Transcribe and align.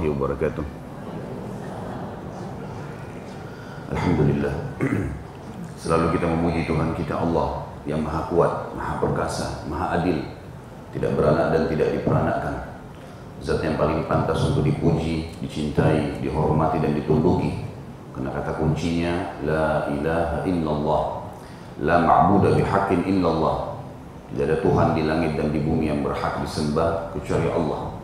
warahmatullahi 0.00 0.08
wabarakatuh. 0.16 0.66
Alhamdulillah. 3.90 4.54
Selalu 5.80 6.06
kita 6.16 6.26
memuji 6.28 6.68
Tuhan 6.68 6.92
kita 6.92 7.16
Allah 7.16 7.64
Yang 7.88 8.00
maha 8.04 8.22
kuat, 8.28 8.52
maha 8.76 8.94
perkasa, 9.00 9.64
maha 9.68 10.00
adil. 10.00 10.20
Tidak 10.92 11.16
beranak 11.16 11.56
dan 11.56 11.62
tidak 11.72 11.88
diperanakkan. 11.96 12.54
Zat 13.40 13.64
yang 13.64 13.80
paling 13.80 14.04
pantas 14.04 14.36
untuk 14.52 14.68
dipuji, 14.68 15.32
dicintai, 15.40 16.20
dihormati 16.20 16.76
dan 16.76 16.92
ditunduki 16.92 17.64
Karena 18.12 18.36
kata 18.36 18.52
kuncinya 18.60 19.40
La 19.44 19.88
ilaha 19.88 20.38
illallah. 20.44 21.04
La 21.80 21.96
ma'budah 22.04 22.52
bihaqqin 22.60 23.08
illallah. 23.08 23.80
Tidak 24.30 24.44
ada 24.44 24.56
Tuhan 24.60 24.88
di 24.94 25.02
langit 25.08 25.34
dan 25.40 25.50
di 25.50 25.58
bumi 25.64 25.88
yang 25.90 26.04
berhak 26.04 26.44
disembah 26.44 27.16
kecuali 27.16 27.48
Allah. 27.48 27.96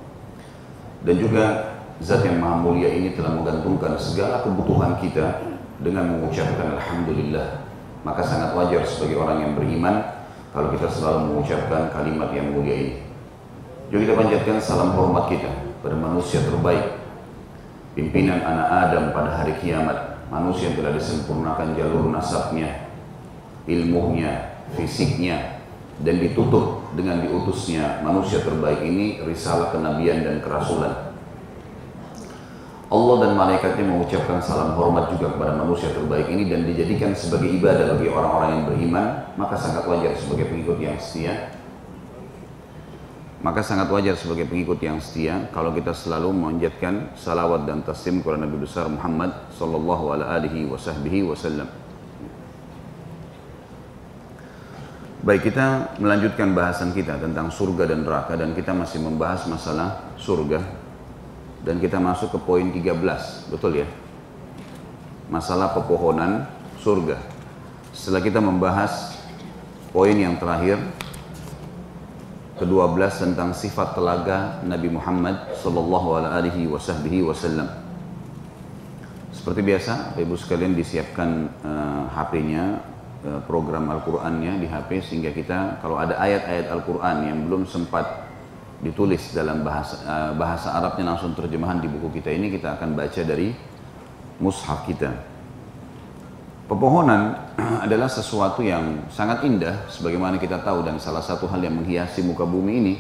Dan 1.04 1.15
juga 1.20 1.75
zat 2.02 2.24
yang 2.28 2.41
maha 2.41 2.60
mulia 2.60 2.92
ini 2.92 3.16
telah 3.16 3.32
menggantungkan 3.32 3.96
segala 3.96 4.45
kebutuhan 4.45 5.00
kita 5.00 5.41
dengan 5.80 6.16
mengucapkan 6.16 6.77
Alhamdulillah. 6.77 7.64
Maka 8.04 8.23
sangat 8.23 8.54
wajar 8.54 8.87
sebagai 8.87 9.18
orang 9.18 9.38
yang 9.42 9.52
beriman 9.59 9.98
kalau 10.54 10.70
kita 10.73 10.87
selalu 10.87 11.32
mengucapkan 11.32 11.90
kalimat 11.90 12.30
yang 12.30 12.54
mulia 12.54 12.74
ini. 12.76 12.95
Juga 13.90 14.02
kita 14.07 14.15
panjatkan 14.15 14.57
salam 14.62 14.95
hormat 14.95 15.30
kita 15.30 15.51
pada 15.82 15.96
manusia 15.98 16.43
terbaik. 16.43 17.02
Pimpinan 17.96 18.45
anak 18.45 18.68
Adam 18.68 19.04
pada 19.10 19.42
hari 19.42 19.57
kiamat. 19.59 20.16
Manusia 20.26 20.74
yang 20.74 20.82
telah 20.82 20.92
disempurnakan 20.98 21.79
jalur 21.79 22.10
nasabnya, 22.10 22.90
ilmunya, 23.70 24.59
fisiknya, 24.74 25.63
dan 26.02 26.18
ditutup 26.18 26.82
dengan 26.98 27.23
diutusnya 27.23 28.02
manusia 28.02 28.42
terbaik 28.42 28.82
ini 28.82 29.23
risalah 29.23 29.70
kenabian 29.70 30.26
dan 30.26 30.42
kerasulan. 30.42 31.05
Allah 32.87 33.26
dan 33.26 33.34
malaikatnya 33.34 33.82
mengucapkan 33.82 34.38
salam 34.38 34.79
hormat 34.79 35.10
juga 35.10 35.34
kepada 35.34 35.59
manusia 35.59 35.90
terbaik 35.90 36.30
ini 36.30 36.46
dan 36.46 36.62
dijadikan 36.62 37.10
sebagai 37.18 37.51
ibadah 37.59 37.98
bagi 37.98 38.06
orang-orang 38.06 38.51
yang 38.54 38.65
beriman, 38.70 39.06
maka 39.34 39.59
sangat 39.59 39.82
wajar 39.90 40.15
sebagai 40.15 40.46
pengikut 40.46 40.79
yang 40.79 40.95
setia. 41.02 41.51
Maka 43.42 43.66
sangat 43.66 43.90
wajar 43.90 44.14
sebagai 44.14 44.46
pengikut 44.46 44.79
yang 44.79 45.02
setia 45.02 45.51
kalau 45.51 45.74
kita 45.74 45.90
selalu 45.90 46.30
menjadikan 46.30 47.10
salawat 47.18 47.66
dan 47.66 47.82
taslim 47.82 48.23
kepada 48.23 48.46
Nabi 48.46 48.57
besar 48.62 48.87
Muhammad 48.87 49.34
sallallahu 49.59 50.14
alaihi 50.14 50.70
wasallam. 50.70 51.66
Baik 55.26 55.51
kita 55.51 55.98
melanjutkan 55.98 56.54
bahasan 56.54 56.95
kita 56.95 57.18
tentang 57.18 57.51
surga 57.51 57.90
dan 57.90 58.07
neraka 58.07 58.38
dan 58.38 58.54
kita 58.54 58.70
masih 58.70 59.02
membahas 59.02 59.42
masalah 59.51 60.14
surga 60.14 60.85
dan 61.62 61.80
kita 61.80 61.96
masuk 61.96 62.37
ke 62.37 62.38
poin 62.43 62.66
13, 62.68 63.52
betul 63.52 63.80
ya? 63.80 63.88
Masalah 65.32 65.72
pepohonan 65.72 66.47
surga. 66.82 67.19
Setelah 67.97 68.22
kita 68.22 68.41
membahas 68.43 69.16
poin 69.91 70.15
yang 70.15 70.37
terakhir 70.37 70.78
ke-12 72.60 73.00
tentang 73.32 73.53
sifat 73.53 73.97
telaga 73.97 74.60
Nabi 74.65 74.93
Muhammad 74.93 75.56
sallallahu 75.60 76.25
alaihi 76.25 76.69
wasallam. 76.69 77.69
Seperti 79.32 79.60
biasa, 79.60 80.16
Ibu 80.16 80.34
sekalian 80.34 80.72
disiapkan 80.72 81.53
uh, 81.62 82.03
HP-nya 82.10 82.97
Eh, 83.26 83.42
program 83.42 83.91
Al-Qur'annya 83.91 84.62
di 84.62 84.70
HP 84.70 85.03
sehingga 85.03 85.34
kita 85.34 85.82
kalau 85.82 85.98
ada 85.98 86.14
ayat-ayat 86.14 86.70
Al-Qur'an 86.70 87.26
yang 87.26 87.48
belum 87.50 87.66
sempat 87.66 88.25
ditulis 88.84 89.32
dalam 89.32 89.64
bahasa 89.64 89.97
eh, 90.04 90.32
bahasa 90.37 90.76
Arabnya 90.76 91.14
langsung 91.14 91.32
terjemahan 91.32 91.81
di 91.81 91.88
buku 91.88 92.20
kita 92.20 92.32
ini 92.32 92.53
kita 92.53 92.76
akan 92.76 92.92
baca 92.92 93.22
dari 93.25 93.53
mushaf 94.42 94.84
kita. 94.84 95.12
Pepohonan 96.66 97.54
adalah 97.86 98.10
sesuatu 98.10 98.60
yang 98.60 99.06
sangat 99.09 99.47
indah 99.47 99.86
sebagaimana 99.88 100.36
kita 100.36 100.60
tahu 100.60 100.82
dan 100.84 100.98
salah 100.98 101.22
satu 101.22 101.47
hal 101.47 101.62
yang 101.62 101.78
menghiasi 101.78 102.26
muka 102.26 102.42
bumi 102.42 102.72
ini 102.82 102.94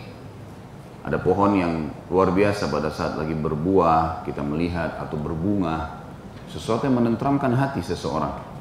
ada 1.06 1.22
pohon 1.22 1.54
yang 1.54 1.86
luar 2.10 2.34
biasa 2.34 2.66
pada 2.66 2.90
saat 2.90 3.14
lagi 3.14 3.34
berbuah 3.34 4.26
kita 4.26 4.42
melihat 4.42 4.98
atau 4.98 5.14
berbunga 5.14 6.02
sesuatu 6.50 6.86
yang 6.86 6.98
menenteramkan 6.98 7.54
hati 7.54 7.78
seseorang 7.82 8.56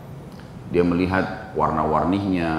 dia 0.73 0.81
melihat 0.81 1.53
warna-warninya, 1.53 2.51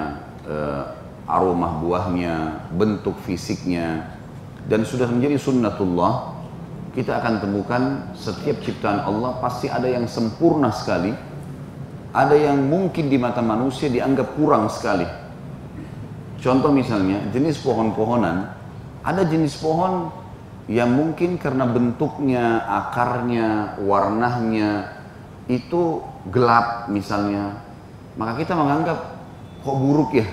uh, 0.47 0.83
aroma 1.27 1.75
buahnya, 1.83 2.67
bentuk 2.71 3.19
fisiknya, 3.27 4.16
dan 4.67 4.83
sudah 4.83 5.07
menjadi 5.07 5.39
sunnatullah, 5.39 6.35
kita 6.91 7.23
akan 7.23 7.39
temukan 7.39 7.81
setiap 8.17 8.59
ciptaan 8.59 8.99
Allah 9.05 9.39
pasti 9.39 9.71
ada 9.71 9.87
yang 9.87 10.09
sempurna 10.11 10.73
sekali, 10.75 11.15
ada 12.11 12.35
yang 12.35 12.67
mungkin 12.67 13.07
di 13.07 13.15
mata 13.15 13.39
manusia 13.39 13.87
dianggap 13.87 14.35
kurang 14.35 14.67
sekali. 14.67 15.07
Contoh 16.37 16.69
misalnya 16.69 17.23
jenis 17.31 17.63
pohon-pohonan, 17.63 18.49
ada 19.07 19.21
jenis 19.23 19.55
pohon 19.57 20.11
yang 20.67 20.91
mungkin 20.91 21.39
karena 21.39 21.63
bentuknya, 21.63 22.59
akarnya, 22.67 23.79
warnanya 23.87 24.99
itu 25.47 26.03
gelap 26.27 26.91
misalnya, 26.91 27.55
maka 28.19 28.35
kita 28.35 28.51
menganggap 28.51 28.99
kok 29.63 29.77
buruk 29.79 30.11
ya. 30.11 30.27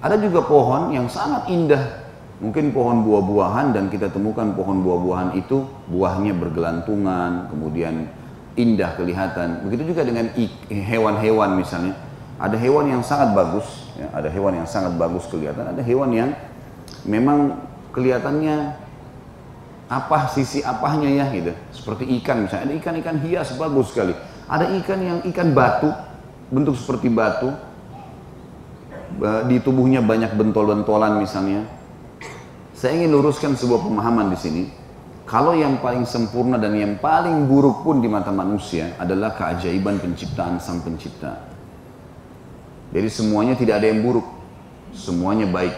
Ada 0.00 0.16
juga 0.16 0.40
pohon 0.48 0.96
yang 0.96 1.12
sangat 1.12 1.44
indah, 1.52 1.99
mungkin 2.40 2.72
pohon 2.72 3.04
buah-buahan 3.04 3.76
dan 3.76 3.92
kita 3.92 4.08
temukan 4.08 4.56
pohon 4.56 4.80
buah-buahan 4.80 5.36
itu 5.36 5.68
buahnya 5.92 6.32
bergelantungan, 6.40 7.52
kemudian 7.52 8.08
indah 8.56 8.96
kelihatan. 8.96 9.68
Begitu 9.68 9.92
juga 9.92 10.08
dengan 10.08 10.32
hewan-hewan 10.68 11.60
misalnya. 11.60 11.94
Ada 12.40 12.56
hewan 12.56 12.88
yang 12.88 13.04
sangat 13.04 13.36
bagus, 13.36 13.92
ya, 14.00 14.08
ada 14.16 14.32
hewan 14.32 14.56
yang 14.56 14.64
sangat 14.64 14.96
bagus 14.96 15.28
kelihatan, 15.28 15.76
ada 15.76 15.84
hewan 15.84 16.08
yang 16.16 16.32
memang 17.04 17.60
kelihatannya 17.92 18.80
apa 19.92 20.32
sisi 20.32 20.64
apahnya 20.64 21.12
ya 21.12 21.28
gitu. 21.28 21.52
Seperti 21.68 22.08
ikan 22.20 22.48
misalnya, 22.48 22.72
ada 22.72 22.74
ikan-ikan 22.80 23.20
hias 23.20 23.52
bagus 23.60 23.92
sekali. 23.92 24.16
Ada 24.48 24.72
ikan 24.80 24.98
yang 25.04 25.18
ikan 25.28 25.52
batu, 25.52 25.92
bentuk 26.48 26.80
seperti 26.80 27.12
batu, 27.12 27.52
di 29.44 29.60
tubuhnya 29.60 30.00
banyak 30.00 30.32
bentol-bentolan 30.32 31.20
misalnya. 31.20 31.68
Saya 32.80 32.96
ingin 32.96 33.12
luruskan 33.12 33.60
sebuah 33.60 33.84
pemahaman 33.84 34.32
di 34.32 34.38
sini. 34.40 34.64
Kalau 35.28 35.52
yang 35.52 35.84
paling 35.84 36.08
sempurna 36.08 36.56
dan 36.56 36.72
yang 36.72 36.96
paling 36.96 37.44
buruk 37.44 37.84
pun 37.84 38.00
di 38.00 38.08
mata 38.08 38.32
manusia 38.32 38.96
adalah 38.96 39.36
keajaiban 39.36 40.00
penciptaan 40.00 40.56
sang 40.56 40.80
pencipta. 40.80 41.44
Jadi 42.88 43.04
semuanya 43.12 43.52
tidak 43.52 43.84
ada 43.84 43.86
yang 43.92 44.00
buruk, 44.00 44.24
semuanya 44.96 45.44
baik. 45.52 45.76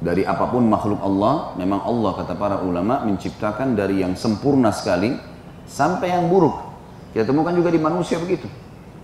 Dari 0.00 0.24
apa 0.24 0.48
pun 0.48 0.72
makhluk 0.72 1.04
Allah, 1.04 1.52
memang 1.60 1.84
Allah 1.84 2.16
kata 2.16 2.32
para 2.32 2.64
ulama 2.64 3.04
menciptakan 3.04 3.76
dari 3.76 4.00
yang 4.00 4.16
sempurna 4.16 4.72
sekali 4.72 5.20
sampai 5.68 6.16
yang 6.16 6.32
buruk. 6.32 6.64
Kita 7.12 7.28
temukan 7.28 7.52
juga 7.52 7.68
di 7.68 7.80
manusia 7.84 8.16
begitu. 8.16 8.48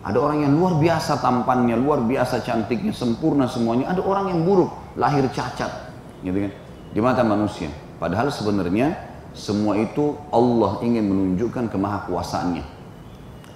Ada 0.01 0.17
orang 0.17 0.49
yang 0.49 0.57
luar 0.57 0.81
biasa 0.81 1.21
tampannya, 1.21 1.77
luar 1.77 2.01
biasa 2.01 2.41
cantiknya, 2.41 2.97
sempurna 2.97 3.45
semuanya. 3.53 3.93
Ada 3.93 4.01
orang 4.01 4.33
yang 4.33 4.41
buruk, 4.49 4.73
lahir 4.97 5.29
cacat, 5.29 5.92
gitu 6.23 6.49
kan? 6.49 6.53
Di 6.93 7.01
mata 7.03 7.23
manusia. 7.27 7.71
Padahal 7.99 8.35
sebenarnya 8.35 8.99
semua 9.33 9.79
itu 9.79 10.19
Allah 10.29 10.83
ingin 10.85 11.09
menunjukkan 11.09 11.73
kemahakuasaannya. 11.73 12.65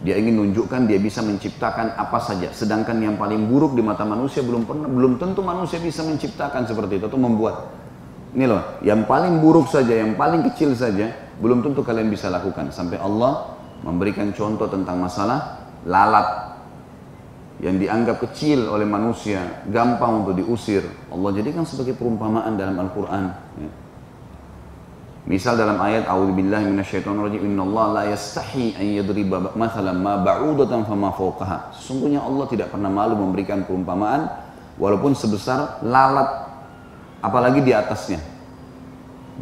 Dia 0.05 0.21
ingin 0.21 0.37
menunjukkan 0.37 0.85
dia 0.85 1.01
bisa 1.01 1.25
menciptakan 1.25 1.97
apa 1.97 2.21
saja. 2.21 2.53
Sedangkan 2.53 3.01
yang 3.01 3.17
paling 3.17 3.49
buruk 3.49 3.73
di 3.73 3.81
mata 3.81 4.05
manusia 4.05 4.45
belum 4.45 4.69
pernah, 4.69 4.89
belum 4.89 5.17
tentu 5.17 5.41
manusia 5.41 5.81
bisa 5.81 6.05
menciptakan 6.05 6.69
seperti 6.69 7.01
itu 7.01 7.09
atau 7.09 7.21
membuat. 7.21 7.73
Ini 8.37 8.45
loh, 8.45 8.77
yang 8.85 9.09
paling 9.09 9.41
buruk 9.41 9.73
saja, 9.73 9.97
yang 9.97 10.13
paling 10.13 10.45
kecil 10.53 10.77
saja, 10.77 11.09
belum 11.41 11.65
tentu 11.65 11.81
kalian 11.81 12.13
bisa 12.13 12.29
lakukan. 12.29 12.69
Sampai 12.69 13.01
Allah 13.01 13.57
memberikan 13.81 14.33
contoh 14.37 14.69
tentang 14.69 15.01
masalah 15.01 15.65
lalat 15.89 16.56
yang 17.61 17.81
dianggap 17.81 18.21
kecil 18.21 18.69
oleh 18.69 18.85
manusia, 18.85 19.65
gampang 19.73 20.25
untuk 20.25 20.37
diusir. 20.37 20.85
Allah 21.09 21.31
jadikan 21.33 21.65
sebagai 21.65 21.97
perumpamaan 21.97 22.53
dalam 22.57 22.77
Al-Quran. 22.77 23.25
Ya. 23.57 23.71
Misal 25.27 25.59
dalam 25.59 25.75
ayat 25.83 26.07
A'udzubillahi 26.07 26.71
minasyaitonirrajim 26.71 27.43
innallaha 27.51 27.99
la 27.99 28.03
yastahi 28.15 28.79
an 28.79 28.87
yadriba 28.87 29.59
mathalan 29.59 29.99
ma 29.99 30.23
ba'udatan 30.23 30.87
fama 30.87 31.11
fawqaha. 31.11 31.75
Sesungguhnya 31.75 32.23
Allah 32.23 32.47
tidak 32.47 32.71
pernah 32.71 32.87
malu 32.87 33.19
memberikan 33.19 33.67
perumpamaan 33.67 34.31
walaupun 34.79 35.19
sebesar 35.19 35.83
lalat 35.83 36.31
apalagi 37.25 37.59
di 37.59 37.75
atasnya. 37.75 38.23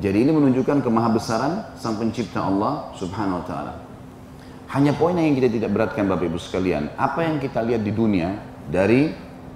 Jadi 0.01 0.25
ini 0.25 0.33
menunjukkan 0.33 0.81
kemahabesaran 0.81 1.77
sang 1.77 2.01
pencipta 2.01 2.41
Allah 2.41 2.89
Subhanahu 2.97 3.45
wa 3.45 3.47
taala. 3.47 3.84
Hanya 4.75 4.91
poin 4.99 5.15
yang 5.15 5.39
kita 5.39 5.49
tidak 5.55 5.71
beratkan 5.71 6.11
Bapak 6.11 6.27
Ibu 6.27 6.39
sekalian, 6.43 6.91
apa 6.99 7.23
yang 7.23 7.39
kita 7.39 7.63
lihat 7.63 7.87
di 7.87 7.95
dunia 7.95 8.35
dari 8.67 9.15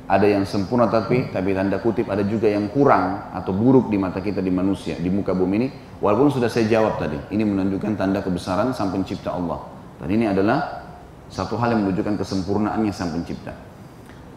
ada 0.08 0.24
yang 0.24 0.46
sempurna 0.46 0.88
tapi 0.88 1.28
tapi 1.34 1.52
tanda 1.52 1.82
kutip 1.82 2.08
ada 2.08 2.24
juga 2.24 2.48
yang 2.48 2.70
kurang 2.72 3.28
atau 3.34 3.52
buruk 3.52 3.92
di 3.92 3.98
mata 4.00 4.24
kita 4.24 4.40
di 4.40 4.48
manusia 4.48 4.96
di 4.96 5.12
muka 5.12 5.36
bumi 5.36 5.54
ini 5.60 5.68
Walaupun 5.98 6.30
sudah 6.30 6.46
saya 6.46 6.70
jawab 6.70 7.02
tadi, 7.02 7.18
ini 7.34 7.42
menunjukkan 7.42 7.98
tanda 7.98 8.22
kebesaran 8.22 8.70
sang 8.70 8.94
pencipta 8.94 9.34
Allah. 9.34 9.66
Dan 9.98 10.14
ini 10.14 10.30
adalah 10.30 10.86
satu 11.26 11.58
hal 11.58 11.74
yang 11.74 11.82
menunjukkan 11.82 12.22
kesempurnaannya 12.22 12.94
sang 12.94 13.10
pencipta. 13.10 13.50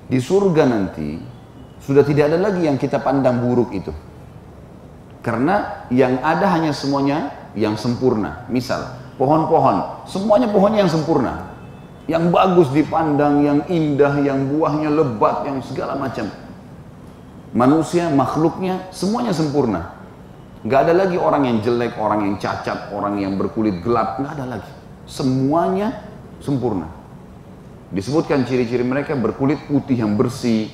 Di 0.10 0.18
surga 0.18 0.66
nanti, 0.66 1.22
sudah 1.78 2.02
tidak 2.02 2.34
ada 2.34 2.38
lagi 2.42 2.66
yang 2.66 2.82
kita 2.82 2.98
pandang 2.98 3.46
buruk 3.46 3.78
itu. 3.78 3.94
Karena 5.22 5.86
yang 5.94 6.18
ada 6.26 6.50
hanya 6.50 6.74
semuanya 6.74 7.30
yang 7.54 7.78
sempurna. 7.78 8.50
Misal, 8.50 8.90
pohon-pohon, 9.16 10.08
semuanya 10.08 10.48
pohonnya 10.52 10.86
yang 10.86 10.92
sempurna. 10.92 11.52
Yang 12.10 12.34
bagus 12.34 12.68
dipandang, 12.76 13.46
yang 13.46 13.60
indah, 13.72 14.20
yang 14.20 14.50
buahnya 14.52 14.90
lebat, 14.92 15.48
yang 15.48 15.64
segala 15.64 15.96
macam. 15.96 16.28
Manusia, 17.52 18.12
makhluknya, 18.12 18.90
semuanya 18.92 19.32
sempurna. 19.32 19.96
Gak 20.62 20.88
ada 20.90 20.94
lagi 20.94 21.18
orang 21.18 21.48
yang 21.48 21.58
jelek, 21.62 21.98
orang 21.98 22.26
yang 22.26 22.36
cacat, 22.38 22.94
orang 22.94 23.18
yang 23.18 23.34
berkulit 23.38 23.80
gelap, 23.82 24.22
gak 24.22 24.34
ada 24.38 24.58
lagi. 24.58 24.72
Semuanya 25.10 26.06
sempurna. 26.42 26.90
Disebutkan 27.92 28.48
ciri-ciri 28.48 28.86
mereka 28.88 29.18
berkulit 29.20 29.60
putih 29.68 30.00
yang 30.00 30.16
bersih, 30.16 30.72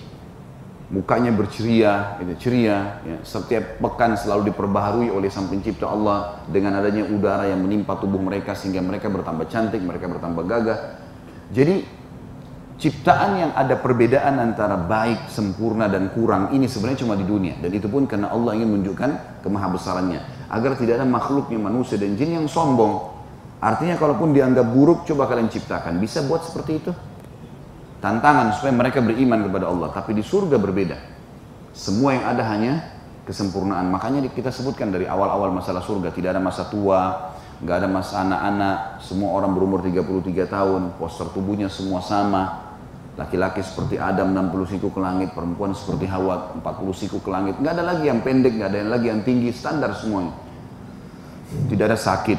mukanya 0.88 1.36
berceria, 1.36 2.16
gitu, 2.24 2.48
ceria. 2.48 3.04
Ya. 3.04 3.18
Setiap 3.24 3.84
pekan 3.84 4.16
selalu 4.16 4.52
diperbaharui 4.52 5.10
oleh 5.12 5.28
Sang 5.28 5.52
Pencipta 5.52 5.92
Allah 5.92 6.44
dengan 6.48 6.80
adanya 6.80 7.04
udara 7.08 7.48
yang 7.48 7.60
menimpa 7.60 8.00
tubuh 8.00 8.20
mereka 8.20 8.56
sehingga 8.56 8.80
mereka 8.80 9.12
bertambah 9.12 9.48
cantik, 9.52 9.84
mereka 9.84 10.08
bertambah 10.08 10.44
gagah. 10.48 10.80
Jadi 11.52 11.84
ciptaan 12.78 13.32
yang 13.42 13.52
ada 13.58 13.76
perbedaan 13.80 14.38
antara 14.40 14.78
baik, 14.78 15.28
sempurna 15.34 15.90
dan 15.90 16.14
kurang 16.14 16.54
ini 16.54 16.70
sebenarnya 16.70 17.04
cuma 17.04 17.18
di 17.18 17.26
dunia 17.26 17.58
dan 17.58 17.72
itu 17.74 17.90
pun 17.90 18.06
karena 18.06 18.30
Allah 18.30 18.54
ingin 18.54 18.70
menunjukkan 18.70 19.42
kemahabesarannya 19.42 20.48
agar 20.52 20.72
tidak 20.78 21.02
ada 21.02 21.08
makhluknya 21.08 21.58
manusia 21.60 21.98
dan 21.98 22.16
jin 22.16 22.38
yang 22.38 22.48
sombong. 22.48 23.18
Artinya 23.58 23.98
kalaupun 23.98 24.38
dianggap 24.38 24.70
buruk 24.70 25.10
coba 25.10 25.26
kalian 25.26 25.50
ciptakan 25.50 25.98
bisa 25.98 26.22
buat 26.30 26.46
seperti 26.46 26.72
itu. 26.78 26.92
Tantangan 28.08 28.56
supaya 28.56 28.72
mereka 28.72 29.04
beriman 29.04 29.44
kepada 29.52 29.68
Allah 29.68 29.92
tapi 29.92 30.16
di 30.16 30.24
surga 30.24 30.56
berbeda. 30.56 30.96
Semua 31.76 32.16
yang 32.16 32.24
ada 32.24 32.44
hanya 32.48 32.74
kesempurnaan. 33.28 33.92
Makanya 33.92 34.24
kita 34.32 34.48
sebutkan 34.48 34.96
dari 34.96 35.04
awal-awal 35.04 35.52
masalah 35.52 35.84
surga 35.84 36.16
tidak 36.16 36.32
ada 36.32 36.40
masa 36.40 36.72
tua, 36.72 37.36
nggak 37.60 37.76
ada 37.84 37.88
masa 37.92 38.24
anak-anak, 38.24 39.04
semua 39.04 39.36
orang 39.36 39.52
berumur 39.52 39.84
33 39.84 40.48
tahun, 40.48 40.96
poster 40.96 41.28
tubuhnya 41.36 41.68
semua 41.68 42.00
sama, 42.00 42.68
Laki-laki 43.18 43.66
seperti 43.66 43.98
Adam 43.98 44.30
60 44.30 44.78
siku 44.78 44.94
ke 44.94 45.02
langit, 45.02 45.34
perempuan 45.34 45.74
seperti 45.74 46.06
Hawa 46.06 46.54
40 46.62 46.94
siku 46.94 47.18
ke 47.18 47.34
langit. 47.34 47.58
Nggak 47.58 47.74
ada 47.74 47.84
lagi 47.90 48.06
yang 48.06 48.22
pendek, 48.22 48.54
nggak 48.62 48.70
ada 48.70 48.78
yang 48.78 48.92
lagi 48.94 49.08
yang 49.10 49.22
tinggi, 49.26 49.50
standar 49.50 49.90
semuanya. 49.98 50.38
Tidak 51.66 51.82
ada 51.82 51.98
sakit, 51.98 52.38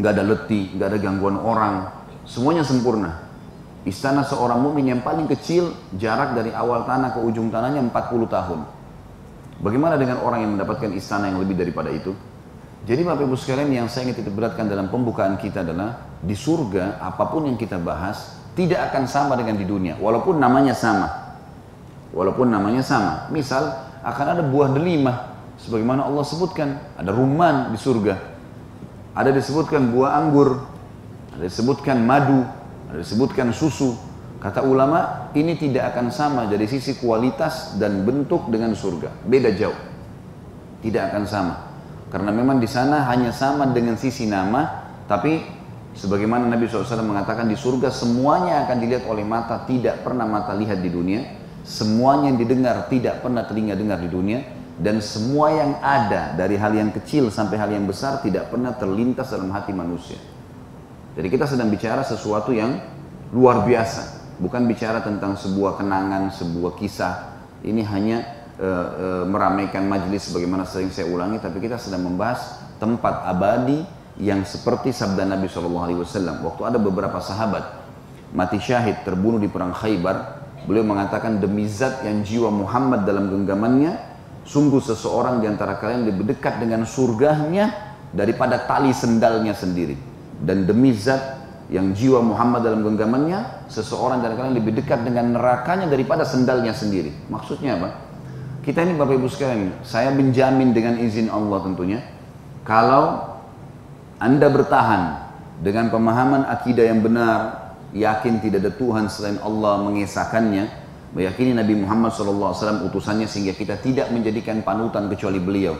nggak 0.00 0.12
ada 0.16 0.24
letih, 0.24 0.72
nggak 0.72 0.88
ada 0.88 0.98
gangguan 1.04 1.36
orang. 1.36 1.92
Semuanya 2.24 2.64
sempurna. 2.64 3.29
Istana 3.80 4.28
seorang 4.28 4.60
mukmin 4.60 4.92
yang 4.92 5.00
paling 5.00 5.24
kecil, 5.24 5.72
jarak 5.96 6.36
dari 6.36 6.52
awal 6.52 6.84
tanah 6.84 7.16
ke 7.16 7.20
ujung 7.24 7.48
tanahnya 7.48 7.80
40 7.80 8.28
tahun. 8.28 8.60
Bagaimana 9.60 9.96
dengan 9.96 10.20
orang 10.20 10.44
yang 10.44 10.52
mendapatkan 10.56 10.92
istana 10.92 11.32
yang 11.32 11.40
lebih 11.40 11.56
daripada 11.56 11.88
itu? 11.88 12.12
Jadi 12.84 13.00
Bapak 13.04 13.28
Ibu 13.28 13.36
sekalian 13.36 13.72
yang 13.72 13.88
saya 13.92 14.08
ingin 14.08 14.24
titik 14.24 14.32
beratkan 14.32 14.68
dalam 14.68 14.88
pembukaan 14.88 15.36
kita 15.36 15.64
adalah 15.64 16.16
di 16.20 16.32
surga 16.32 17.00
apa 17.00 17.28
pun 17.28 17.44
yang 17.44 17.60
kita 17.60 17.76
bahas 17.76 18.40
tidak 18.56 18.92
akan 18.92 19.04
sama 19.04 19.36
dengan 19.36 19.60
di 19.60 19.64
dunia 19.68 19.96
walaupun 20.00 20.36
namanya 20.36 20.76
sama. 20.76 21.08
Walaupun 22.12 22.52
namanya 22.52 22.84
sama. 22.84 23.28
Misal 23.32 23.68
akan 24.00 24.26
ada 24.32 24.42
buah 24.44 24.72
delima 24.76 25.36
sebagaimana 25.60 26.08
Allah 26.08 26.24
sebutkan. 26.24 26.80
Ada 27.00 27.12
rumman 27.12 27.72
di 27.72 27.78
surga. 27.80 28.16
Ada 29.16 29.32
disebutkan 29.32 29.92
buah 29.92 30.20
anggur. 30.20 30.64
Ada 31.36 31.48
disebutkan 31.48 32.00
madu 32.04 32.48
disebutkan 32.94 33.54
susu 33.54 33.94
kata 34.40 34.64
ulama 34.64 35.30
ini 35.36 35.54
tidak 35.54 35.94
akan 35.94 36.10
sama 36.10 36.48
dari 36.48 36.64
sisi 36.66 36.96
kualitas 36.96 37.76
dan 37.76 38.02
bentuk 38.02 38.48
dengan 38.48 38.72
surga 38.74 39.26
beda 39.26 39.50
jauh 39.54 39.78
tidak 40.80 41.12
akan 41.12 41.24
sama 41.28 41.54
karena 42.10 42.30
memang 42.34 42.58
di 42.58 42.66
sana 42.66 43.06
hanya 43.06 43.30
sama 43.30 43.68
dengan 43.70 43.94
sisi 43.94 44.26
nama 44.26 44.88
tapi 45.06 45.60
Sebagaimana 45.90 46.46
Nabi 46.46 46.70
SAW 46.70 47.02
mengatakan 47.02 47.50
di 47.50 47.58
surga 47.58 47.90
semuanya 47.90 48.62
akan 48.66 48.76
dilihat 48.78 49.04
oleh 49.10 49.26
mata, 49.26 49.66
tidak 49.66 50.06
pernah 50.06 50.22
mata 50.22 50.54
lihat 50.54 50.78
di 50.78 50.90
dunia. 50.90 51.20
Semuanya 51.66 52.30
yang 52.30 52.38
didengar 52.38 52.86
tidak 52.86 53.20
pernah 53.20 53.42
telinga 53.42 53.74
dengar 53.74 53.98
di 53.98 54.10
dunia. 54.10 54.40
Dan 54.80 55.04
semua 55.04 55.52
yang 55.52 55.76
ada 55.84 56.32
dari 56.32 56.56
hal 56.56 56.72
yang 56.72 56.88
kecil 56.88 57.28
sampai 57.28 57.60
hal 57.60 57.68
yang 57.68 57.84
besar 57.84 58.24
tidak 58.24 58.48
pernah 58.48 58.72
terlintas 58.72 59.28
dalam 59.28 59.52
hati 59.52 59.76
manusia. 59.76 60.16
Jadi 61.20 61.36
kita 61.36 61.44
sedang 61.44 61.68
bicara 61.68 62.00
sesuatu 62.00 62.48
yang 62.48 62.80
luar 63.36 63.68
biasa. 63.68 64.24
Bukan 64.40 64.64
bicara 64.64 65.04
tentang 65.04 65.36
sebuah 65.36 65.76
kenangan, 65.76 66.32
sebuah 66.32 66.80
kisah. 66.80 67.44
Ini 67.60 67.84
hanya 67.92 68.24
e, 68.56 68.64
e, 68.64 69.06
meramaikan 69.28 69.84
majelis 69.84 70.32
sebagaimana 70.32 70.64
sering 70.64 70.88
saya 70.88 71.12
ulangi. 71.12 71.36
Tapi 71.36 71.60
kita 71.60 71.76
sedang 71.76 72.08
membahas 72.08 72.64
tempat 72.80 73.28
abadi 73.28 73.84
yang 74.16 74.48
seperti 74.48 74.96
sabda 74.96 75.28
Nabi 75.28 75.44
SAW. 75.44 76.08
Waktu 76.40 76.62
ada 76.64 76.80
beberapa 76.80 77.20
sahabat 77.20 77.68
mati 78.32 78.56
syahid 78.56 79.04
terbunuh 79.04 79.36
di 79.36 79.52
perang 79.52 79.76
Khaybar, 79.76 80.40
beliau 80.64 80.88
mengatakan 80.88 81.36
demi 81.36 81.68
zat 81.68 82.00
yang 82.00 82.24
jiwa 82.24 82.48
Muhammad 82.48 83.04
dalam 83.04 83.28
genggamannya, 83.28 83.92
sungguh 84.48 84.80
seseorang 84.80 85.44
di 85.44 85.52
antara 85.52 85.76
kalian 85.76 86.08
lebih 86.08 86.32
dekat 86.32 86.64
dengan 86.64 86.88
surganya 86.88 87.92
daripada 88.08 88.56
tali 88.64 88.96
sendalnya 88.96 89.52
sendiri. 89.52 90.09
Dan 90.40 90.64
demi 90.64 90.96
zat 90.96 91.40
yang 91.70 91.94
jiwa 91.94 92.18
Muhammad 92.24 92.66
dalam 92.66 92.82
genggamannya, 92.82 93.70
seseorang 93.70 94.18
kalian 94.24 94.58
lebih 94.58 94.74
dekat 94.74 95.06
dengan 95.06 95.38
nerakanya 95.38 95.86
daripada 95.86 96.26
sendalnya 96.26 96.74
sendiri. 96.74 97.14
Maksudnya 97.30 97.78
apa? 97.78 97.88
Kita 98.60 98.84
ini 98.84 98.98
Bapak 98.98 99.16
Ibu 99.16 99.28
sekalian, 99.30 99.80
saya 99.86 100.12
menjamin 100.12 100.76
dengan 100.76 101.00
izin 101.00 101.32
Allah 101.32 101.64
tentunya, 101.64 102.00
kalau 102.66 103.38
anda 104.20 104.52
bertahan 104.52 105.32
dengan 105.64 105.88
pemahaman 105.88 106.44
akidah 106.44 106.84
yang 106.84 107.00
benar, 107.00 107.72
yakin 107.96 108.42
tidak 108.44 108.68
ada 108.68 108.72
Tuhan 108.76 109.08
selain 109.08 109.38
Allah 109.40 109.80
mengesahkannya, 109.80 110.64
meyakini 111.16 111.56
Nabi 111.56 111.74
Muhammad 111.80 112.12
SAW 112.12 112.86
utusannya 112.90 113.24
sehingga 113.24 113.56
kita 113.56 113.80
tidak 113.80 114.12
menjadikan 114.12 114.60
panutan 114.60 115.08
kecuali 115.08 115.40
beliau. 115.40 115.74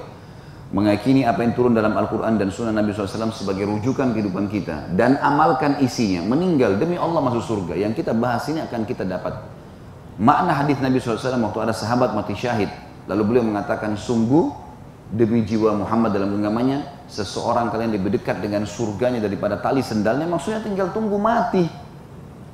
Mengakini 0.71 1.27
apa 1.27 1.43
yang 1.43 1.59
turun 1.59 1.75
dalam 1.75 1.99
Al-Quran 1.99 2.39
dan 2.39 2.55
Sunnah 2.55 2.71
Nabi 2.71 2.95
SAW 2.95 3.35
sebagai 3.35 3.67
rujukan 3.67 4.15
kehidupan 4.15 4.47
kita. 4.47 4.95
Dan 4.95 5.19
amalkan 5.19 5.83
isinya. 5.83 6.23
Meninggal 6.23 6.79
demi 6.79 6.95
Allah 6.95 7.19
masuk 7.19 7.43
surga. 7.43 7.75
Yang 7.75 8.07
kita 8.07 8.15
bahas 8.15 8.47
ini 8.47 8.63
akan 8.63 8.87
kita 8.87 9.03
dapat. 9.03 9.35
Makna 10.23 10.55
hadis 10.55 10.79
Nabi 10.79 11.03
SAW 11.03 11.19
waktu 11.19 11.59
ada 11.59 11.75
sahabat 11.75 12.15
mati 12.15 12.39
syahid. 12.39 12.71
Lalu 13.11 13.23
beliau 13.27 13.45
mengatakan, 13.51 13.99
sungguh 13.99 14.71
demi 15.11 15.43
jiwa 15.43 15.75
Muhammad 15.75 16.15
dalam 16.15 16.39
genggamannya 16.39 16.87
seseorang 17.11 17.75
kalian 17.75 17.91
lebih 17.99 18.15
dekat 18.15 18.39
dengan 18.39 18.63
surganya 18.63 19.19
daripada 19.19 19.59
tali 19.59 19.83
sendalnya 19.83 20.31
maksudnya 20.31 20.63
tinggal 20.63 20.95
tunggu 20.95 21.19
mati 21.19 21.67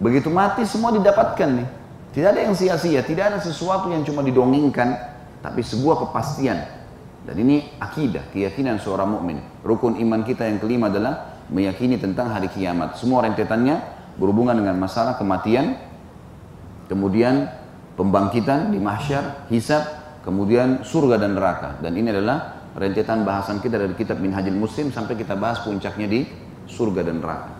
begitu 0.00 0.32
mati 0.32 0.64
semua 0.64 0.88
didapatkan 0.96 1.48
nih 1.52 1.68
tidak 2.16 2.28
ada 2.32 2.40
yang 2.48 2.56
sia-sia 2.56 3.04
tidak 3.04 3.24
ada 3.28 3.38
sesuatu 3.44 3.92
yang 3.92 4.08
cuma 4.08 4.24
didongengkan 4.24 4.96
tapi 5.44 5.60
sebuah 5.60 6.08
kepastian 6.08 6.64
dan 7.26 7.34
ini 7.36 7.66
akidah 7.82 8.30
keyakinan 8.30 8.78
seorang 8.78 9.10
mukmin 9.10 9.42
rukun 9.66 9.98
iman 9.98 10.22
kita 10.22 10.46
yang 10.46 10.62
kelima 10.62 10.88
adalah 10.88 11.42
meyakini 11.50 11.98
tentang 11.98 12.30
hari 12.30 12.46
kiamat 12.48 12.96
semua 12.96 13.26
rentetannya 13.26 13.82
berhubungan 14.16 14.56
dengan 14.56 14.78
masalah 14.78 15.18
kematian 15.18 15.76
kemudian 16.86 17.50
pembangkitan 17.98 18.70
di 18.70 18.78
mahsyar 18.78 19.50
hisab 19.50 20.06
kemudian 20.26 20.82
surga 20.82 21.22
dan 21.22 21.38
neraka. 21.38 21.78
Dan 21.78 21.94
ini 21.94 22.10
adalah 22.10 22.66
rentetan 22.74 23.22
bahasan 23.22 23.62
kita 23.62 23.78
dari 23.78 23.94
kitab 23.94 24.18
Minhajul 24.18 24.58
Muslim 24.58 24.90
sampai 24.90 25.14
kita 25.14 25.38
bahas 25.38 25.62
puncaknya 25.62 26.10
di 26.10 26.26
surga 26.66 27.06
dan 27.06 27.22
neraka. 27.22 27.54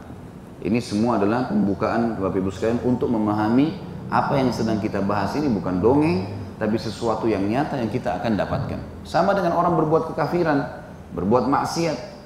Ini 0.67 0.83
semua 0.83 1.23
adalah 1.23 1.47
pembukaan 1.47 2.19
Bapak 2.19 2.43
Ibu 2.43 2.51
sekalian 2.51 2.83
untuk 2.83 3.15
memahami 3.15 3.79
apa 4.11 4.35
yang 4.35 4.51
sedang 4.51 4.83
kita 4.83 4.99
bahas 4.99 5.31
ini 5.39 5.47
bukan 5.47 5.79
dongeng, 5.79 6.27
tapi 6.57 6.81
sesuatu 6.81 7.29
yang 7.29 7.45
nyata 7.45 7.77
yang 7.77 7.93
kita 7.93 8.17
akan 8.17 8.33
dapatkan. 8.41 8.81
Sama 9.05 9.37
dengan 9.37 9.57
orang 9.61 9.77
berbuat 9.77 10.13
kekafiran, 10.13 10.65
berbuat 11.13 11.53
maksiat. 11.53 12.17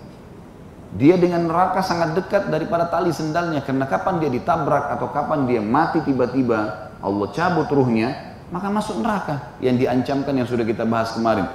Dia 0.90 1.14
dengan 1.14 1.46
neraka 1.46 1.82
sangat 1.82 2.18
dekat 2.18 2.50
daripada 2.50 2.90
tali 2.90 3.14
sendalnya. 3.14 3.62
Karena 3.62 3.86
kapan 3.86 4.22
dia 4.22 4.30
ditabrak 4.30 4.98
atau 4.98 5.10
kapan 5.10 5.46
dia 5.46 5.62
mati 5.62 6.02
tiba-tiba 6.02 6.90
Allah 7.02 7.28
cabut 7.30 7.66
ruhnya, 7.70 8.38
maka 8.54 8.70
masuk 8.70 9.02
neraka. 9.02 9.54
Yang 9.62 9.86
diancamkan 9.86 10.34
yang 10.34 10.46
sudah 10.46 10.66
kita 10.66 10.86
bahas 10.86 11.14
kemarin. 11.14 11.46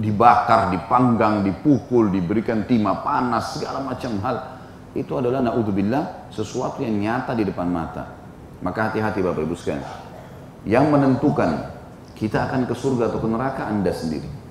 Dibakar, 0.00 0.72
dipanggang, 0.76 1.40
dipukul, 1.44 2.12
diberikan 2.12 2.68
timah 2.68 3.00
panas, 3.00 3.56
segala 3.56 3.80
macam 3.80 4.12
hal. 4.20 4.36
Itu 4.92 5.16
adalah 5.20 5.40
naudzubillah 5.40 6.28
sesuatu 6.28 6.84
yang 6.84 7.00
nyata 7.00 7.32
di 7.32 7.48
depan 7.48 7.68
mata. 7.68 8.12
Maka 8.60 8.92
hati-hati 8.92 9.24
Bapak 9.24 9.44
Ibu 9.44 9.56
sekalian. 9.56 9.84
Yang 10.64 10.84
menentukan 10.88 11.73
kita 12.14 12.50
akan 12.50 12.66
ke 12.66 12.74
surga 12.74 13.10
atau 13.10 13.18
ke 13.18 13.28
neraka 13.28 13.66
Anda 13.66 13.90
sendiri 13.90 14.44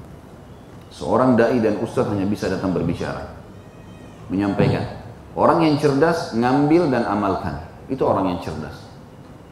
Seorang 0.94 1.34
dai 1.34 1.58
dan 1.58 1.82
ustadz 1.82 2.14
hanya 2.14 2.30
bisa 2.30 2.46
datang 2.46 2.70
berbicara, 2.70 3.26
menyampaikan. 4.30 4.86
Orang 5.34 5.66
yang 5.66 5.82
cerdas 5.82 6.38
ngambil 6.38 6.94
dan 6.94 7.10
amalkan. 7.10 7.66
Itu 7.90 8.06
orang 8.06 8.30
yang 8.30 8.40
cerdas. 8.46 8.78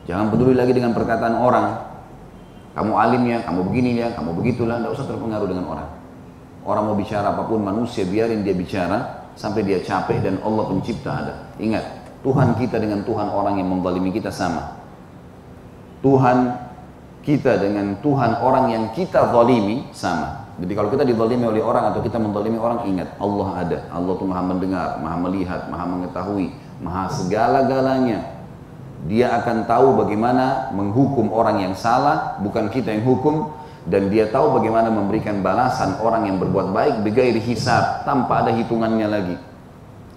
Jangan 0.05 0.29
peduli 0.29 0.53
lagi 0.53 0.77
dengan 0.77 0.93
perkataan 0.93 1.33
orang. 1.33 1.89
Kamu 2.77 2.93
alim 2.93 3.25
ya, 3.25 3.41
kamu 3.41 3.73
begini 3.73 3.97
ya, 3.97 4.13
kamu 4.13 4.37
begitulah, 4.37 4.77
tidak 4.79 4.93
usah 4.93 5.05
terpengaruh 5.09 5.49
dengan 5.49 5.65
orang. 5.65 5.89
Orang 6.61 6.93
mau 6.93 6.95
bicara 6.95 7.33
apa 7.33 7.49
pun 7.49 7.65
manusia, 7.65 8.05
biarin 8.05 8.45
dia 8.45 8.53
bicara 8.53 9.25
sampai 9.33 9.65
dia 9.65 9.81
capek 9.81 10.21
dan 10.21 10.37
Allah 10.45 10.69
pencipta 10.69 11.09
ada. 11.09 11.35
Ingat, 11.57 11.83
Tuhan 12.21 12.53
kita 12.53 12.77
dengan 12.77 13.01
Tuhan 13.01 13.33
orang 13.33 13.57
yang 13.57 13.65
membalimi 13.65 14.13
kita 14.13 14.29
sama. 14.29 14.77
Tuhan 16.05 16.53
kita 17.21 17.61
dengan 17.61 17.97
Tuhan 18.01 18.41
orang 18.41 18.73
yang 18.73 18.85
kita 18.97 19.29
zalimi 19.29 19.85
sama. 19.93 20.41
Jadi 20.61 20.73
kalau 20.77 20.89
kita 20.93 21.05
dizalimi 21.05 21.45
oleh 21.49 21.61
orang 21.61 21.89
atau 21.93 22.01
kita 22.05 22.21
menzalimi 22.21 22.57
orang, 22.61 22.85
ingat 22.85 23.17
Allah 23.17 23.49
ada. 23.65 23.77
Allah 23.89 24.13
itu 24.13 24.25
maha 24.29 24.43
mendengar, 24.45 24.89
maha 25.01 25.17
melihat, 25.17 25.61
maha 25.69 25.85
mengetahui, 25.89 26.53
maha 26.81 27.09
segala-galanya. 27.09 28.41
Dia 29.09 29.41
akan 29.41 29.65
tahu 29.65 30.05
bagaimana 30.05 30.69
menghukum 30.77 31.33
orang 31.33 31.65
yang 31.65 31.73
salah, 31.73 32.37
bukan 32.45 32.69
kita 32.69 32.93
yang 32.93 33.01
hukum, 33.01 33.49
dan 33.89 34.13
dia 34.13 34.29
tahu 34.29 34.61
bagaimana 34.61 34.93
memberikan 34.93 35.41
balasan 35.41 35.97
orang 36.05 36.29
yang 36.29 36.37
berbuat 36.37 36.69
baik 36.69 36.95
begairi 37.01 37.41
hisab 37.41 38.05
tanpa 38.05 38.45
ada 38.45 38.53
hitungannya 38.53 39.07
lagi. 39.09 39.37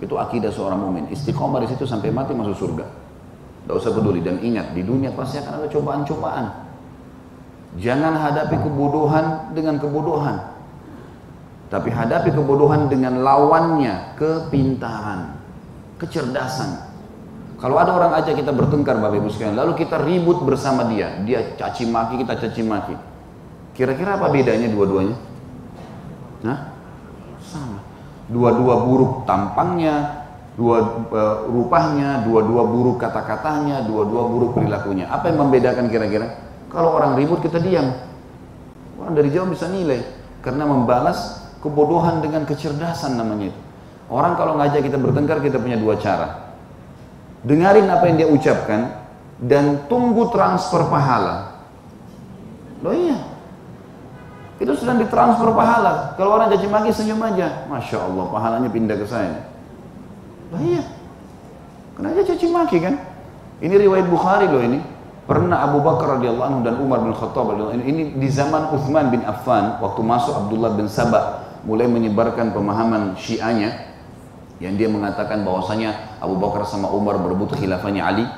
Itu 0.04 0.20
akidah 0.20 0.52
seorang 0.52 0.76
mumin. 0.84 1.08
Istiqomah 1.08 1.64
di 1.64 1.72
situ 1.72 1.88
sampai 1.88 2.12
mati 2.12 2.36
masuk 2.36 2.52
surga. 2.52 2.84
Tidak 3.64 3.72
usah 3.72 3.96
peduli 3.96 4.20
dan 4.20 4.36
ingat 4.44 4.76
di 4.76 4.84
dunia 4.84 5.08
pasti 5.16 5.40
akan 5.40 5.64
ada 5.64 5.68
cobaan-cobaan. 5.72 6.63
Jangan 7.74 8.14
hadapi 8.14 8.54
kebodohan 8.62 9.50
dengan 9.50 9.82
kebodohan. 9.82 10.36
Tapi 11.72 11.90
hadapi 11.90 12.30
kebodohan 12.30 12.86
dengan 12.86 13.18
lawannya, 13.26 14.14
kepintaran, 14.14 15.34
kecerdasan. 15.98 16.94
Kalau 17.58 17.80
ada 17.80 17.90
orang 17.96 18.12
aja 18.14 18.30
kita 18.30 18.54
bertengkar 18.54 19.00
Bapak 19.00 19.18
Ibu 19.18 19.30
sekalian, 19.32 19.58
lalu 19.58 19.82
kita 19.82 19.98
ribut 20.06 20.44
bersama 20.46 20.86
dia, 20.86 21.18
dia 21.26 21.56
caci 21.58 21.88
maki, 21.88 22.22
kita 22.22 22.38
caci 22.38 22.62
maki. 22.62 22.94
Kira-kira 23.74 24.20
apa 24.20 24.30
bedanya 24.30 24.70
dua-duanya? 24.70 25.16
Nah, 26.46 26.58
sama. 27.42 27.82
Dua-dua 28.30 28.86
buruk 28.86 29.26
tampangnya, 29.26 30.28
dua 30.54 31.08
uh, 31.10 31.36
rupanya, 31.50 32.22
dua-dua 32.22 32.62
buruk 32.70 33.02
kata-katanya, 33.02 33.82
dua-dua 33.82 34.30
buruk 34.30 34.50
perilakunya. 34.60 35.10
Apa 35.10 35.34
yang 35.34 35.48
membedakan 35.48 35.90
kira-kira? 35.90 36.53
Kalau 36.74 36.90
orang 36.98 37.14
ribut 37.14 37.38
kita 37.38 37.62
diam. 37.62 37.94
Orang 38.98 39.14
dari 39.14 39.30
jauh 39.30 39.46
bisa 39.46 39.70
nilai 39.70 40.02
karena 40.42 40.66
membalas 40.66 41.46
kebodohan 41.62 42.18
dengan 42.18 42.42
kecerdasan 42.42 43.14
namanya 43.14 43.54
itu. 43.54 43.60
Orang 44.10 44.34
kalau 44.34 44.58
ngajak 44.58 44.82
kita 44.82 44.98
bertengkar 44.98 45.38
kita 45.38 45.62
punya 45.62 45.78
dua 45.78 45.96
cara 45.96 46.44
dengarin 47.44 47.86
apa 47.92 48.04
yang 48.08 48.16
dia 48.16 48.28
ucapkan 48.28 49.04
dan 49.38 49.84
tunggu 49.86 50.32
transfer 50.32 50.88
pahala. 50.88 51.60
Loh 52.80 52.92
iya, 52.96 53.20
itu 54.60 54.72
sedang 54.76 55.00
ditransfer 55.00 55.52
pahala. 55.52 56.16
Kalau 56.16 56.36
orang 56.40 56.52
caci 56.52 56.68
maki 56.68 56.90
senyum 56.92 57.20
aja, 57.20 57.68
masya 57.68 58.00
Allah 58.00 58.24
pahalanya 58.32 58.68
pindah 58.72 58.96
ke 58.96 59.06
saya. 59.08 59.44
Loh 60.52 60.60
iya, 60.64 60.82
kenapa 61.96 62.24
caci 62.24 62.48
maki 62.48 62.80
kan? 62.80 62.96
Ini 63.60 63.74
riwayat 63.76 64.08
Bukhari 64.08 64.48
loh 64.48 64.64
ini. 64.64 64.80
Pernah 65.24 65.64
Abu 65.64 65.80
Bakar 65.80 66.20
radhiyallahu 66.20 66.48
anhu 66.52 66.60
dan 66.68 66.76
Umar 66.76 67.00
bin 67.00 67.16
Khattab 67.16 67.56
radhiyallahu 67.56 67.80
anhu. 67.80 67.88
Ini 67.88 68.02
di 68.20 68.28
zaman 68.28 68.76
Uthman 68.76 69.08
bin 69.08 69.24
Affan 69.24 69.80
waktu 69.80 70.00
masuk 70.04 70.36
Abdullah 70.36 70.76
bin 70.76 70.84
Sabah 70.84 71.48
mulai 71.64 71.88
menyebarkan 71.88 72.52
pemahaman 72.52 73.16
Syiahnya 73.16 73.72
yang 74.60 74.76
dia 74.76 74.84
mengatakan 74.84 75.40
bahwasanya 75.40 76.20
Abu 76.20 76.36
Bakar 76.36 76.68
sama 76.68 76.92
Umar 76.92 77.16
berebut 77.16 77.56
khilafahnya 77.56 78.04
Ali. 78.04 78.28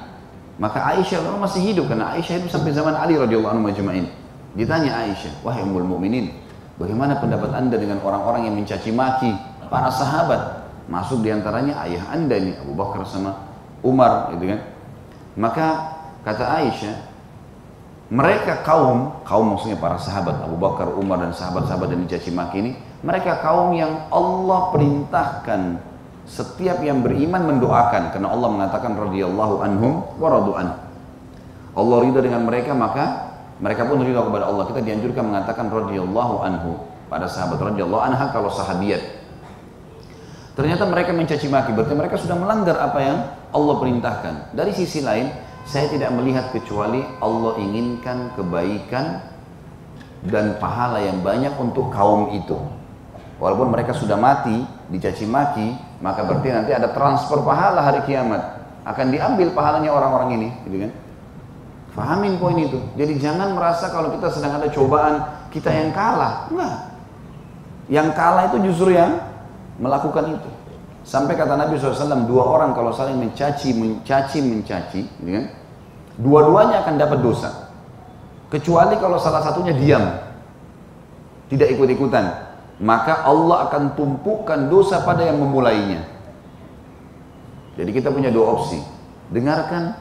Maka 0.62 0.94
Aisyah 0.94 1.26
kalau 1.26 1.42
masih 1.42 1.74
hidup 1.74 1.90
karena 1.90 2.14
Aisyah 2.14 2.46
itu 2.46 2.48
sampai 2.54 2.70
zaman 2.70 2.94
Ali 2.94 3.18
radhiyallahu 3.18 3.58
anhu 3.58 3.66
majma'in. 3.66 4.06
Ditanya 4.54 5.10
Aisyah 5.10 5.42
wahai 5.42 5.66
ummul 5.66 5.84
mukminin 5.84 6.30
bagaimana 6.78 7.18
pendapat 7.18 7.50
anda 7.50 7.76
dengan 7.82 7.98
orang-orang 7.98 8.46
yang 8.46 8.54
mencaci 8.54 8.94
maki 8.94 9.34
para 9.66 9.90
sahabat? 9.90 10.70
Masuk 10.86 11.18
di 11.26 11.34
antaranya 11.34 11.82
ayah 11.82 12.14
anda 12.14 12.38
ini 12.38 12.54
Abu 12.62 12.78
Bakar 12.78 13.02
sama 13.10 13.42
Umar 13.82 14.30
gitu 14.38 14.54
kan. 14.54 14.62
Maka 15.34 15.95
kata 16.26 16.42
Aisyah 16.42 16.96
mereka 18.10 18.66
kaum 18.66 19.22
kaum 19.22 19.54
maksudnya 19.54 19.78
para 19.78 19.98
sahabat 20.02 20.42
Abu 20.42 20.58
Bakar 20.58 20.90
Umar 20.98 21.22
dan 21.22 21.30
sahabat-sahabat 21.30 21.94
yang 21.94 22.02
mencaci 22.02 22.30
maki 22.34 22.56
ini 22.58 22.72
mereka 23.06 23.38
kaum 23.38 23.70
yang 23.70 24.10
Allah 24.10 24.74
perintahkan 24.74 25.78
setiap 26.26 26.82
yang 26.82 27.06
beriman 27.06 27.54
mendoakan 27.54 28.10
karena 28.10 28.28
Allah 28.28 28.48
mengatakan 28.50 28.98
radhiyallahu 28.98 29.54
anhum 29.62 30.02
wa 30.18 30.28
radu'an. 30.28 30.68
Allah 31.78 31.96
ridha 32.02 32.20
dengan 32.20 32.42
mereka 32.42 32.74
maka 32.74 33.30
mereka 33.62 33.86
pun 33.86 34.02
ridha 34.02 34.20
kepada 34.26 34.50
Allah. 34.50 34.66
Kita 34.66 34.82
dianjurkan 34.82 35.22
mengatakan 35.22 35.70
radhiyallahu 35.70 36.34
anhu 36.42 36.82
pada 37.06 37.30
sahabat 37.30 37.62
radhiyallahu 37.62 38.02
anha 38.02 38.34
kalau 38.34 38.50
sahabiat. 38.50 39.22
Ternyata 40.58 40.88
mereka 40.88 41.12
mencaci 41.12 41.46
maki, 41.52 41.76
berarti 41.76 41.94
mereka 41.94 42.16
sudah 42.16 42.34
melanggar 42.34 42.80
apa 42.80 42.98
yang 42.98 43.18
Allah 43.52 43.74
perintahkan. 43.76 44.34
Dari 44.56 44.72
sisi 44.72 45.04
lain, 45.04 45.28
saya 45.66 45.90
tidak 45.90 46.14
melihat 46.14 46.54
kecuali 46.54 47.02
Allah 47.18 47.58
inginkan 47.58 48.30
kebaikan 48.38 49.18
dan 50.22 50.56
pahala 50.62 51.02
yang 51.02 51.20
banyak 51.26 51.52
untuk 51.58 51.90
kaum 51.90 52.30
itu. 52.30 52.54
Walaupun 53.36 53.68
mereka 53.68 53.92
sudah 53.92 54.16
mati, 54.16 54.64
dicaci 54.88 55.28
maki, 55.28 55.76
maka 56.00 56.24
berarti 56.24 56.48
nanti 56.54 56.72
ada 56.72 56.94
transfer 56.94 57.42
pahala 57.44 57.84
hari 57.84 58.00
kiamat. 58.08 58.64
Akan 58.86 59.10
diambil 59.10 59.52
pahalanya 59.52 59.90
orang-orang 59.92 60.40
ini, 60.40 60.48
gitu 60.64 60.76
kan? 60.88 60.92
Fahamin 61.92 62.38
poin 62.38 62.56
itu. 62.56 62.80
Jadi 62.94 63.18
jangan 63.18 63.52
merasa 63.52 63.90
kalau 63.90 64.14
kita 64.14 64.30
sedang 64.30 64.56
ada 64.56 64.70
cobaan, 64.70 65.20
kita 65.50 65.68
yang 65.68 65.90
kalah. 65.90 66.46
Enggak. 66.48 66.76
Yang 67.90 68.08
kalah 68.14 68.42
itu 68.52 68.56
justru 68.70 68.94
yang 68.94 69.20
melakukan 69.82 70.38
itu. 70.38 70.50
Sampai 71.06 71.38
kata 71.38 71.54
Nabi 71.54 71.78
SAW, 71.78 72.26
dua 72.26 72.42
orang 72.42 72.74
kalau 72.74 72.90
saling 72.90 73.14
mencaci, 73.14 73.70
mencaci, 73.78 74.42
mencaci, 74.42 75.00
gitu 75.06 75.30
kan? 75.30 75.46
Dua-duanya 76.18 76.82
akan 76.82 76.94
dapat 76.98 77.18
dosa. 77.22 77.70
Kecuali 78.50 78.98
kalau 78.98 79.14
salah 79.22 79.46
satunya 79.46 79.70
diam. 79.70 80.02
Tidak 81.46 81.68
ikut-ikutan 81.78 82.46
maka 82.76 83.24
Allah 83.24 83.68
akan 83.68 83.96
tumpukan 83.96 84.68
dosa 84.68 85.00
pada 85.00 85.24
yang 85.24 85.40
memulainya. 85.40 86.04
Jadi 87.76 87.90
kita 87.92 88.12
punya 88.12 88.28
dua 88.28 88.56
opsi. 88.56 88.80
Dengarkan, 89.32 89.96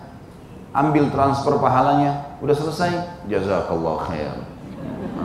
ambil 0.75 1.07
transfer 1.11 1.55
pahalanya, 1.59 2.35
udah 2.43 2.55
selesai, 2.55 2.91
jazakallah 3.31 3.95
khair. 4.07 4.35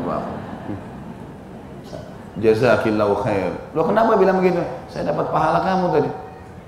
Apa? 0.02 0.39
Jazakillahu 2.40 3.20
khair. 3.22 3.52
Lo 3.76 3.84
kenapa 3.84 4.16
bilang 4.16 4.40
begitu? 4.40 4.64
Saya 4.88 5.12
dapat 5.12 5.28
pahala 5.28 5.60
kamu 5.62 5.86
tadi. 5.92 6.10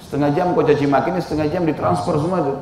Setengah 0.03 0.31
jam 0.37 0.53
kau 0.53 0.67
caci 0.67 0.85
maki 0.85 1.09
ini 1.15 1.21
setengah 1.25 1.47
jam 1.49 1.63
ditransfer 1.65 2.15
semua 2.21 2.45
itu. 2.45 2.55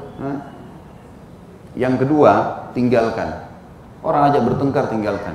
Yang 1.75 2.07
kedua, 2.07 2.33
tinggalkan. 2.77 3.47
Orang 4.01 4.31
aja 4.31 4.39
bertengkar, 4.41 4.87
tinggalkan. 4.89 5.35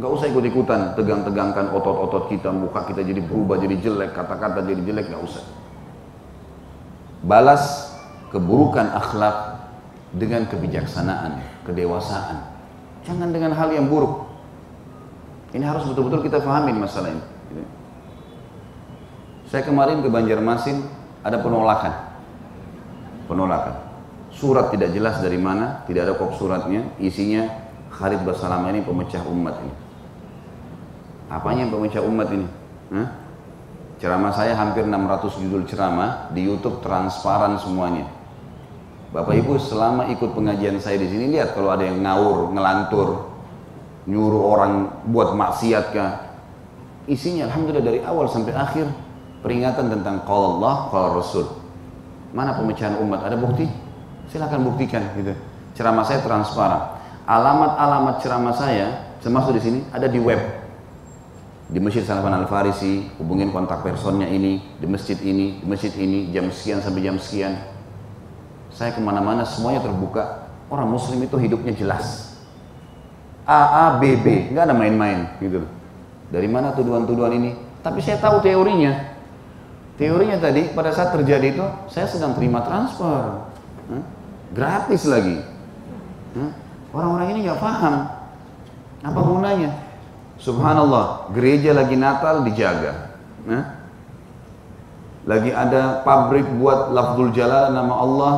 Gak 0.00 0.08
usah 0.08 0.26
ikut-ikutan, 0.32 0.96
tegang-tegangkan 0.96 1.68
otot-otot 1.76 2.32
kita, 2.32 2.48
muka 2.48 2.88
kita 2.88 3.04
jadi 3.04 3.20
berubah, 3.20 3.60
jadi 3.60 3.76
jelek, 3.76 4.16
kata-kata 4.16 4.64
jadi 4.64 4.80
jelek, 4.88 5.12
gak 5.12 5.20
usah. 5.20 5.44
Balas 7.22 7.92
keburukan 8.32 8.88
akhlak 8.88 9.68
dengan 10.16 10.48
kebijaksanaan, 10.48 11.44
kedewasaan. 11.68 12.40
Jangan 13.04 13.28
dengan 13.36 13.52
hal 13.52 13.68
yang 13.76 13.92
buruk. 13.92 14.31
Ini 15.52 15.64
harus 15.68 15.84
betul-betul 15.84 16.24
kita 16.24 16.40
pahami 16.40 16.72
masalah 16.72 17.12
ini. 17.12 17.24
Saya 19.52 19.68
kemarin 19.68 20.00
ke 20.00 20.08
Banjarmasin 20.08 20.80
ada 21.20 21.36
penolakan. 21.44 21.92
Penolakan. 23.28 23.74
Surat 24.32 24.72
tidak 24.72 24.96
jelas 24.96 25.20
dari 25.20 25.36
mana, 25.36 25.84
tidak 25.84 26.08
ada 26.08 26.12
kop 26.16 26.32
suratnya, 26.40 26.88
isinya 26.96 27.52
Khalid 27.92 28.24
Basalamah 28.24 28.72
ini 28.72 28.80
pemecah 28.80 29.20
umat 29.28 29.60
ini. 29.60 29.74
Apanya 31.28 31.68
yang 31.68 31.72
pemecah 31.76 32.00
umat 32.00 32.28
ini? 32.32 32.48
Hah? 32.96 33.08
Ceramah 34.00 34.32
saya 34.32 34.56
hampir 34.56 34.88
600 34.88 35.36
judul 35.36 35.62
ceramah 35.68 36.32
di 36.32 36.48
YouTube 36.48 36.80
transparan 36.80 37.60
semuanya. 37.60 38.08
Bapak 39.12 39.36
Ibu 39.36 39.60
selama 39.60 40.08
ikut 40.08 40.32
pengajian 40.32 40.80
saya 40.80 40.96
di 40.96 41.12
sini 41.12 41.28
lihat 41.28 41.52
kalau 41.52 41.68
ada 41.68 41.84
yang 41.84 42.00
ngawur, 42.00 42.56
ngelantur, 42.56 43.31
nyuruh 44.08 44.42
orang 44.42 44.72
buat 45.10 45.34
maksiat 45.34 45.84
kah? 45.94 46.10
Isinya 47.06 47.50
alhamdulillah 47.50 47.84
dari 47.84 48.00
awal 48.02 48.30
sampai 48.30 48.54
akhir 48.54 48.86
peringatan 49.42 49.90
tentang 49.90 50.22
qala 50.22 50.58
Allah, 50.58 50.74
qala 50.90 51.08
Rasul. 51.18 51.46
Mana 52.32 52.54
pemecahan 52.56 52.96
umat? 53.02 53.26
Ada 53.26 53.36
bukti? 53.36 53.66
Silahkan 54.30 54.62
buktikan 54.62 55.02
gitu. 55.18 55.34
Ceramah 55.74 56.06
saya 56.06 56.22
transparan. 56.22 57.02
Alamat-alamat 57.26 58.22
ceramah 58.22 58.54
saya 58.54 59.16
termasuk 59.22 59.54
di 59.58 59.62
sini 59.62 59.78
ada 59.94 60.10
di 60.10 60.18
web 60.18 60.62
di 61.72 61.80
Masjid 61.80 62.04
Salman 62.04 62.36
Al 62.36 62.44
Farisi, 62.44 63.08
hubungin 63.16 63.48
kontak 63.48 63.80
personnya 63.80 64.28
ini, 64.28 64.60
di 64.76 64.84
masjid 64.84 65.16
ini, 65.24 65.56
di 65.56 65.64
masjid 65.64 65.88
ini, 65.96 66.28
jam 66.28 66.52
sekian 66.52 66.84
sampai 66.84 67.00
jam 67.00 67.16
sekian. 67.16 67.56
Saya 68.68 68.92
ke 68.92 69.00
mana-mana 69.00 69.40
semuanya 69.48 69.80
terbuka. 69.80 70.52
Orang 70.68 70.92
Muslim 70.92 71.24
itu 71.24 71.36
hidupnya 71.40 71.72
jelas. 71.72 72.31
A 73.48 73.60
A 73.74 73.84
B 73.98 74.14
B, 74.22 74.54
nggak 74.54 74.64
ada 74.70 74.74
main-main 74.76 75.26
gitu. 75.42 75.66
Dari 76.30 76.48
mana 76.48 76.72
tuduhan-tuduhan 76.72 77.34
ini? 77.36 77.50
Tapi 77.82 77.98
saya 77.98 78.22
tahu 78.22 78.40
teorinya. 78.40 79.12
Teorinya 80.00 80.40
tadi 80.40 80.72
pada 80.72 80.90
saat 80.94 81.12
terjadi 81.12 81.52
itu 81.52 81.64
saya 81.92 82.08
sedang 82.08 82.32
terima 82.32 82.64
transfer, 82.64 83.44
gratis 84.56 85.04
lagi. 85.04 85.42
Orang-orang 86.92 87.36
ini 87.36 87.38
nggak 87.46 87.60
paham 87.60 87.94
apa 89.04 89.20
gunanya. 89.20 89.70
Subhanallah, 90.40 91.30
gereja 91.36 91.76
lagi 91.76 91.94
Natal 91.94 92.42
dijaga. 92.42 93.14
Nah, 93.46 93.78
lagi 95.28 95.54
ada 95.54 96.02
pabrik 96.02 96.48
buat 96.58 96.90
lafzul 96.90 97.30
jalal 97.30 97.70
nama 97.70 97.94
Allah 97.94 98.34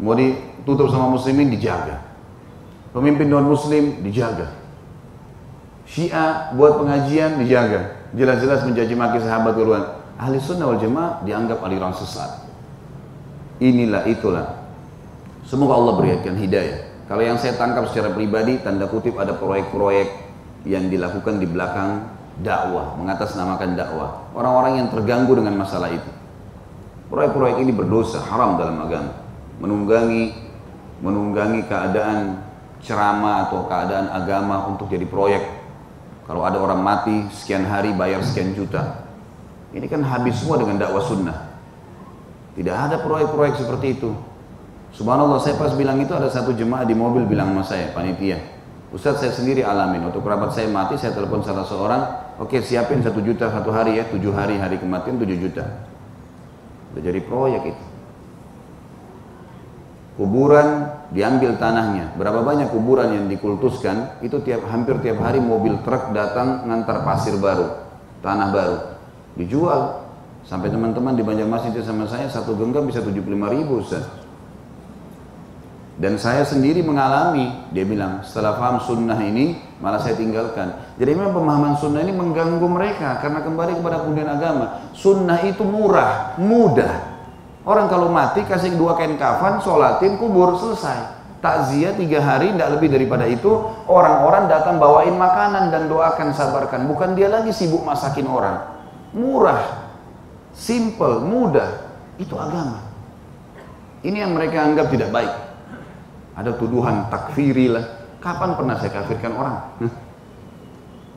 mau 0.00 0.12
ditutup 0.16 0.90
sama 0.92 1.12
muslimin 1.12 1.48
dijaga. 1.48 2.09
Pemimpin 2.90 3.30
non 3.30 3.46
muslim 3.46 4.02
dijaga. 4.02 4.50
Syiah 5.86 6.54
buat 6.54 6.78
pengajian 6.82 7.38
dijaga. 7.38 8.10
Jelas-jelas 8.14 8.66
mencaci 8.66 8.94
maki 8.98 9.18
sahabat 9.22 9.54
keluhan. 9.54 9.84
Ahli 10.18 10.42
sunnah 10.42 10.66
wal 10.66 10.80
jamaah 10.82 11.22
dianggap 11.22 11.62
aliran 11.62 11.94
sesat. 11.94 12.46
Inilah 13.62 14.06
itulah. 14.10 14.58
Semoga 15.46 15.78
Allah 15.78 15.94
berikan 15.98 16.34
hidayah. 16.34 16.90
Kalau 17.10 17.22
yang 17.26 17.38
saya 17.38 17.58
tangkap 17.58 17.90
secara 17.90 18.14
pribadi, 18.14 18.62
tanda 18.62 18.86
kutip 18.86 19.18
ada 19.18 19.34
proyek-proyek 19.34 20.08
yang 20.62 20.86
dilakukan 20.86 21.42
di 21.42 21.46
belakang 21.50 22.06
dakwah, 22.38 22.94
mengatasnamakan 22.98 23.74
dakwah. 23.74 24.30
Orang-orang 24.30 24.78
yang 24.78 24.88
terganggu 24.94 25.34
dengan 25.34 25.58
masalah 25.58 25.90
itu. 25.90 26.10
Proyek-proyek 27.10 27.66
ini 27.66 27.74
berdosa, 27.74 28.22
haram 28.22 28.54
dalam 28.62 28.78
agama. 28.78 29.12
Menunggangi 29.58 30.50
menunggangi 31.00 31.66
keadaan 31.66 32.49
ceramah 32.80 33.48
atau 33.48 33.68
keadaan 33.68 34.08
agama 34.12 34.68
untuk 34.68 34.88
jadi 34.88 35.04
proyek. 35.04 35.44
Kalau 36.24 36.46
ada 36.46 36.58
orang 36.62 36.80
mati 36.80 37.26
sekian 37.34 37.66
hari 37.66 37.90
bayar 37.92 38.22
sekian 38.22 38.54
juta. 38.54 39.06
Ini 39.70 39.86
kan 39.86 40.02
habis 40.02 40.38
semua 40.42 40.58
dengan 40.58 40.82
dakwah 40.82 41.02
sunnah. 41.02 41.50
Tidak 42.54 42.74
ada 42.74 43.02
proyek-proyek 43.02 43.58
seperti 43.58 43.98
itu. 43.98 44.10
Subhanallah 44.90 45.38
saya 45.38 45.54
pas 45.54 45.70
bilang 45.78 46.02
itu 46.02 46.10
ada 46.10 46.26
satu 46.26 46.50
jemaah 46.50 46.82
di 46.82 46.98
mobil 46.98 47.22
bilang 47.22 47.54
sama 47.54 47.62
saya, 47.62 47.94
panitia 47.94 48.42
Ustaz 48.90 49.22
saya 49.22 49.30
sendiri 49.30 49.62
alamin, 49.62 50.02
waktu 50.02 50.18
kerabat 50.18 50.50
saya 50.50 50.66
mati 50.66 50.98
saya 50.98 51.14
telepon 51.14 51.46
salah 51.46 51.62
seorang, 51.62 52.02
oke 52.42 52.50
okay, 52.50 52.58
siapin 52.58 52.98
satu 52.98 53.22
juta 53.22 53.46
satu 53.46 53.70
hari 53.70 54.02
ya, 54.02 54.04
tujuh 54.10 54.34
hari 54.34 54.58
hari 54.58 54.82
kematian 54.82 55.14
tujuh 55.14 55.38
juta. 55.38 55.62
Udah 56.90 57.02
jadi 57.06 57.22
proyek 57.22 57.70
itu. 57.70 57.84
Kuburan 60.20 61.00
diambil 61.16 61.56
tanahnya, 61.56 62.12
berapa 62.12 62.44
banyak 62.44 62.68
kuburan 62.68 63.08
yang 63.08 63.24
dikultuskan, 63.32 64.20
itu 64.20 64.36
tiap 64.44 64.68
hampir 64.68 65.00
tiap 65.00 65.16
hari 65.16 65.40
mobil 65.40 65.80
truk 65.80 66.12
datang 66.12 66.68
ngantar 66.68 67.08
pasir 67.08 67.40
baru, 67.40 67.88
tanah 68.20 68.52
baru, 68.52 68.78
dijual. 69.40 70.04
Sampai 70.44 70.68
teman-teman 70.68 71.16
di 71.16 71.24
Banjarmasin 71.24 71.72
itu 71.72 71.80
sama 71.80 72.04
saya 72.04 72.28
satu 72.28 72.52
genggam 72.52 72.84
bisa 72.84 73.00
75 73.00 73.16
ribu 73.48 73.80
Ustaz. 73.80 74.04
Dan 75.96 76.20
saya 76.20 76.44
sendiri 76.44 76.84
mengalami, 76.84 77.72
dia 77.72 77.88
bilang, 77.88 78.20
setelah 78.20 78.60
paham 78.60 78.76
sunnah 78.84 79.16
ini, 79.24 79.56
malah 79.80 80.04
saya 80.04 80.20
tinggalkan. 80.20 81.00
Jadi 81.00 81.16
memang 81.16 81.32
pemahaman 81.32 81.80
sunnah 81.80 82.04
ini 82.04 82.12
mengganggu 82.12 82.68
mereka, 82.68 83.24
karena 83.24 83.40
kembali 83.40 83.80
kepada 83.80 84.04
kemudian 84.04 84.28
agama. 84.28 84.84
Sunnah 84.92 85.40
itu 85.48 85.64
murah, 85.64 86.36
mudah. 86.36 87.09
Orang 87.64 87.92
kalau 87.92 88.08
mati, 88.08 88.44
kasih 88.48 88.74
dua 88.74 88.96
kain 88.96 89.14
kafan, 89.20 89.60
sholatin, 89.60 90.16
kubur, 90.16 90.56
selesai. 90.56 91.20
Takziah 91.40 91.96
tiga 91.96 92.20
hari, 92.20 92.52
tidak 92.52 92.80
lebih 92.80 92.88
daripada 92.92 93.24
itu. 93.28 93.48
Orang-orang 93.88 94.48
datang 94.48 94.76
bawain 94.80 95.16
makanan 95.16 95.72
dan 95.72 95.88
doakan, 95.88 96.32
sabarkan. 96.32 96.88
Bukan 96.88 97.16
dia 97.16 97.28
lagi 97.28 97.52
sibuk 97.52 97.84
masakin 97.84 98.28
orang. 98.28 98.56
Murah, 99.12 99.90
simple, 100.56 101.20
mudah. 101.24 101.88
Itu 102.20 102.36
agama. 102.36 102.84
Ini 104.00 104.24
yang 104.24 104.32
mereka 104.36 104.64
anggap 104.64 104.88
tidak 104.92 105.12
baik 105.12 105.50
ada 106.40 106.56
tuduhan 106.56 107.12
takfiri 107.12 107.68
lah. 107.68 107.84
Kapan 108.20 108.56
pernah 108.56 108.76
saya 108.80 108.92
kafirkan 108.96 109.32
orang? 109.36 109.56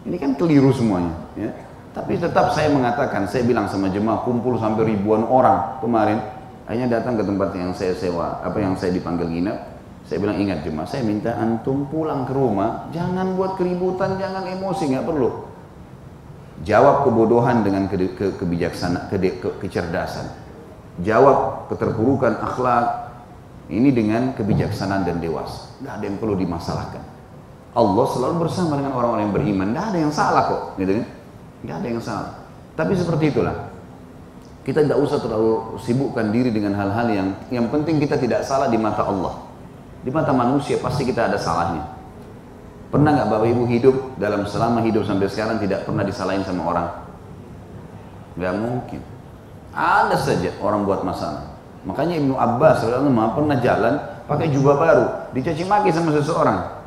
Ini 0.03 0.15
kan 0.19 0.35
keliru 0.35 0.71
semuanya. 0.75 1.15
Ya. 1.35 1.51
Tapi 1.95 2.19
tetap 2.19 2.51
saya 2.51 2.71
mengatakan, 2.71 3.27
saya 3.27 3.47
bilang 3.47 3.71
sama 3.71 3.87
jemaah 3.87 4.23
kumpul 4.27 4.59
sampai 4.59 4.95
ribuan 4.95 5.23
orang 5.23 5.79
kemarin. 5.79 6.19
Akhirnya 6.73 6.89
datang 6.89 7.21
ke 7.21 7.23
tempat 7.29 7.53
yang 7.53 7.69
saya 7.77 7.93
sewa, 7.93 8.41
apa 8.41 8.57
yang 8.57 8.73
saya 8.73 8.89
dipanggil 8.97 9.29
nginep. 9.29 9.57
Saya 10.09 10.17
bilang 10.17 10.41
ingat 10.41 10.65
jemaah, 10.65 10.89
saya 10.89 11.05
minta 11.05 11.37
antum 11.37 11.85
pulang 11.85 12.25
ke 12.25 12.33
rumah, 12.33 12.89
jangan 12.89 13.37
buat 13.37 13.61
keributan, 13.61 14.17
jangan 14.17 14.41
emosi, 14.49 14.89
nggak 14.89 15.05
perlu. 15.05 15.29
Jawab 16.65 17.05
kebodohan 17.05 17.61
dengan 17.61 17.85
ke, 17.85 18.17
ke, 18.17 18.25
kebijaksanaan, 18.41 19.05
ke, 19.05 19.17
ke, 19.37 19.49
kecerdasan. 19.61 20.33
Jawab 21.05 21.69
keterpurukan 21.69 22.41
akhlak, 22.41 23.13
ini 23.69 23.93
dengan 23.93 24.33
kebijaksanaan 24.33 25.05
dan 25.05 25.21
dewasa. 25.21 25.77
Tidak 25.77 25.93
ada 25.93 26.05
yang 26.09 26.17
perlu 26.17 26.33
dimasalahkan. 26.33 27.05
Allah 27.77 28.05
selalu 28.17 28.49
bersama 28.49 28.81
dengan 28.81 28.97
orang-orang 28.97 29.29
yang 29.29 29.35
beriman. 29.37 29.67
Tidak 29.77 29.85
ada 29.93 29.99
yang 30.01 30.09
salah 30.09 30.43
kok, 30.49 30.61
gitu 30.81 30.97
kan? 30.97 31.05
Tidak 31.61 31.75
ada 31.77 31.85
yang 31.85 32.01
salah. 32.01 32.33
Tapi 32.73 32.97
seperti 32.97 33.29
itulah. 33.29 33.72
Kita 34.63 34.79
tidak 34.79 34.95
usah 34.95 35.19
terlalu 35.19 35.75
sibukkan 35.83 36.31
diri 36.31 36.47
dengan 36.47 36.79
hal-hal 36.79 37.07
yang 37.11 37.27
yang 37.51 37.67
penting 37.67 37.99
kita 37.99 38.15
tidak 38.15 38.47
salah 38.47 38.71
di 38.71 38.79
mata 38.79 39.03
Allah. 39.03 39.43
Di 40.03 40.11
mata 40.11 40.31
manusia 40.31 40.79
pasti 40.79 41.03
kita 41.03 41.27
ada 41.27 41.35
salahnya. 41.35 41.83
Pernah 42.87 43.11
nggak 43.11 43.27
Bapak 43.27 43.47
Ibu 43.51 43.63
hidup 43.67 43.95
dalam 44.15 44.47
selama 44.47 44.79
hidup 44.87 45.03
sampai 45.03 45.27
sekarang 45.27 45.59
tidak 45.59 45.83
pernah 45.83 46.07
disalahin 46.07 46.47
sama 46.47 46.63
orang? 46.63 46.87
Gak 48.39 48.53
mungkin. 48.55 49.01
Ada 49.73 50.15
saja 50.15 50.53
orang 50.61 50.85
buat 50.85 51.01
masalah. 51.01 51.53
Makanya 51.83 52.21
Ibnu 52.21 52.37
Abbas 52.37 52.85
radhiyallahu 52.87 53.35
pernah 53.35 53.57
jalan 53.59 53.93
pakai 54.29 54.47
jubah 54.53 54.75
baru, 54.79 55.05
dicaci 55.35 55.67
maki 55.67 55.91
sama 55.91 56.15
seseorang. 56.15 56.79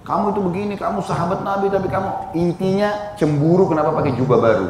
Kamu 0.00 0.32
itu 0.32 0.40
begini, 0.40 0.74
kamu 0.80 1.04
sahabat 1.04 1.44
Nabi 1.44 1.68
tapi 1.68 1.86
kamu 1.92 2.32
intinya 2.32 3.12
cemburu 3.20 3.68
kenapa 3.68 3.92
pakai 3.92 4.16
jubah 4.16 4.38
baru. 4.40 4.68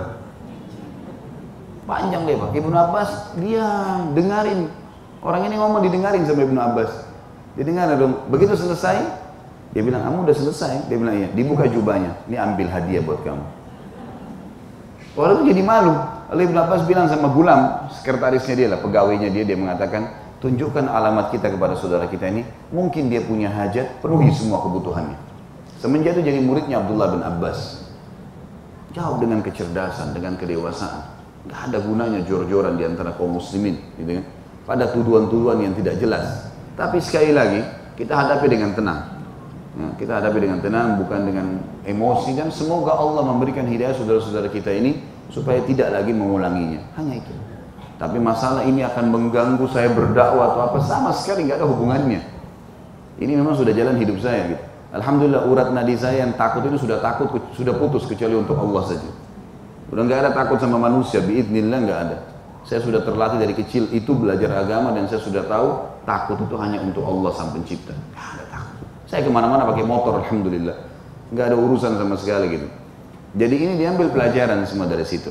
Panjang 1.91 2.23
deh 2.23 2.39
Pak. 2.39 2.55
Ibnu 2.55 2.71
Abbas 2.71 3.35
diam, 3.35 4.15
dengarin. 4.15 4.71
Orang 5.27 5.43
ini 5.51 5.59
ngomong 5.59 5.83
didengarin 5.83 6.23
sama 6.23 6.47
Ibnu 6.47 6.61
Abbas. 6.63 7.11
Didengar 7.59 7.91
dong. 7.99 8.31
Begitu 8.31 8.55
selesai, 8.55 9.03
dia 9.75 9.83
bilang, 9.83 10.07
kamu 10.07 10.23
udah 10.23 10.37
selesai? 10.39 10.87
Dia 10.87 10.95
bilang, 10.95 11.19
iya. 11.19 11.29
Dibuka 11.35 11.67
jubahnya. 11.67 12.15
Ini 12.31 12.39
ambil 12.39 12.71
hadiah 12.71 13.03
buat 13.03 13.27
kamu. 13.27 13.43
Orang 15.19 15.43
itu 15.43 15.51
jadi 15.51 15.63
malu. 15.67 15.91
Lalu 16.31 16.41
Ibn 16.47 16.57
Abbas 16.63 16.87
bilang 16.87 17.11
sama 17.11 17.27
Gulam, 17.35 17.91
sekretarisnya 17.91 18.55
dia 18.55 18.69
lah, 18.71 18.79
pegawainya 18.79 19.27
dia, 19.35 19.43
dia 19.43 19.59
mengatakan, 19.59 20.15
tunjukkan 20.39 20.87
alamat 20.87 21.35
kita 21.35 21.51
kepada 21.51 21.75
saudara 21.75 22.07
kita 22.07 22.31
ini, 22.31 22.47
mungkin 22.71 23.11
dia 23.11 23.19
punya 23.19 23.51
hajat, 23.51 23.99
penuhi 23.99 24.31
semua 24.31 24.63
kebutuhannya. 24.63 25.19
Semenjak 25.83 26.15
itu 26.15 26.31
jadi 26.31 26.39
muridnya 26.39 26.79
Abdullah 26.79 27.19
bin 27.19 27.23
Abbas. 27.27 27.83
Jauh 28.95 29.19
dengan 29.19 29.43
kecerdasan, 29.43 30.15
dengan 30.15 30.39
kedewasaan. 30.39 31.20
Gak 31.49 31.73
ada 31.73 31.79
gunanya 31.81 32.21
jor-joran 32.29 32.77
di 32.77 32.85
antara 32.85 33.17
kaum 33.17 33.41
muslimin, 33.41 33.81
gitu 33.97 34.21
kan? 34.21 34.25
Pada 34.69 34.85
tuduhan-tuduhan 34.93 35.65
yang 35.65 35.73
tidak 35.73 35.97
jelas. 35.97 36.53
Tapi 36.77 37.01
sekali 37.01 37.33
lagi, 37.33 37.65
kita 37.97 38.13
hadapi 38.13 38.47
dengan 38.49 38.77
tenang. 38.77 39.01
Nah, 39.71 39.97
kita 39.97 40.21
hadapi 40.21 40.39
dengan 40.43 40.61
tenang, 40.61 41.01
bukan 41.01 41.21
dengan 41.25 41.47
emosi 41.87 42.37
dan 42.37 42.53
semoga 42.53 42.93
Allah 42.93 43.25
memberikan 43.25 43.65
hidayah 43.65 43.97
saudara-saudara 43.97 44.53
kita 44.53 44.69
ini 44.75 45.01
supaya 45.31 45.63
tidak 45.65 45.95
lagi 45.95 46.13
mengulanginya. 46.13 46.83
Hanya 46.99 47.23
itu. 47.23 47.33
Tapi 48.01 48.17
masalah 48.17 48.65
ini 48.65 48.81
akan 48.81 49.13
mengganggu 49.13 49.65
saya 49.69 49.93
berdakwah 49.93 50.57
atau 50.57 50.61
apa 50.73 50.79
sama 50.81 51.13
sekali 51.13 51.45
nggak 51.45 51.61
ada 51.61 51.69
hubungannya. 51.69 52.21
Ini 53.21 53.37
memang 53.37 53.53
sudah 53.53 53.77
jalan 53.77 54.01
hidup 54.01 54.17
saya 54.25 54.57
gitu. 54.57 54.65
Alhamdulillah 54.91 55.47
urat 55.47 55.69
nadi 55.71 55.95
saya 55.95 56.25
yang 56.25 56.33
takut 56.35 56.67
itu 56.67 56.81
sudah 56.81 56.99
takut 56.99 57.31
sudah 57.55 57.77
putus 57.77 58.09
kecuali 58.09 58.35
untuk 58.35 58.57
Allah 58.57 58.83
saja. 58.89 59.11
Udah 59.91 60.03
nggak 60.07 60.19
ada 60.23 60.31
takut 60.31 60.63
sama 60.63 60.79
manusia, 60.79 61.19
biidnillah 61.19 61.79
nggak 61.83 62.01
ada. 62.07 62.17
Saya 62.63 62.81
sudah 62.85 63.03
terlatih 63.03 63.43
dari 63.43 63.55
kecil 63.57 63.91
itu 63.91 64.15
belajar 64.15 64.55
agama 64.55 64.95
dan 64.95 65.11
saya 65.11 65.19
sudah 65.19 65.43
tahu 65.51 65.69
takut 66.07 66.39
itu 66.39 66.55
hanya 66.61 66.79
untuk 66.81 67.03
Allah 67.03 67.31
sang 67.35 67.51
pencipta. 67.51 67.97
Gak 68.15 68.29
ada 68.39 68.45
takut. 68.53 68.87
Saya 69.11 69.27
ke 69.27 69.31
mana-mana 69.33 69.67
pakai 69.67 69.83
motor, 69.83 70.23
alhamdulillah. 70.23 70.77
Nggak 71.35 71.47
ada 71.51 71.57
urusan 71.59 71.99
sama 71.99 72.15
sekali 72.15 72.47
gitu. 72.55 72.69
Jadi 73.35 73.55
ini 73.59 73.75
diambil 73.79 74.11
pelajaran 74.15 74.63
semua 74.67 74.87
dari 74.87 75.07
situ. 75.07 75.31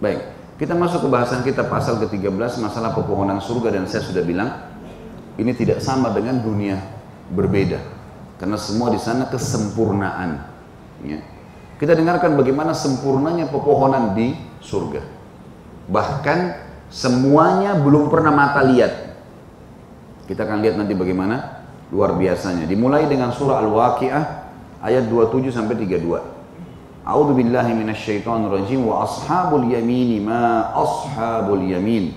Baik, 0.00 0.20
kita 0.58 0.74
masuk 0.74 1.06
ke 1.06 1.08
bahasan 1.08 1.40
kita 1.46 1.64
pasal 1.70 2.02
ke-13 2.02 2.58
masalah 2.58 2.90
pepohonan 2.92 3.38
surga 3.38 3.78
dan 3.78 3.84
saya 3.86 4.02
sudah 4.02 4.26
bilang 4.26 4.50
ini 5.38 5.54
tidak 5.54 5.78
sama 5.78 6.10
dengan 6.10 6.42
dunia 6.42 6.82
berbeda 7.30 7.78
karena 8.42 8.58
semua 8.58 8.90
di 8.90 8.98
sana 8.98 9.30
kesempurnaan 9.30 10.30
ya. 11.06 11.20
Kita 11.78 11.94
dengarkan 11.94 12.34
bagaimana 12.34 12.74
sempurnanya 12.74 13.46
pepohonan 13.46 14.18
di 14.18 14.34
surga. 14.58 14.98
Bahkan 15.86 16.38
semuanya 16.90 17.78
belum 17.78 18.10
pernah 18.10 18.34
mata 18.34 18.66
lihat. 18.66 19.14
Kita 20.26 20.42
akan 20.42 20.58
lihat 20.58 20.74
nanti 20.74 20.98
bagaimana 20.98 21.64
luar 21.94 22.18
biasanya. 22.18 22.66
Dimulai 22.66 23.06
dengan 23.06 23.30
surah 23.30 23.62
Al-Waqiah 23.62 24.24
ayat 24.82 25.06
27 25.06 25.54
sampai 25.54 25.78
32. 25.78 26.38
A'udzu 27.08 27.32
billahi 27.32 27.72
minasyaitonir 27.72 28.52
rajim 28.52 28.84
wa 28.84 29.06
ashabul 29.06 29.64
yamin 29.70 30.20
ma 30.20 30.74
ashabul 30.76 31.64
yamin 31.64 32.12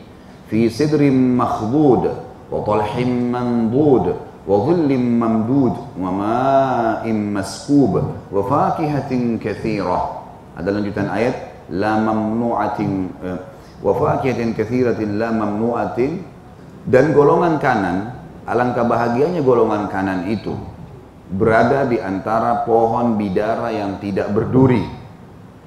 fi 0.52 0.68
sidrin 0.68 1.38
makhdud 1.38 2.12
wa 2.52 2.60
talhim 2.68 3.32
mandud 3.32 4.20
wa 4.46 4.58
dhullim 4.66 5.22
mamdud 5.22 5.76
wa 5.98 6.10
ma'im 6.10 7.38
maskub 7.38 8.02
wa 8.30 8.42
fakihatin 8.42 9.38
kathirah 9.38 10.22
ada 10.58 10.70
lanjutan 10.74 11.08
ayat 11.08 11.68
la 11.72 12.02
mamnu'atin 12.02 12.92
eh, 13.22 13.40
wa 13.82 13.92
fakihatin 13.94 14.58
kathiratin 14.58 15.18
dan 16.82 17.06
golongan 17.14 17.62
kanan 17.62 17.98
alangkah 18.50 18.86
bahagianya 18.86 19.46
golongan 19.46 19.86
kanan 19.88 20.26
itu 20.26 20.58
berada 21.32 21.88
di 21.88 22.02
antara 22.02 22.68
pohon 22.68 23.16
bidara 23.16 23.72
yang 23.72 24.02
tidak 24.04 24.34
berduri 24.36 24.84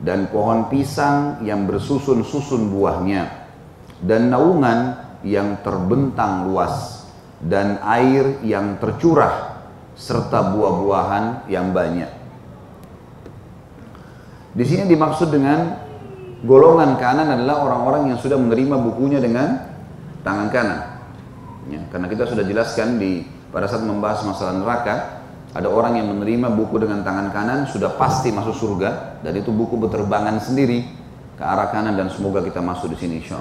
dan 0.03 0.29
pohon 0.29 0.69
pisang 0.69 1.41
yang 1.41 1.65
bersusun-susun 1.65 2.69
buahnya 2.69 3.49
dan 4.05 4.29
naungan 4.29 5.01
yang 5.25 5.57
terbentang 5.65 6.51
luas 6.51 7.04
dan 7.43 7.83
air 7.83 8.43
yang 8.47 8.79
tercurah 8.79 9.65
serta 9.95 10.55
buah-buahan 10.55 11.51
yang 11.51 11.71
banyak. 11.71 12.11
Di 14.55 14.65
sini 14.67 14.87
dimaksud 14.87 15.35
dengan 15.35 15.83
golongan 16.47 16.95
kanan 16.99 17.27
adalah 17.27 17.67
orang-orang 17.67 18.15
yang 18.15 18.19
sudah 18.23 18.39
menerima 18.39 18.77
bukunya 18.79 19.19
dengan 19.19 19.59
tangan 20.23 20.49
kanan. 20.51 20.81
Ya, 21.71 21.81
karena 21.91 22.07
kita 22.07 22.29
sudah 22.29 22.45
jelaskan 22.47 23.01
di 23.03 23.27
pada 23.51 23.71
saat 23.71 23.83
membahas 23.87 24.23
masalah 24.27 24.55
neraka, 24.55 25.23
ada 25.55 25.71
orang 25.71 26.03
yang 26.03 26.11
menerima 26.11 26.51
buku 26.59 26.83
dengan 26.83 27.07
tangan 27.07 27.31
kanan 27.31 27.71
sudah 27.71 27.95
pasti 27.95 28.35
masuk 28.35 28.55
surga 28.59 29.23
dan 29.23 29.33
itu 29.39 29.55
buku 29.55 29.79
berterbangan 29.79 30.43
sendiri 30.43 30.83
ke 31.39 31.43
arah 31.43 31.71
kanan 31.71 31.95
dan 31.95 32.11
semoga 32.11 32.43
kita 32.43 32.59
masuk 32.59 32.91
di 32.95 32.99
sini 32.99 33.23
insya 33.23 33.39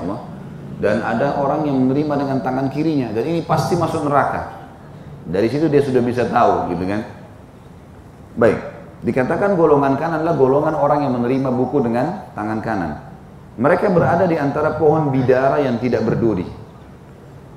dan 0.83 0.99
ada 0.99 1.39
orang 1.39 1.63
yang 1.63 1.79
menerima 1.79 2.27
dengan 2.27 2.37
tangan 2.43 2.67
kirinya 2.67 3.15
dan 3.15 3.23
ini 3.23 3.39
pasti 3.47 3.79
masuk 3.79 4.03
neraka. 4.03 4.67
Dari 5.23 5.47
situ 5.47 5.71
dia 5.71 5.79
sudah 5.79 6.03
bisa 6.03 6.27
tahu 6.27 6.75
gitu 6.75 6.83
kan. 6.83 7.07
Baik, 8.35 8.59
dikatakan 9.07 9.55
golongan 9.55 9.95
kanan 9.95 10.19
adalah 10.19 10.35
golongan 10.35 10.75
orang 10.75 11.07
yang 11.07 11.15
menerima 11.15 11.55
buku 11.55 11.87
dengan 11.87 12.27
tangan 12.35 12.59
kanan. 12.59 12.91
Mereka 13.55 13.95
berada 13.95 14.27
di 14.27 14.35
antara 14.35 14.75
pohon 14.75 15.07
bidara 15.07 15.63
yang 15.63 15.79
tidak 15.79 16.03
berduri. 16.03 16.43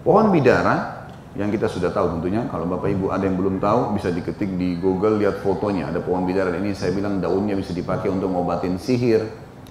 Pohon 0.06 0.30
bidara 0.30 1.02
yang 1.34 1.50
kita 1.50 1.66
sudah 1.66 1.90
tahu 1.90 2.16
tentunya 2.16 2.46
kalau 2.46 2.70
Bapak 2.70 2.94
Ibu 2.94 3.10
ada 3.10 3.26
yang 3.26 3.34
belum 3.34 3.58
tahu 3.58 3.98
bisa 3.98 4.14
diketik 4.14 4.54
di 4.54 4.78
Google 4.78 5.18
lihat 5.18 5.42
fotonya 5.42 5.90
ada 5.90 5.98
pohon 5.98 6.24
bidara 6.24 6.54
ini 6.56 6.78
saya 6.78 6.94
bilang 6.94 7.18
daunnya 7.18 7.58
bisa 7.58 7.74
dipakai 7.74 8.08
untuk 8.08 8.30
ngobatin 8.30 8.78
sihir 8.80 9.26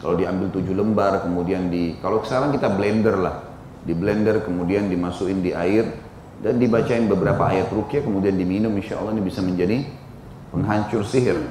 kalau 0.05 0.21
diambil 0.21 0.53
tujuh 0.53 0.77
lembar, 0.77 1.25
kemudian 1.25 1.73
di, 1.73 1.97
kalau 1.97 2.21
sekarang 2.21 2.53
kita 2.53 2.69
blender 2.69 3.17
lah, 3.17 3.41
di 3.81 3.97
blender 3.97 4.45
kemudian 4.45 4.85
dimasukin 4.85 5.41
di 5.41 5.49
air 5.49 5.97
dan 6.45 6.61
dibacain 6.61 7.09
beberapa 7.09 7.49
ayat 7.49 7.73
rukyah 7.73 8.05
kemudian 8.05 8.37
diminum 8.37 8.69
insya 8.77 9.01
Allah 9.01 9.17
ini 9.17 9.25
bisa 9.25 9.41
menjadi 9.41 9.81
penghancur 10.53 11.01
sihir. 11.09 11.41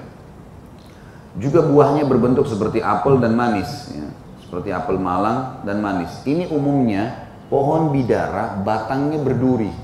Juga 1.34 1.66
buahnya 1.66 2.06
berbentuk 2.06 2.46
seperti 2.46 2.78
apel 2.78 3.18
dan 3.18 3.34
manis, 3.34 3.90
ya. 3.90 4.06
seperti 4.46 4.70
apel 4.70 5.02
malang 5.02 5.66
dan 5.66 5.82
manis. 5.82 6.14
Ini 6.22 6.46
umumnya 6.54 7.26
pohon 7.50 7.90
bidara 7.90 8.62
batangnya 8.62 9.18
berduri 9.18 9.74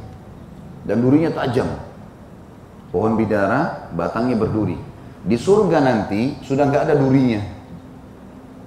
dan 0.86 1.02
durinya 1.02 1.34
tajam. 1.34 1.66
Pohon 2.94 3.18
bidara 3.18 3.90
batangnya 3.98 4.38
berduri. 4.38 4.78
Di 5.26 5.34
surga 5.34 5.82
nanti 5.82 6.38
sudah 6.46 6.70
nggak 6.70 6.86
ada 6.86 6.94
durinya, 6.94 7.59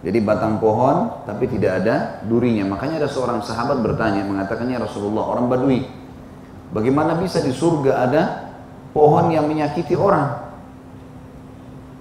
jadi 0.03 0.19
batang 0.19 0.59
pohon 0.59 1.23
tapi 1.23 1.47
tidak 1.47 1.79
ada 1.79 2.19
durinya. 2.27 2.75
Makanya 2.75 2.99
ada 2.99 3.09
seorang 3.09 3.39
sahabat 3.39 3.79
bertanya 3.79 4.27
mengatakannya 4.27 4.83
Rasulullah 4.83 5.31
orang 5.31 5.47
Badui. 5.47 5.87
Bagaimana 6.75 7.15
bisa 7.15 7.39
di 7.39 7.55
surga 7.55 7.91
ada 8.03 8.21
pohon 8.91 9.31
yang 9.31 9.47
menyakiti 9.47 9.95
orang? 9.95 10.43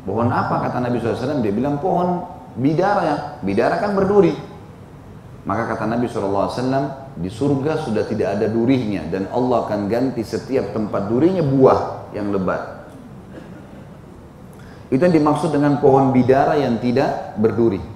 Pohon 0.03 0.35
apa 0.35 0.67
kata 0.67 0.83
Nabi 0.83 0.99
SAW? 0.99 1.47
Dia 1.47 1.55
bilang 1.55 1.79
pohon 1.79 2.27
bidara. 2.59 3.39
Bidara 3.39 3.79
kan 3.79 3.95
berduri. 3.95 4.35
Maka 5.47 5.71
kata 5.75 5.87
Nabi 5.87 6.11
SAW, 6.11 7.15
di 7.19 7.31
surga 7.31 7.87
sudah 7.87 8.07
tidak 8.07 8.39
ada 8.39 8.47
durinya 8.51 9.03
dan 9.11 9.31
Allah 9.31 9.67
akan 9.67 9.91
ganti 9.91 10.23
setiap 10.23 10.75
tempat 10.75 11.07
durinya 11.07 11.43
buah 11.43 12.11
yang 12.15 12.35
lebat. 12.35 12.83
Itu 14.91 15.03
yang 15.03 15.15
dimaksud 15.15 15.55
dengan 15.55 15.79
pohon 15.79 16.11
bidara 16.11 16.59
yang 16.59 16.79
tidak 16.83 17.39
berduri. 17.39 17.92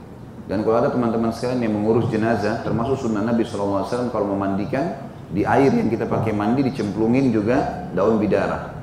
Dan 0.46 0.62
kalau 0.62 0.78
ada 0.78 0.94
teman-teman 0.94 1.34
sekalian 1.34 1.66
yang 1.66 1.74
mengurus 1.74 2.06
jenazah, 2.06 2.62
termasuk 2.62 3.02
sunnah 3.02 3.26
Nabi 3.26 3.42
SAW 3.42 3.82
kalau 4.14 4.30
memandikan, 4.30 4.94
di 5.26 5.42
air 5.42 5.74
yang 5.74 5.90
kita 5.90 6.06
pakai 6.06 6.30
mandi 6.30 6.62
dicemplungin 6.62 7.34
juga 7.34 7.90
daun 7.90 8.22
bidara. 8.22 8.78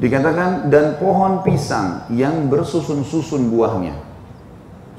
Dikatakan 0.00 0.72
dan 0.72 0.96
pohon 0.96 1.44
pisang 1.44 2.08
yang 2.08 2.48
bersusun-susun 2.48 3.52
buahnya. 3.52 3.92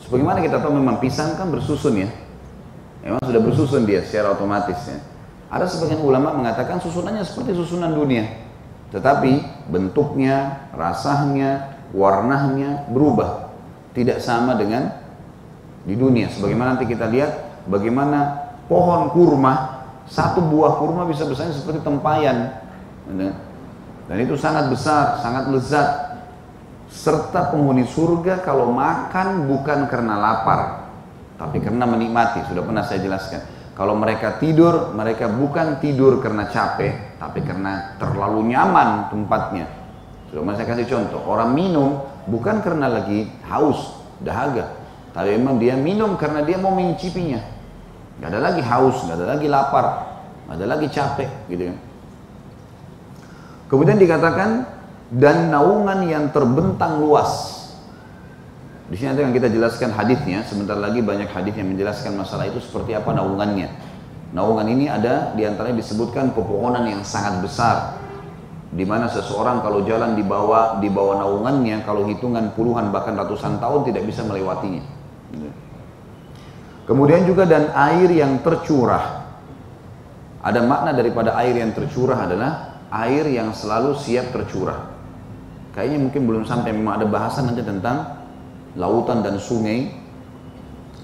Sebagaimana 0.05 0.45
kita 0.45 0.61
tahu 0.61 0.77
memang 0.77 1.01
pisang 1.01 1.33
kan 1.33 1.49
bersusun 1.49 2.05
ya. 2.05 2.09
Memang 3.01 3.21
sudah 3.25 3.41
bersusun 3.41 3.81
dia 3.85 4.05
secara 4.05 4.37
otomatis 4.37 4.77
ya. 4.85 5.01
Ada 5.49 5.65
sebagian 5.65 6.05
ulama 6.05 6.37
mengatakan 6.37 6.77
susunannya 6.77 7.25
seperti 7.25 7.57
susunan 7.57 7.97
dunia. 7.97 8.29
Tetapi 8.93 9.65
bentuknya, 9.73 10.69
rasanya, 10.73 11.81
warnanya 11.93 12.85
berubah 12.93 13.46
tidak 13.97 14.21
sama 14.21 14.53
dengan 14.53 14.93
di 15.81 15.97
dunia. 15.97 16.29
Sebagaimana 16.29 16.77
nanti 16.77 16.85
kita 16.85 17.09
lihat 17.09 17.65
bagaimana 17.65 18.53
pohon 18.69 19.09
kurma, 19.09 19.81
satu 20.05 20.37
buah 20.45 20.77
kurma 20.77 21.09
bisa 21.09 21.25
besarnya 21.25 21.57
seperti 21.57 21.81
tempayan. 21.81 22.53
Dan 24.05 24.17
itu 24.21 24.37
sangat 24.37 24.69
besar, 24.69 25.17
sangat 25.25 25.49
lezat. 25.49 25.89
Serta 26.87 27.51
penghuni 27.51 27.83
surga 27.83 28.47
kalau 28.47 28.71
makan 28.71 29.43
bukan 29.51 29.91
karena 29.91 30.15
lapar, 30.15 30.87
tapi 31.35 31.59
karena 31.59 31.83
menikmati. 31.83 32.47
Sudah 32.47 32.63
pernah 32.63 32.85
saya 32.87 33.03
jelaskan. 33.03 33.43
Kalau 33.75 33.91
mereka 33.91 34.39
tidur, 34.39 34.95
mereka 34.95 35.27
bukan 35.27 35.83
tidur 35.83 36.23
karena 36.23 36.47
capek, 36.47 37.19
tapi 37.19 37.43
karena 37.43 37.99
terlalu 37.99 38.55
nyaman 38.55 39.11
tempatnya. 39.11 39.67
Sudah 40.31 40.47
saya 40.55 40.67
kasih 40.67 40.87
contoh, 40.87 41.21
orang 41.27 41.51
minum 41.51 42.07
bukan 42.27 42.61
karena 42.61 42.91
lagi 42.91 43.31
haus, 43.47 44.03
dahaga. 44.21 44.75
Tapi 45.15 45.33
memang 45.39 45.57
dia 45.57 45.73
minum 45.73 46.13
karena 46.19 46.45
dia 46.45 46.59
mau 46.61 46.75
mencicipinya. 46.75 47.41
Gak 48.21 48.29
ada 48.33 48.39
lagi 48.51 48.61
haus, 48.61 49.01
gak 49.07 49.17
ada 49.17 49.27
lagi 49.33 49.47
lapar, 49.49 49.85
gak 50.45 50.55
ada 50.59 50.65
lagi 50.67 50.87
capek 50.91 51.29
gitu 51.49 51.73
kan. 51.73 51.77
Kemudian 53.67 53.97
dikatakan 53.99 54.49
dan 55.11 55.51
naungan 55.51 56.05
yang 56.07 56.29
terbentang 56.31 57.03
luas. 57.03 57.55
Di 58.87 58.95
sini 58.95 59.11
nanti 59.11 59.21
akan 59.27 59.35
kita 59.35 59.51
jelaskan 59.51 59.91
hadisnya. 59.91 60.47
Sebentar 60.47 60.79
lagi 60.79 61.03
banyak 61.03 61.27
hadis 61.27 61.51
yang 61.59 61.67
menjelaskan 61.75 62.15
masalah 62.15 62.47
itu 62.47 62.63
seperti 62.63 62.95
apa 62.95 63.11
naungannya. 63.11 63.67
Naungan 64.31 64.67
ini 64.67 64.87
ada 64.87 65.35
di 65.35 65.43
antaranya 65.43 65.79
disebutkan 65.79 66.31
pepohonan 66.31 66.87
yang 66.87 67.03
sangat 67.03 67.43
besar 67.43 68.06
di 68.67 68.83
mana 68.83 69.07
seseorang 69.07 69.63
kalau 69.63 69.87
jalan 69.87 70.19
di 70.19 70.23
bawah 70.27 70.83
di 70.83 70.91
bawah 70.91 71.23
naungannya 71.23 71.87
kalau 71.87 72.03
hitungan 72.03 72.51
puluhan 72.51 72.91
bahkan 72.91 73.15
ratusan 73.15 73.63
tahun 73.63 73.87
tidak 73.87 74.03
bisa 74.03 74.27
melewatinya. 74.27 74.83
Kemudian 76.87 77.27
juga 77.27 77.43
dan 77.43 77.71
air 77.75 78.07
yang 78.11 78.39
tercurah. 78.43 79.27
Ada 80.43 80.63
makna 80.63 80.95
daripada 80.95 81.35
air 81.35 81.59
yang 81.59 81.75
tercurah 81.75 82.23
adalah 82.23 82.79
air 83.03 83.27
yang 83.27 83.51
selalu 83.51 83.95
siap 83.99 84.31
tercurah. 84.31 84.95
Kayaknya 85.75 85.99
mungkin 86.07 86.21
belum 86.23 86.43
sampai 86.47 86.71
memang 86.71 87.03
ada 87.03 87.07
bahasan 87.07 87.51
nanti 87.51 87.63
tentang 87.63 88.23
lautan 88.79 89.19
dan 89.25 89.35
sungai 89.35 89.91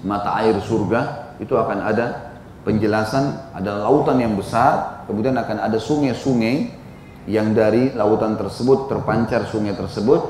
mata 0.04 0.36
air 0.40 0.56
surga 0.60 1.32
itu 1.40 1.56
akan 1.56 1.78
ada 1.80 2.36
penjelasan 2.62 3.52
ada 3.56 3.82
lautan 3.82 4.20
yang 4.20 4.36
besar 4.38 5.04
kemudian 5.10 5.34
akan 5.34 5.58
ada 5.64 5.76
sungai-sungai 5.80 6.83
yang 7.24 7.56
dari 7.56 7.92
lautan 7.96 8.36
tersebut 8.36 8.90
terpancar 8.90 9.48
sungai 9.48 9.72
tersebut 9.72 10.20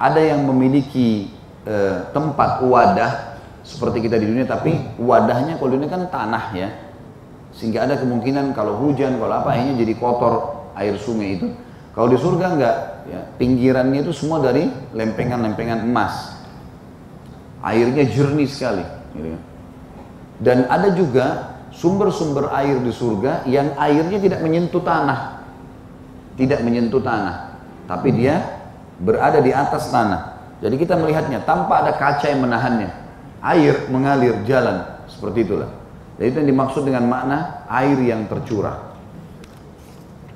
ada 0.00 0.18
yang 0.18 0.48
memiliki 0.48 1.28
e, 1.64 1.76
tempat 2.10 2.64
wadah 2.64 3.36
seperti 3.62 4.08
kita 4.08 4.16
di 4.18 4.26
dunia 4.26 4.48
tapi 4.48 4.74
wadahnya 4.98 5.60
kalau 5.60 5.76
dunia 5.76 5.92
kan 5.92 6.08
tanah 6.08 6.44
ya 6.56 6.68
sehingga 7.52 7.84
ada 7.84 8.00
kemungkinan 8.00 8.56
kalau 8.56 8.80
hujan 8.80 9.20
kalau 9.20 9.44
apa 9.44 9.54
akhirnya 9.54 9.76
jadi 9.84 9.92
kotor 10.00 10.34
air 10.72 10.96
sungai 10.96 11.36
itu 11.36 11.48
Kalau 11.92 12.08
di 12.08 12.16
surga 12.16 12.46
enggak, 12.56 12.76
ya, 13.04 13.20
pinggirannya 13.36 14.00
itu 14.00 14.16
semua 14.16 14.40
dari 14.40 14.64
lempengan-lempengan 14.96 15.84
emas. 15.84 16.40
Airnya 17.60 18.08
jernih 18.08 18.48
sekali. 18.48 18.84
Gitu. 19.12 19.28
Kan. 19.36 19.42
Dan 20.40 20.58
ada 20.72 20.88
juga 20.96 21.26
sumber-sumber 21.68 22.48
air 22.56 22.80
di 22.80 22.90
surga 22.90 23.44
yang 23.44 23.76
airnya 23.76 24.18
tidak 24.18 24.40
menyentuh 24.40 24.80
tanah. 24.80 25.41
Tidak 26.42 26.58
menyentuh 26.66 26.98
tanah. 26.98 27.54
Tapi 27.86 28.10
dia 28.10 28.42
berada 28.98 29.38
di 29.38 29.54
atas 29.54 29.94
tanah. 29.94 30.42
Jadi 30.58 30.74
kita 30.74 30.98
melihatnya 30.98 31.46
tanpa 31.46 31.86
ada 31.86 31.94
kaca 31.94 32.26
yang 32.26 32.42
menahannya. 32.42 32.90
Air 33.42 33.86
mengalir 33.94 34.42
jalan. 34.42 35.06
Seperti 35.06 35.46
itulah. 35.46 35.70
Jadi 36.18 36.26
itu 36.34 36.36
yang 36.42 36.50
dimaksud 36.50 36.82
dengan 36.82 37.06
makna 37.06 37.66
air 37.70 37.98
yang 38.02 38.26
tercurah. 38.26 38.94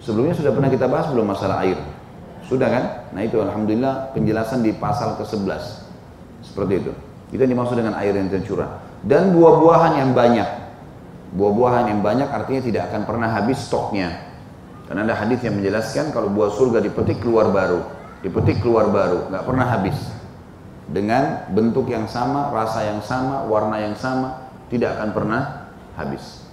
Sebelumnya 0.03 0.39
sudah 0.39 0.55
pernah 0.55 0.71
kita 0.71 0.87
bahas 0.87 1.11
belum 1.11 1.27
masalah 1.27 1.67
air? 1.67 1.79
Sudah 2.47 2.71
kan? 2.71 2.85
Nah 3.11 3.27
itu 3.27 3.43
Alhamdulillah 3.43 4.15
penjelasan 4.15 4.63
di 4.63 4.71
pasal 4.75 5.19
ke-11. 5.19 5.63
Seperti 6.47 6.73
itu. 6.87 6.93
Itu 7.35 7.43
yang 7.43 7.59
dimaksud 7.59 7.75
dengan 7.75 7.99
air 7.99 8.15
yang 8.15 8.31
tercurah. 8.31 8.83
Dan 9.03 9.35
buah-buahan 9.35 9.99
yang 9.99 10.11
banyak. 10.15 10.49
Buah-buahan 11.35 11.91
yang 11.91 12.01
banyak 12.07 12.31
artinya 12.31 12.63
tidak 12.63 12.83
akan 12.91 13.03
pernah 13.03 13.31
habis 13.31 13.59
stoknya. 13.63 14.26
Karena 14.87 15.03
ada 15.03 15.15
hadis 15.19 15.43
yang 15.43 15.59
menjelaskan 15.59 16.15
kalau 16.15 16.31
buah 16.31 16.55
surga 16.55 16.79
dipetik 16.79 17.19
keluar 17.19 17.51
baru. 17.51 17.83
Dipetik 18.23 18.63
keluar 18.63 18.91
baru, 18.91 19.29
nggak 19.29 19.45
pernah 19.45 19.67
habis. 19.67 19.99
Dengan 20.87 21.51
bentuk 21.51 21.91
yang 21.91 22.07
sama, 22.07 22.55
rasa 22.55 22.87
yang 22.87 23.03
sama, 23.03 23.43
warna 23.51 23.83
yang 23.83 23.99
sama, 23.99 24.47
tidak 24.71 24.95
akan 24.99 25.11
pernah 25.11 25.43
habis. 25.99 26.47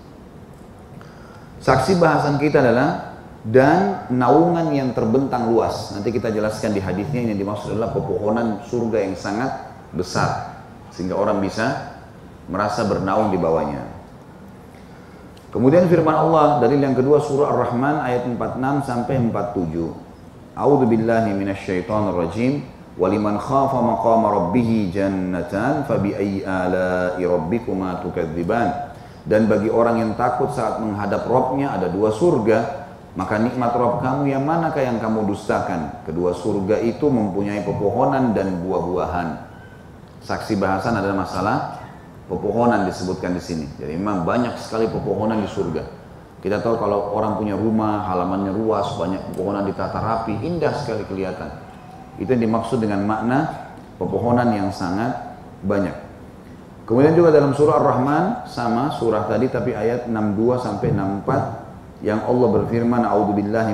Saksi 1.61 2.01
bahasan 2.01 2.41
kita 2.41 2.59
adalah 2.59 3.13
dan 3.43 4.09
naungan 4.09 4.73
yang 4.73 4.91
terbentang 4.91 5.51
luas. 5.53 5.93
Nanti 5.93 6.09
kita 6.09 6.33
jelaskan 6.33 6.73
di 6.73 6.81
hadisnya 6.81 7.29
yang 7.29 7.39
dimaksud 7.39 7.75
adalah 7.75 7.93
pepohonan 7.93 8.65
surga 8.67 8.97
yang 9.03 9.15
sangat 9.15 9.51
besar 9.93 10.57
sehingga 10.89 11.13
orang 11.13 11.39
bisa 11.39 11.93
merasa 12.49 12.83
bernaung 12.87 13.29
di 13.29 13.37
bawahnya. 13.37 13.92
Kemudian 15.53 15.85
firman 15.85 16.17
Allah 16.17 16.57
dari 16.57 16.81
yang 16.81 16.97
kedua 16.97 17.21
surah 17.21 17.53
Ar-Rahman 17.53 18.01
ayat 18.01 18.25
46 18.25 18.89
sampai 18.89 19.21
47. 19.21 20.57
A'udzu 20.57 20.85
billahi 20.89 21.29
minasyaitonir 21.37 22.17
rajim. 22.17 22.65
Waliman 22.97 23.37
khafa 23.37 23.77
maqama 23.77 24.33
rabbih 24.33 24.89
jannatan 24.89 25.85
fabi 25.85 26.17
ayyi 26.17 26.41
ala'i 26.41 27.21
rabbikuma 27.21 28.01
tukadziban. 28.01 28.97
Dan 29.29 29.45
bagi 29.45 29.69
orang 29.69 30.01
yang 30.01 30.11
takut 30.17 30.49
saat 30.49 30.81
menghadap 30.81 31.29
Robnya 31.29 31.73
ada 31.77 31.85
dua 31.85 32.09
surga 32.09 32.83
maka 33.13 33.37
nikmat 33.37 33.77
Rob 33.77 34.01
kamu 34.01 34.25
yang 34.25 34.41
manakah 34.41 34.81
yang 34.81 34.97
kamu 34.97 35.29
dustakan? 35.29 36.01
Kedua 36.01 36.33
surga 36.33 36.81
itu 36.81 37.05
mempunyai 37.13 37.61
pepohonan 37.61 38.33
dan 38.33 38.57
buah-buahan. 38.65 39.53
Saksi 40.25 40.57
bahasan 40.57 40.97
adalah 40.97 41.21
masalah 41.21 41.57
pepohonan 42.27 42.87
disebutkan 42.87 43.35
di 43.35 43.41
sini. 43.43 43.65
Jadi 43.79 43.93
memang 43.99 44.23
banyak 44.23 44.55
sekali 44.59 44.87
pepohonan 44.87 45.43
di 45.43 45.49
surga. 45.49 45.83
Kita 46.43 46.59
tahu 46.59 46.75
kalau 46.75 47.15
orang 47.15 47.39
punya 47.39 47.55
rumah, 47.55 48.03
halamannya 48.03 48.51
luas, 48.51 48.99
banyak 48.99 49.31
pepohonan 49.31 49.63
ditata 49.63 49.95
rapi, 49.95 50.35
indah 50.43 50.75
sekali 50.75 51.07
kelihatan. 51.07 51.55
Itu 52.19 52.35
yang 52.35 52.43
dimaksud 52.43 52.83
dengan 52.83 53.07
makna 53.07 53.71
pepohonan 53.95 54.51
yang 54.51 54.69
sangat 54.69 55.39
banyak. 55.63 55.95
Kemudian 56.83 57.15
juga 57.15 57.31
dalam 57.31 57.55
surah 57.55 57.79
Ar-Rahman 57.79 58.23
sama 58.51 58.91
surah 58.99 59.23
tadi 59.31 59.47
tapi 59.47 59.71
ayat 59.71 60.11
62 60.11 60.59
sampai 60.59 60.91
64 60.91 62.03
yang 62.03 62.19
Allah 62.27 62.47
berfirman 62.59 63.07
a'udzubillahi 63.07 63.71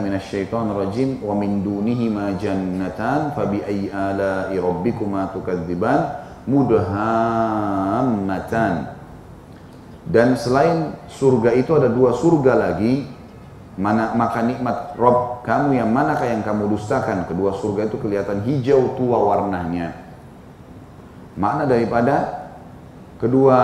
rajim 0.54 1.18
wa 1.26 1.34
min 1.34 1.66
dunihima 1.66 2.38
jannatan 2.38 3.34
fabi 3.34 3.66
ayyi 3.66 3.90
ala'i 3.90 4.62
rabbikuma 4.62 5.34
tukadziban 5.34 6.19
mudhammatan 6.48 8.96
dan 10.10 10.34
selain 10.40 10.96
surga 11.12 11.54
itu 11.58 11.76
ada 11.76 11.90
dua 11.92 12.14
surga 12.16 12.56
lagi 12.56 13.04
mana 13.80 14.12
maka 14.16 14.42
nikmat 14.44 14.96
Rob 15.00 15.44
kamu 15.48 15.74
yang 15.80 15.92
manakah 15.92 16.26
yang 16.28 16.44
kamu 16.44 16.68
dustakan 16.76 17.26
kedua 17.28 17.54
surga 17.56 17.84
itu 17.88 17.98
kelihatan 18.00 18.42
hijau 18.44 18.96
tua 19.00 19.18
warnanya 19.24 19.94
makna 21.40 21.64
daripada 21.68 22.16
kedua 23.20 23.58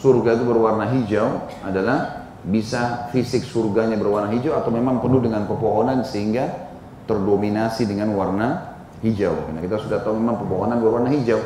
surga 0.00 0.40
itu 0.40 0.44
berwarna 0.48 0.88
hijau 0.88 1.44
adalah 1.60 2.24
bisa 2.40 3.12
fisik 3.12 3.44
surganya 3.44 4.00
berwarna 4.00 4.32
hijau 4.32 4.56
atau 4.56 4.72
memang 4.72 5.04
penuh 5.04 5.20
dengan 5.20 5.44
pepohonan 5.44 6.00
sehingga 6.08 6.72
terdominasi 7.04 7.84
dengan 7.84 8.16
warna 8.16 8.80
hijau. 9.04 9.34
Karena 9.34 9.60
kita 9.60 9.76
sudah 9.82 9.98
tahu 10.00 10.16
memang 10.16 10.40
pepohonan 10.40 10.80
berwarna 10.80 11.12
hijau. 11.12 11.42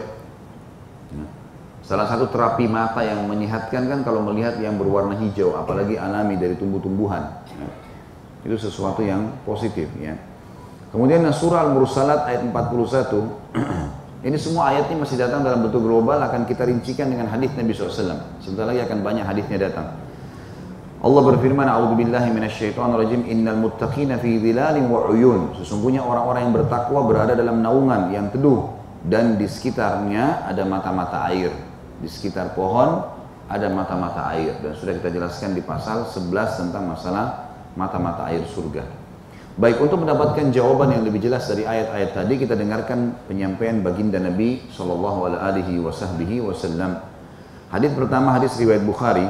Salah 1.85 2.09
satu 2.09 2.33
terapi 2.33 2.65
mata 2.65 3.05
yang 3.05 3.29
menyehatkan 3.29 3.85
kan 3.85 4.01
kalau 4.09 4.25
melihat 4.25 4.57
yang 4.57 4.81
berwarna 4.81 5.21
hijau, 5.21 5.53
apalagi 5.53 6.01
alami 6.01 6.41
dari 6.41 6.57
tumbuh-tumbuhan. 6.57 7.45
Nah, 7.61 7.73
itu 8.41 8.57
sesuatu 8.57 9.05
yang 9.05 9.29
positif 9.45 9.93
ya. 10.01 10.17
Kemudian 10.89 11.21
surah 11.29 11.69
Al-Mursalat 11.69 12.25
ayat 12.25 12.41
41 12.49 12.55
Ini 14.25 14.41
semua 14.41 14.73
ayatnya 14.73 14.97
masih 15.05 15.21
datang 15.21 15.45
dalam 15.45 15.69
bentuk 15.69 15.85
global 15.85 16.17
akan 16.17 16.49
kita 16.49 16.65
rincikan 16.65 17.13
dengan 17.13 17.29
hadis 17.29 17.53
Nabi 17.61 17.77
SAW. 17.77 18.41
Sebentar 18.41 18.65
lagi 18.65 18.81
akan 18.81 19.05
banyak 19.05 19.21
hadisnya 19.21 19.69
datang. 19.69 20.01
Allah 21.05 21.23
berfirman, 21.29 21.69
"A'udzubillahi 21.69 22.33
minasyaitonirrajim. 22.33 23.29
Innal 23.29 23.61
muttaqina 23.61 24.17
fi 24.17 24.41
dhilalin 24.41 24.89
wa 24.89 25.13
'uyun." 25.13 25.53
Sesungguhnya 25.61 26.01
orang-orang 26.01 26.49
yang 26.49 26.55
bertakwa 26.57 27.05
berada 27.05 27.37
dalam 27.37 27.61
naungan 27.61 28.09
yang 28.17 28.33
teduh 28.33 28.73
dan 29.05 29.37
di 29.37 29.45
sekitarnya 29.45 30.49
ada 30.49 30.65
mata-mata 30.65 31.29
air. 31.29 31.53
Di 32.05 32.09
sekitar 32.13 32.53
pohon 32.53 33.01
ada 33.49 33.65
mata-mata 33.73 34.29
air 34.37 34.61
dan 34.61 34.77
sudah 34.77 34.93
kita 35.01 35.09
jelaskan 35.09 35.57
di 35.57 35.65
pasal 35.65 36.05
11 36.05 36.69
tentang 36.69 36.85
masalah 36.85 37.57
mata-mata 37.81 38.29
air 38.29 38.45
surga. 38.45 38.85
Baik, 39.57 39.81
untuk 39.81 40.05
mendapatkan 40.05 40.53
jawaban 40.53 40.93
yang 40.93 41.07
lebih 41.07 41.25
jelas 41.25 41.49
dari 41.49 41.65
ayat-ayat 41.65 42.13
tadi 42.13 42.37
kita 42.37 42.59
dengarkan 42.59 43.25
penyampaian 43.25 43.81
baginda 43.81 44.21
Nabi 44.21 44.69
sallallahu 44.69 45.33
alaihi. 45.33 45.81
Hadis 47.73 47.91
pertama 47.97 48.37
hadis 48.37 48.53
riwayat 48.61 48.85
Bukhari 48.85 49.25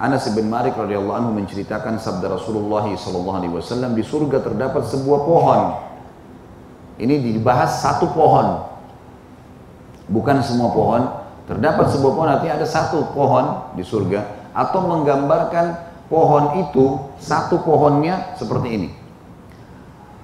Anas 0.00 0.28
bin 0.32 0.48
Malik 0.48 0.80
radhiyallahu 0.80 1.12
anhu 1.12 1.30
menceritakan 1.36 2.00
sabda 2.00 2.32
Rasulullah 2.32 2.88
sallallahu 2.88 3.36
alaihi 3.36 3.52
wasallam 3.52 3.92
di 3.92 4.00
surga 4.00 4.40
terdapat 4.40 4.88
sebuah 4.88 5.20
pohon. 5.28 5.60
Ini 6.96 7.20
dibahas 7.20 7.84
satu 7.84 8.08
pohon. 8.08 8.64
Bukan 10.08 10.40
semua 10.40 10.72
pohon. 10.72 11.19
Terdapat 11.50 11.90
sebuah 11.90 12.12
pohon 12.14 12.30
artinya 12.30 12.62
ada 12.62 12.68
satu 12.70 13.10
pohon 13.10 13.74
di 13.74 13.82
surga 13.82 14.54
atau 14.54 14.86
menggambarkan 14.86 15.66
pohon 16.06 16.62
itu 16.62 17.10
satu 17.18 17.66
pohonnya 17.66 18.38
seperti 18.38 18.68
ini. 18.70 18.90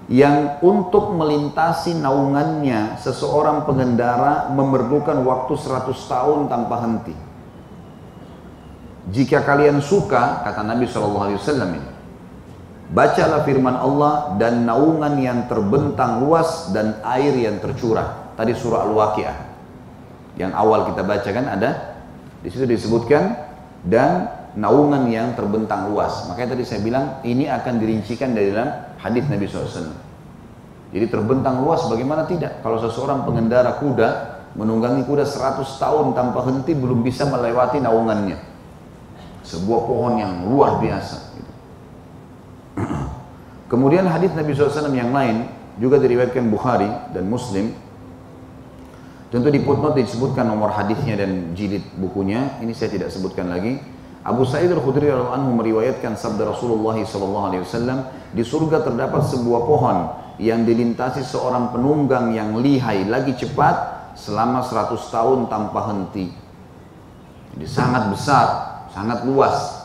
Yang 0.06 0.62
untuk 0.62 1.18
melintasi 1.18 1.98
naungannya 1.98 2.94
seseorang 3.02 3.66
pengendara 3.66 4.54
memerlukan 4.54 5.18
waktu 5.26 5.58
100 5.58 5.98
tahun 5.98 6.46
tanpa 6.46 6.78
henti. 6.86 7.14
Jika 9.10 9.42
kalian 9.42 9.82
suka, 9.82 10.46
kata 10.46 10.62
Nabi 10.62 10.86
SAW 10.86 11.42
ini, 11.42 11.82
bacalah 12.94 13.42
firman 13.42 13.74
Allah 13.74 14.38
dan 14.38 14.62
naungan 14.62 15.18
yang 15.18 15.50
terbentang 15.50 16.22
luas 16.22 16.70
dan 16.70 17.02
air 17.02 17.34
yang 17.34 17.58
tercurah. 17.58 18.34
Tadi 18.38 18.54
surah 18.54 18.86
Al-Waqiah. 18.86 19.45
Yang 20.36 20.52
awal 20.52 20.92
kita 20.92 21.02
baca 21.04 21.30
kan 21.32 21.46
ada, 21.48 21.70
di 22.44 22.48
situ 22.52 22.68
disebutkan 22.68 23.32
dan 23.84 24.28
naungan 24.56 25.08
yang 25.08 25.36
terbentang 25.36 25.92
luas. 25.92 26.28
Makanya 26.28 26.56
tadi 26.56 26.64
saya 26.64 26.80
bilang 26.80 27.20
ini 27.24 27.48
akan 27.48 27.74
dirincikan 27.76 28.32
dari 28.32 28.52
dalam 28.52 28.96
hadis 29.00 29.24
Nabi 29.28 29.44
SAW. 29.48 29.92
Jadi 30.92 31.06
terbentang 31.12 31.60
luas 31.60 31.84
bagaimana 31.88 32.24
tidak? 32.24 32.64
Kalau 32.64 32.80
seseorang 32.80 33.28
pengendara 33.28 33.76
kuda 33.76 34.08
menunggangi 34.56 35.04
kuda 35.04 35.28
100 35.28 35.60
tahun 35.76 36.06
tanpa 36.16 36.40
henti 36.48 36.72
belum 36.72 37.04
bisa 37.04 37.28
melewati 37.28 37.84
naungannya 37.84 38.40
sebuah 39.44 39.80
pohon 39.86 40.14
yang 40.18 40.32
luar 40.48 40.80
biasa. 40.82 41.36
Kemudian 43.70 44.08
hadis 44.08 44.34
Nabi 44.34 44.56
SAW 44.56 44.90
yang 44.90 45.14
lain 45.14 45.46
juga 45.76 46.00
diriwayatkan 46.00 46.48
Bukhari 46.50 46.88
dan 47.12 47.28
Muslim. 47.28 47.76
Tentu 49.26 49.50
di 49.50 49.58
footnote 49.58 49.98
disebutkan 49.98 50.46
nomor 50.46 50.70
hadisnya 50.70 51.18
dan 51.18 51.50
jilid 51.58 51.82
bukunya. 51.98 52.62
Ini 52.62 52.70
saya 52.70 52.94
tidak 52.94 53.10
sebutkan 53.10 53.50
lagi. 53.50 53.78
Abu 54.26 54.42
Sa'id 54.46 54.70
al-Khudri 54.70 55.10
anhu 55.10 55.54
meriwayatkan 55.54 56.18
sabda 56.18 56.50
Rasulullah 56.50 56.98
SAW 56.98 58.34
di 58.34 58.42
surga 58.42 58.82
terdapat 58.82 59.22
sebuah 59.22 59.60
pohon 59.66 59.96
yang 60.42 60.66
dilintasi 60.66 61.22
seorang 61.22 61.70
penunggang 61.70 62.34
yang 62.34 62.58
lihai 62.58 63.06
lagi 63.06 63.38
cepat 63.38 63.74
selama 64.18 64.66
100 64.66 64.98
tahun 65.14 65.38
tanpa 65.46 65.80
henti. 65.90 66.26
Jadi 67.54 67.66
sangat 67.70 68.10
besar 68.10 68.46
sangat 68.96 69.28
luas. 69.28 69.84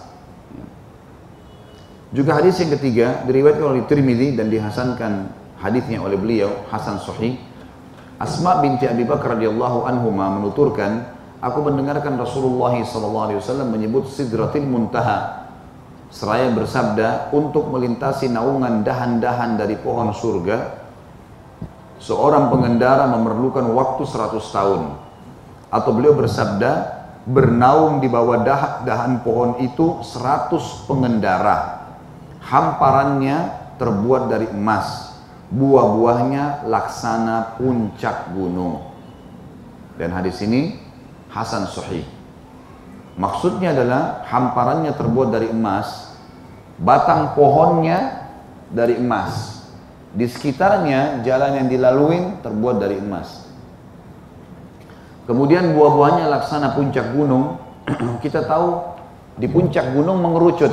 Juga 2.15 2.39
hadis 2.39 2.59
yang 2.63 2.71
ketiga 2.79 3.23
diriwayatkan 3.27 3.65
oleh 3.67 3.83
Tirmidzi 3.87 4.35
dan 4.39 4.47
dihasankan 4.47 5.13
hadisnya 5.59 5.99
oleh 5.99 6.15
beliau 6.15 6.51
Hasan 6.71 6.99
Sahih 6.99 7.50
Asma 8.21 8.61
binti 8.61 8.85
Abi 8.85 9.01
Bakar 9.01 9.41
radhiyallahu 9.41 9.89
anhuma 9.89 10.29
menuturkan 10.37 11.09
aku 11.41 11.65
mendengarkan 11.65 12.21
Rasulullah 12.21 12.77
SAW 12.85 13.65
menyebut 13.65 14.05
Sidratil 14.13 14.69
Muntaha 14.69 15.49
seraya 16.13 16.53
bersabda 16.53 17.33
untuk 17.33 17.73
melintasi 17.73 18.29
naungan 18.29 18.85
dahan-dahan 18.85 19.57
dari 19.57 19.73
pohon 19.81 20.13
surga 20.13 20.85
seorang 21.97 22.53
pengendara 22.53 23.09
memerlukan 23.09 23.65
waktu 23.73 24.05
100 24.05 24.37
tahun 24.37 24.81
atau 25.73 25.89
beliau 25.89 26.13
bersabda 26.13 27.01
bernaung 27.25 28.01
di 28.01 28.09
bawah 28.09 28.41
dah, 28.41 28.63
dahan 28.81 29.21
pohon 29.21 29.61
itu 29.61 30.01
seratus 30.01 30.85
pengendara. 30.89 31.85
Hamparannya 32.41 33.37
terbuat 33.77 34.29
dari 34.29 34.49
emas. 34.49 35.10
Buah-buahnya 35.51 36.65
laksana 36.65 37.59
puncak 37.59 38.31
gunung. 38.31 38.87
Dan 39.99 40.15
hadis 40.15 40.39
ini 40.41 40.79
Hasan 41.27 41.67
Sahih. 41.67 42.07
Maksudnya 43.19 43.75
adalah 43.75 44.23
hamparannya 44.31 44.95
terbuat 44.95 45.35
dari 45.35 45.51
emas, 45.51 46.15
batang 46.79 47.35
pohonnya 47.35 48.27
dari 48.71 48.95
emas. 48.97 49.63
Di 50.11 50.27
sekitarnya 50.27 51.23
jalan 51.23 51.63
yang 51.63 51.67
dilalui 51.71 52.19
terbuat 52.43 52.79
dari 52.79 52.99
emas. 52.99 53.47
Kemudian 55.27 55.71
buah-buahnya 55.75 56.27
laksana 56.27 56.75
puncak 56.75 57.15
gunung. 57.15 57.55
kita 58.23 58.43
tahu 58.47 58.83
di 59.39 59.47
puncak 59.47 59.95
gunung 59.95 60.19
mengerucut 60.19 60.71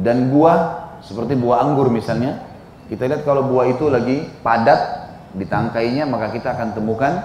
dan 0.00 0.32
buah 0.32 0.88
seperti 1.04 1.36
buah 1.36 1.60
anggur 1.64 1.92
misalnya. 1.92 2.40
Kita 2.88 3.08
lihat 3.08 3.24
kalau 3.24 3.48
buah 3.48 3.72
itu 3.72 3.88
lagi 3.88 4.28
padat 4.44 4.80
di 5.34 5.44
tangkainya 5.48 6.04
maka 6.06 6.30
kita 6.30 6.52
akan 6.54 6.76
temukan 6.76 7.24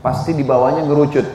pasti 0.00 0.32
di 0.32 0.46
bawahnya 0.46 0.86
ngerucut. 0.86 1.26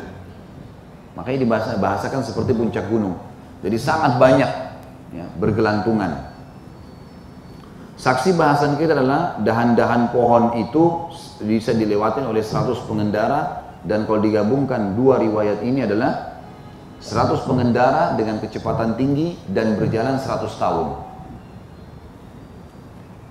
Makanya 1.16 1.48
dibahasakan 1.76 2.22
seperti 2.24 2.52
puncak 2.52 2.88
gunung. 2.92 3.16
Jadi 3.64 3.78
sangat 3.80 4.20
banyak 4.20 4.52
ya, 5.16 5.26
bergelantungan. 5.40 6.36
Saksi 7.96 8.36
bahasan 8.36 8.76
kita 8.76 8.92
adalah 8.92 9.40
dahan-dahan 9.40 10.12
pohon 10.12 10.60
itu 10.60 11.08
bisa 11.40 11.72
dilewati 11.72 12.20
oleh 12.28 12.44
100 12.44 12.76
pengendara 12.84 13.64
dan 13.88 14.04
kalau 14.04 14.20
digabungkan 14.20 15.00
dua 15.00 15.16
riwayat 15.16 15.64
ini 15.64 15.88
adalah 15.88 16.44
100 17.00 17.48
pengendara 17.48 18.18
dengan 18.20 18.44
kecepatan 18.44 19.00
tinggi 19.00 19.40
dan 19.48 19.80
berjalan 19.80 20.20
100 20.20 20.28
tahun. 20.60 20.88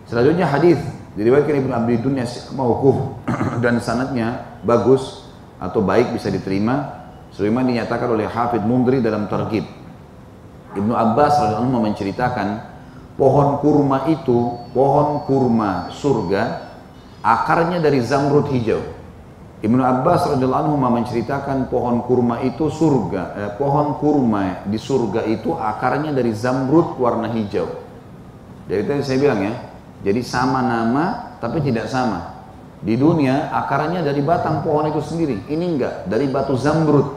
Selanjutnya 0.05 0.47
hadis 0.49 0.79
diriwayatkan 1.17 1.55
Ibnu 1.65 1.73
Abi 1.73 1.95
Dunya 2.01 2.27
mauquf 2.53 3.17
dan 3.65 3.81
sanadnya 3.81 4.61
bagus 4.61 5.25
atau 5.57 5.81
baik 5.81 6.13
bisa 6.13 6.29
diterima 6.29 7.07
sebagaimana 7.33 7.73
dinyatakan 7.73 8.09
oleh 8.13 8.27
Hafid 8.29 8.63
Mundri 8.67 9.01
dalam 9.01 9.27
Targhib. 9.27 9.65
Ibnu 10.75 10.91
Abbas 10.91 11.39
radhiyallahu 11.39 11.87
menceritakan 11.87 12.49
pohon 13.15 13.63
kurma 13.63 14.11
itu, 14.11 14.59
pohon 14.75 15.23
kurma 15.23 15.95
surga 15.95 16.75
akarnya 17.23 17.81
dari 17.81 18.03
zamrud 18.05 18.51
hijau. 18.51 18.83
Ibnu 19.65 19.81
Abbas 19.81 20.29
radhiyallahu 20.29 20.77
anhu 20.77 20.77
menceritakan 20.77 21.73
pohon 21.73 22.05
kurma 22.05 22.45
itu 22.45 22.69
surga, 22.69 23.23
eh, 23.33 23.51
pohon 23.57 23.97
kurma 23.97 24.69
di 24.69 24.77
surga 24.77 25.25
itu 25.25 25.57
akarnya 25.57 26.13
dari 26.13 26.37
zamrud 26.37 27.01
warna 27.01 27.33
hijau. 27.33 27.65
Jadi 28.69 28.83
tadi 28.85 29.01
saya 29.01 29.19
bilang 29.25 29.41
ya, 29.41 29.55
jadi 30.05 30.21
sama 30.21 30.61
nama 30.61 31.35
tapi 31.41 31.65
tidak 31.65 31.89
sama. 31.89 32.37
Di 32.85 33.01
dunia 33.01 33.49
akarnya 33.49 34.05
dari 34.05 34.21
batang 34.21 34.61
pohon 34.61 34.93
itu 34.93 35.01
sendiri. 35.01 35.41
Ini 35.49 35.65
enggak, 35.65 35.95
dari 36.05 36.29
batu 36.29 36.53
zamrud. 36.61 37.17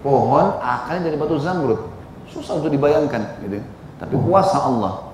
Pohon 0.00 0.56
akarnya 0.56 1.12
dari 1.12 1.20
batu 1.20 1.36
zamrud. 1.36 1.92
Susah 2.32 2.56
untuk 2.56 2.72
dibayangkan 2.72 3.44
gitu. 3.44 3.60
Tapi 4.00 4.14
kuasa 4.16 4.64
Allah. 4.64 5.12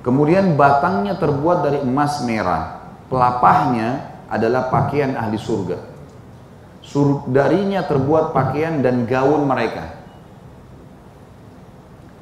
Kemudian 0.00 0.56
batangnya 0.56 1.20
terbuat 1.20 1.68
dari 1.68 1.78
emas 1.84 2.24
merah. 2.24 2.80
Pelapahnya 3.12 4.08
adalah 4.32 4.72
pakaian 4.72 5.12
ahli 5.20 5.36
surga. 5.36 5.76
Sur 6.80 7.28
darinya 7.28 7.84
terbuat 7.84 8.32
pakaian 8.32 8.80
dan 8.80 9.04
gaun 9.04 9.44
mereka. 9.44 10.03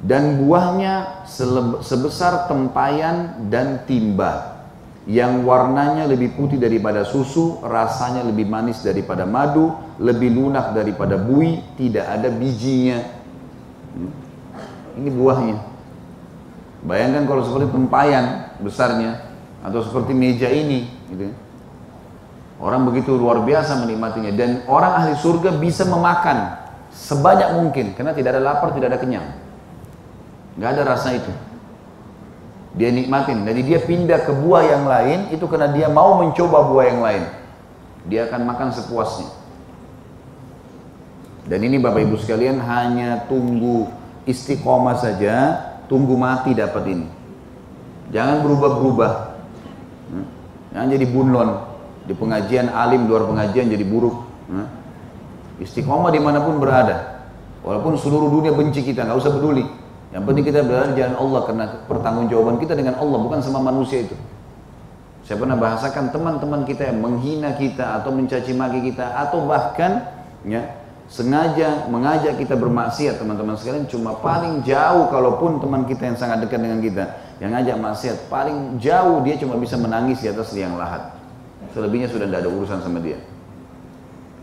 Dan 0.03 0.43
buahnya 0.43 1.23
sebesar 1.79 2.51
tempayan 2.51 3.47
dan 3.47 3.87
timba 3.87 4.59
yang 5.07 5.43
warnanya 5.47 6.07
lebih 6.07 6.35
putih 6.35 6.59
daripada 6.59 7.07
susu, 7.07 7.59
rasanya 7.63 8.23
lebih 8.23 8.47
manis 8.47 8.83
daripada 8.83 9.23
madu, 9.23 9.71
lebih 9.99 10.31
lunak 10.31 10.75
daripada 10.75 11.15
bui, 11.15 11.59
tidak 11.79 12.07
ada 12.07 12.27
bijinya. 12.31 12.99
Hmm. 13.95 14.11
Ini 14.99 15.09
buahnya. 15.11 15.57
Bayangkan 16.83 17.23
kalau 17.23 17.43
seperti 17.47 17.71
tempayan 17.71 18.25
besarnya 18.59 19.23
atau 19.63 19.79
seperti 19.83 20.11
meja 20.11 20.51
ini, 20.51 20.87
gitu. 21.11 21.31
Orang 22.63 22.87
begitu 22.87 23.15
luar 23.15 23.43
biasa 23.43 23.83
menikmatinya 23.83 24.31
dan 24.35 24.63
orang 24.71 24.95
ahli 24.95 25.19
surga 25.19 25.59
bisa 25.59 25.83
memakan 25.83 26.59
sebanyak 26.95 27.59
mungkin 27.59 27.91
karena 27.91 28.15
tidak 28.15 28.39
ada 28.39 28.41
lapar, 28.43 28.71
tidak 28.71 28.95
ada 28.95 28.99
kenyang. 29.03 29.42
Gak 30.57 30.69
ada 30.77 30.83
rasa 30.95 31.17
itu. 31.17 31.31
Dia 32.73 32.89
nikmatin. 32.89 33.45
Jadi 33.45 33.61
dia 33.65 33.79
pindah 33.81 34.25
ke 34.25 34.33
buah 34.33 34.63
yang 34.65 34.83
lain 34.89 35.19
itu 35.29 35.45
karena 35.45 35.69
dia 35.69 35.87
mau 35.89 36.17
mencoba 36.17 36.57
buah 36.69 36.85
yang 36.89 37.01
lain. 37.01 37.23
Dia 38.09 38.27
akan 38.29 38.41
makan 38.49 38.69
sepuasnya. 38.73 39.29
Dan 41.43 41.59
ini 41.63 41.77
Bapak 41.77 42.07
Ibu 42.07 42.15
sekalian 42.17 42.57
hanya 42.63 43.27
tunggu 43.27 43.91
istiqomah 44.23 44.95
saja, 44.97 45.59
tunggu 45.91 46.15
mati 46.15 46.55
dapat 46.55 46.83
ini. 46.87 47.07
Jangan 48.09 48.41
berubah-berubah. 48.41 49.11
Hmm? 50.09 50.25
Jangan 50.71 50.87
jadi 50.87 51.05
bunlon 51.05 51.49
di 52.03 52.13
pengajian 52.13 52.67
alim 52.67 53.07
luar 53.07 53.23
pengajian 53.23 53.71
jadi 53.71 53.85
buruk 53.87 54.27
nah, 54.51 54.67
istiqomah 55.63 56.11
di 56.11 56.19
mana 56.19 56.43
pun 56.43 56.59
berada 56.59 57.23
walaupun 57.63 57.95
seluruh 57.95 58.27
dunia 58.27 58.51
benci 58.51 58.83
kita 58.83 59.07
nggak 59.07 59.19
usah 59.23 59.31
peduli 59.31 59.63
yang 60.13 60.23
penting 60.23 60.45
kita 60.45 60.61
berada 60.61 60.93
di 60.93 61.01
jalan 61.01 61.17
Allah 61.17 61.41
karena 61.49 61.65
pertanggungjawaban 61.89 62.55
kita 62.61 62.73
dengan 62.77 62.95
Allah 63.01 63.17
bukan 63.17 63.39
sama 63.41 63.59
manusia 63.59 64.05
itu 64.05 64.15
saya 65.25 65.39
pernah 65.39 65.57
bahasakan 65.57 66.13
teman-teman 66.13 66.63
kita 66.67 66.93
yang 66.93 67.01
menghina 67.01 67.57
kita 67.57 67.97
atau 67.99 68.13
mencaci 68.13 68.53
maki 68.53 68.93
kita 68.93 69.17
atau 69.17 69.43
bahkan 69.49 70.05
ya 70.45 70.61
sengaja 71.09 71.89
mengajak 71.89 72.37
kita 72.37 72.53
bermaksiat 72.55 73.17
teman-teman 73.19 73.57
sekalian 73.57 73.89
cuma 73.89 74.15
paling 74.21 74.61
jauh 74.63 75.09
kalaupun 75.09 75.59
teman 75.59 75.83
kita 75.89 76.13
yang 76.13 76.17
sangat 76.19 76.45
dekat 76.45 76.61
dengan 76.61 76.79
kita 76.79 77.03
yang 77.41 77.51
ngajak 77.51 77.75
maksiat 77.75 78.17
paling 78.29 78.77
jauh 78.77 79.19
dia 79.25 79.35
cuma 79.35 79.57
bisa 79.57 79.75
menangis 79.75 80.21
di 80.21 80.29
atas 80.29 80.53
liang 80.53 80.77
lahat 80.77 81.13
Selebihnya 81.73 82.05
sudah 82.05 82.29
tidak 82.29 82.45
ada 82.45 82.49
urusan 82.53 82.79
sama 82.85 83.01
dia. 83.01 83.17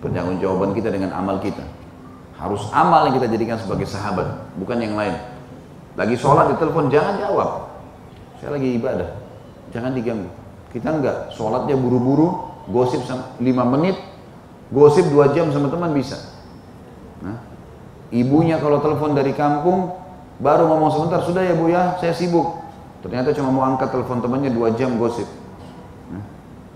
Pertanggung 0.03 0.43
jawaban 0.43 0.75
kita 0.75 0.91
dengan 0.91 1.15
amal 1.15 1.39
kita. 1.39 1.63
Harus 2.35 2.67
amal 2.75 3.07
yang 3.07 3.21
kita 3.21 3.29
jadikan 3.31 3.57
sebagai 3.61 3.87
sahabat, 3.87 4.27
bukan 4.59 4.81
yang 4.83 4.97
lain. 4.99 5.13
Lagi 6.01 6.17
sholat 6.17 6.49
di 6.49 6.57
telepon, 6.57 6.89
jangan 6.89 7.21
jawab. 7.21 7.69
Saya 8.41 8.57
lagi 8.57 8.73
ibadah, 8.73 9.21
jangan 9.69 9.93
diganggu. 9.93 10.33
Kita 10.73 10.97
enggak, 10.97 11.37
sholatnya 11.37 11.77
buru-buru, 11.77 12.57
gosip 12.73 13.05
5 13.05 13.37
menit, 13.77 14.01
gosip 14.73 15.13
2 15.13 15.37
jam 15.37 15.53
sama 15.53 15.69
teman 15.69 15.93
bisa. 15.93 16.17
Nah, 17.21 17.37
ibunya 18.09 18.57
kalau 18.57 18.81
telepon 18.81 19.13
dari 19.13 19.37
kampung, 19.37 19.93
baru 20.41 20.73
ngomong 20.73 20.89
sebentar, 20.89 21.21
sudah 21.21 21.45
ya 21.45 21.53
bu 21.53 21.69
ya, 21.69 22.01
saya 22.01 22.17
sibuk. 22.17 22.65
Ternyata 23.05 23.37
cuma 23.37 23.53
mau 23.53 23.69
angkat 23.69 23.93
telepon 23.93 24.25
temannya 24.25 24.57
2 24.57 24.81
jam 24.81 24.97
gosip. 24.97 25.29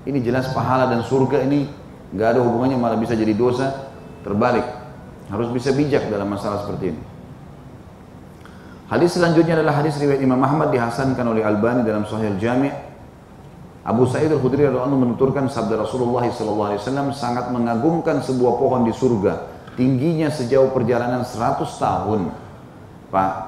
Ini 0.04 0.20
jelas 0.20 0.52
pahala 0.52 0.92
dan 0.92 1.00
surga 1.00 1.48
ini 1.48 1.64
nggak 2.12 2.36
ada 2.36 2.40
hubungannya 2.44 2.76
malah 2.76 3.00
bisa 3.00 3.16
jadi 3.16 3.32
dosa 3.32 3.88
terbalik. 4.20 4.68
Harus 5.32 5.48
bisa 5.48 5.72
bijak 5.72 6.12
dalam 6.12 6.28
masalah 6.28 6.60
seperti 6.60 6.92
ini. 6.92 7.13
Hadis 8.84 9.16
selanjutnya 9.16 9.56
adalah 9.56 9.80
hadis 9.80 9.96
riwayat 9.96 10.20
Imam 10.20 10.38
Ahmad 10.44 10.68
dihasankan 10.68 11.24
oleh 11.24 11.40
Albani 11.40 11.82
dalam 11.88 12.04
Sahih 12.04 12.36
Al-Jami' 12.36 12.72
Abu 13.84 14.04
Sa'id 14.08 14.28
Al-Khudri 14.28 14.64
radhiyallahu 14.68 15.00
menuturkan 15.00 15.48
sabda 15.48 15.80
Rasulullah 15.80 16.24
SAW 16.28 17.12
sangat 17.16 17.48
mengagumkan 17.48 18.20
sebuah 18.20 18.60
pohon 18.60 18.84
di 18.84 18.92
surga 18.92 19.48
tingginya 19.76 20.28
sejauh 20.28 20.72
perjalanan 20.72 21.24
100 21.24 21.64
tahun 21.64 22.32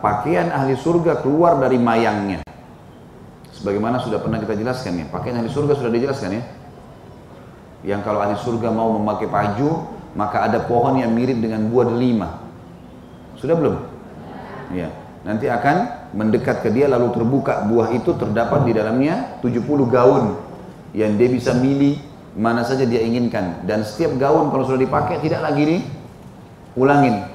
pakaian 0.01 0.53
ahli 0.53 0.77
surga 0.77 1.21
keluar 1.21 1.61
dari 1.61 1.77
mayangnya 1.81 2.47
Sebagaimana 3.57 3.97
sudah 4.05 4.21
pernah 4.21 4.37
kita 4.37 4.53
jelaskan 4.53 5.01
ya, 5.01 5.07
pakaian 5.09 5.41
ahli 5.41 5.49
surga 5.49 5.81
sudah 5.81 5.89
dijelaskan 5.89 6.31
ya. 6.37 6.43
Yang 7.97 8.01
kalau 8.05 8.21
ahli 8.21 8.37
surga 8.37 8.69
mau 8.69 8.93
memakai 9.01 9.33
baju, 9.33 9.89
maka 10.13 10.45
ada 10.45 10.61
pohon 10.69 11.01
yang 11.01 11.09
mirip 11.17 11.41
dengan 11.41 11.65
buah 11.73 11.89
delima. 11.89 12.37
Sudah 13.41 13.57
belum? 13.57 13.77
Ya. 14.77 14.93
Nanti 15.27 15.51
akan 15.51 16.07
mendekat 16.15 16.63
ke 16.63 16.71
dia 16.71 16.87
lalu 16.87 17.11
terbuka 17.11 17.67
buah 17.67 17.91
itu 17.91 18.15
terdapat 18.15 18.63
di 18.63 18.79
dalamnya 18.79 19.43
70 19.43 19.59
gaun 19.91 20.39
yang 20.95 21.19
dia 21.19 21.27
bisa 21.27 21.51
milih 21.51 21.99
mana 22.39 22.63
saja 22.63 22.87
dia 22.87 23.03
inginkan. 23.03 23.67
Dan 23.67 23.83
setiap 23.83 24.15
gaun 24.23 24.55
kalau 24.55 24.63
sudah 24.63 24.79
dipakai 24.79 25.19
tidak 25.19 25.43
lagi 25.43 25.67
diulangin 25.67 27.27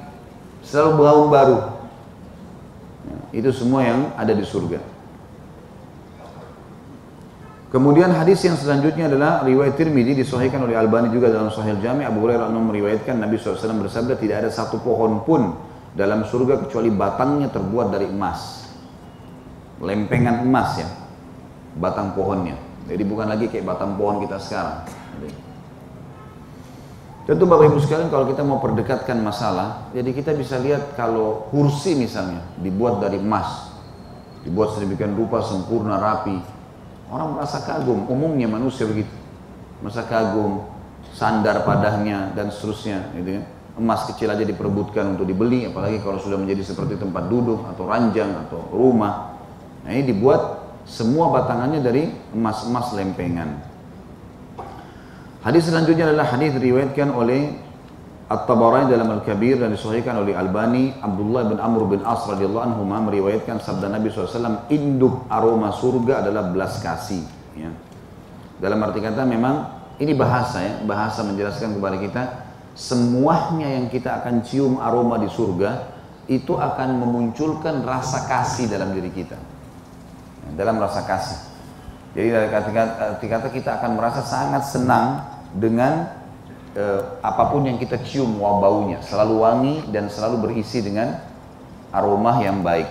selalu 0.64 0.92
gaun 1.04 1.28
baru. 1.28 1.60
Itu 3.36 3.52
semua 3.52 3.84
yang 3.84 4.00
ada 4.16 4.32
di 4.32 4.48
surga. 4.48 4.80
Kemudian 7.72 8.12
hadis 8.12 8.44
yang 8.44 8.60
selanjutnya 8.60 9.08
adalah 9.08 9.48
riwayat 9.48 9.80
Tirmidzi 9.80 10.16
disahihkan 10.16 10.60
oleh 10.64 10.76
Albani 10.76 11.08
juga 11.12 11.32
dalam 11.32 11.48
Sahih 11.52 11.80
Jami. 11.80 12.04
Abu 12.04 12.24
Hurairah 12.24 12.52
meriwayatkan 12.52 13.16
Nabi 13.16 13.40
SAW 13.40 13.88
bersabda 13.88 14.20
tidak 14.20 14.44
ada 14.48 14.50
satu 14.52 14.80
pohon 14.80 15.24
pun 15.24 15.71
dalam 15.96 16.24
surga 16.24 16.68
kecuali 16.68 16.90
batangnya 16.92 17.52
terbuat 17.52 17.88
dari 17.92 18.08
emas. 18.08 18.70
Lempengan 19.82 20.46
emas 20.46 20.70
ya. 20.80 20.90
Batang 21.78 22.14
pohonnya. 22.14 22.56
Jadi 22.86 23.04
bukan 23.08 23.28
lagi 23.30 23.48
kayak 23.48 23.66
batang 23.66 23.96
pohon 23.96 24.24
kita 24.24 24.38
sekarang. 24.42 24.84
Tentu 27.22 27.46
Bapak 27.46 27.70
Ibu 27.70 27.80
sekalian 27.80 28.10
kalau 28.10 28.26
kita 28.28 28.42
mau 28.42 28.58
perdekatkan 28.60 29.16
masalah, 29.22 29.94
jadi 29.94 30.10
kita 30.10 30.34
bisa 30.34 30.58
lihat 30.58 30.98
kalau 30.98 31.48
kursi 31.54 31.94
misalnya 31.94 32.42
dibuat 32.60 32.98
dari 32.98 33.22
emas, 33.22 33.72
dibuat 34.42 34.74
sedemikian 34.74 35.14
rupa 35.14 35.40
sempurna 35.46 36.02
rapi, 36.02 36.42
Orang 37.12 37.36
merasa 37.36 37.60
kagum, 37.68 38.08
umumnya 38.08 38.48
manusia 38.48 38.88
begitu. 38.88 39.12
Merasa 39.84 40.08
kagum, 40.08 40.64
sandar 41.12 41.68
padahnya 41.68 42.32
dan 42.32 42.48
seterusnya, 42.48 43.12
gitu 43.20 43.36
kan. 43.36 43.46
Emas 43.80 44.04
kecil 44.12 44.28
aja 44.28 44.44
diperebutkan 44.44 45.16
untuk 45.16 45.24
dibeli, 45.24 45.64
apalagi 45.64 46.04
kalau 46.04 46.20
sudah 46.20 46.36
menjadi 46.36 46.76
seperti 46.76 47.00
tempat 47.00 47.32
duduk 47.32 47.64
atau 47.72 47.88
ranjang 47.88 48.36
atau 48.48 48.68
rumah. 48.76 49.32
Nah 49.88 49.90
ini 49.96 50.12
dibuat 50.12 50.60
semua 50.84 51.32
batangannya 51.32 51.80
dari 51.80 52.12
emas-emas 52.36 52.92
lempengan. 52.92 53.64
Hadis 55.42 55.72
selanjutnya 55.72 56.12
adalah 56.12 56.30
hadis 56.36 56.54
diriwayatkan 56.54 57.10
oleh 57.16 57.58
At-Tabarani 58.32 58.88
dalam 58.88 59.12
Al-Kabir 59.12 59.60
dan 59.60 59.76
disahihkan 59.76 60.24
oleh 60.24 60.32
Albani, 60.32 60.96
Abdullah 61.04 61.52
bin 61.52 61.60
Amr 61.60 61.84
bin 61.92 62.00
As 62.08 62.24
radhiyallahu 62.24 62.64
anhu 62.64 62.88
meriwayatkan 62.88 63.60
sabda 63.60 63.92
Nabi 63.92 64.08
SAW, 64.08 64.72
induk 64.72 65.28
aroma 65.28 65.76
surga 65.76 66.24
adalah 66.24 66.48
belas 66.48 66.80
kasih. 66.80 67.28
Ya. 67.60 67.72
Dalam 68.64 68.80
arti 68.88 69.04
kata 69.04 69.28
memang 69.28 69.68
ini 70.00 70.16
bahasa 70.16 70.64
ya, 70.64 70.74
bahasa 70.88 71.28
menjelaskan 71.28 71.76
kepada 71.76 71.98
kita 72.00 72.22
semuanya 72.76 73.68
yang 73.68 73.92
kita 73.92 74.24
akan 74.24 74.46
cium 74.46 74.80
aroma 74.80 75.20
di 75.20 75.28
surga 75.28 75.92
itu 76.32 76.56
akan 76.56 77.04
memunculkan 77.04 77.84
rasa 77.84 78.30
kasih 78.30 78.72
dalam 78.72 78.96
diri 78.96 79.12
kita. 79.12 79.36
Dalam 80.56 80.80
rasa 80.80 81.04
kasih. 81.04 81.40
Jadi 82.12 82.28
dari 82.28 82.48
kata, 82.52 82.70
kata 83.20 83.48
kita 83.52 83.70
akan 83.80 83.92
merasa 83.96 84.20
sangat 84.24 84.68
senang 84.68 85.24
dengan 85.56 86.12
eh, 86.76 87.02
apa 87.24 87.52
pun 87.52 87.68
yang 87.68 87.80
kita 87.80 88.00
cium 88.04 88.40
wow 88.40 88.60
baunya 88.60 89.00
selalu 89.04 89.36
wangi 89.40 89.76
dan 89.92 90.12
selalu 90.12 90.52
berisi 90.52 90.84
dengan 90.84 91.20
aroma 91.92 92.40
yang 92.44 92.64
baik. 92.64 92.88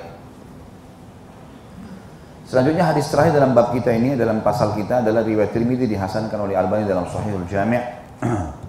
Selanjutnya 2.48 2.82
hadis 2.82 3.06
terakhir 3.06 3.38
dalam 3.38 3.54
bab 3.54 3.70
kita 3.70 3.94
ini 3.94 4.18
dalam 4.18 4.42
pasal 4.42 4.74
kita 4.74 5.06
adalah 5.06 5.22
riwayat 5.22 5.54
Tirmidzi 5.54 5.86
dihasankan 5.86 6.34
oleh 6.34 6.58
Albani 6.58 6.82
dalam 6.82 7.06
Sahihul 7.06 7.46
Jami'. 7.46 7.78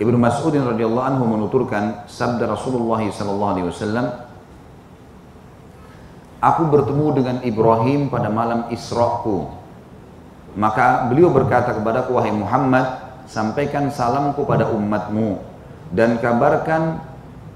Ibnu 0.00 0.16
Mas'ud 0.16 0.56
radhiyallahu 0.56 1.06
anhu 1.06 1.24
menuturkan 1.28 2.08
sabda 2.08 2.48
Rasulullah 2.48 3.04
sallallahu 3.04 3.52
alaihi 3.52 3.68
wasallam 3.68 4.06
Aku 6.40 6.72
bertemu 6.72 7.06
dengan 7.20 7.36
Ibrahim 7.44 8.08
pada 8.08 8.32
malam 8.32 8.72
Isra'ku 8.72 9.60
maka 10.58 11.06
beliau 11.06 11.30
berkata 11.30 11.78
kepada 11.78 12.10
wahai 12.10 12.34
Muhammad, 12.34 12.98
sampaikan 13.30 13.86
salamku 13.94 14.42
pada 14.42 14.66
umatmu 14.66 15.38
dan 15.94 16.18
kabarkan 16.18 16.98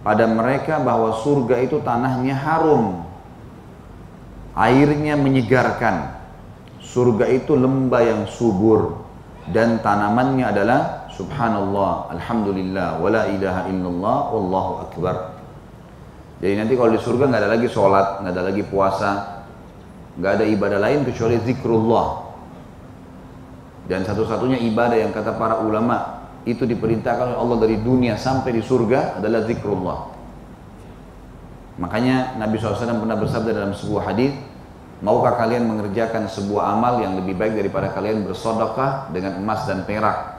pada 0.07 0.31
mereka 0.31 0.79
bahwa 0.79 1.19
surga 1.19 1.59
itu 1.65 1.83
tanahnya 1.83 2.39
harum. 2.39 3.03
Airnya 4.55 5.19
menyegarkan. 5.19 6.23
Surga 6.79 7.27
itu 7.27 7.59
lembah 7.59 8.03
yang 8.07 8.23
subur 8.31 9.03
dan 9.51 9.83
tanamannya 9.83 10.47
adalah 10.47 11.04
subhanallah, 11.15 12.11
alhamdulillah, 12.15 12.99
wala 12.99 13.31
ilaha 13.31 13.71
illallah, 13.71 14.19
wallahu 14.35 14.73
akbar. 14.91 15.17
Jadi 16.43 16.55
nanti 16.59 16.75
kalau 16.75 16.91
di 16.93 17.01
surga 17.01 17.25
nggak 17.31 17.43
ada 17.47 17.51
lagi 17.55 17.69
sholat, 17.71 18.07
nggak 18.21 18.33
ada 18.35 18.45
lagi 18.45 18.63
puasa, 18.67 19.11
nggak 20.19 20.33
ada 20.41 20.45
ibadah 20.45 20.79
lain 20.83 21.07
kecuali 21.07 21.39
zikrullah. 21.41 22.09
Dan 23.85 24.03
satu-satunya 24.03 24.59
ibadah 24.69 24.97
yang 24.97 25.13
kata 25.13 25.37
para 25.37 25.61
ulama 25.61 26.25
itu 26.45 26.69
diperintahkan 26.69 27.33
oleh 27.33 27.39
Allah 27.41 27.59
dari 27.65 27.77
dunia 27.81 28.21
sampai 28.21 28.53
di 28.53 28.63
surga 28.65 29.21
adalah 29.21 29.47
zikrullah. 29.49 29.99
Makanya 31.81 32.39
Nabi 32.39 32.55
SAW 32.61 33.03
pernah 33.03 33.19
bersabda 33.19 33.51
dalam 33.51 33.73
sebuah 33.75 34.15
hadis, 34.15 34.31
maukah 35.03 35.35
kalian 35.37 35.67
mengerjakan 35.67 36.31
sebuah 36.31 36.77
amal 36.79 37.03
yang 37.03 37.19
lebih 37.19 37.35
baik 37.35 37.59
daripada 37.59 37.91
kalian 37.91 38.23
bersodokah 38.25 39.11
dengan 39.11 39.43
emas 39.43 39.67
dan 39.67 39.83
perak, 39.83 40.34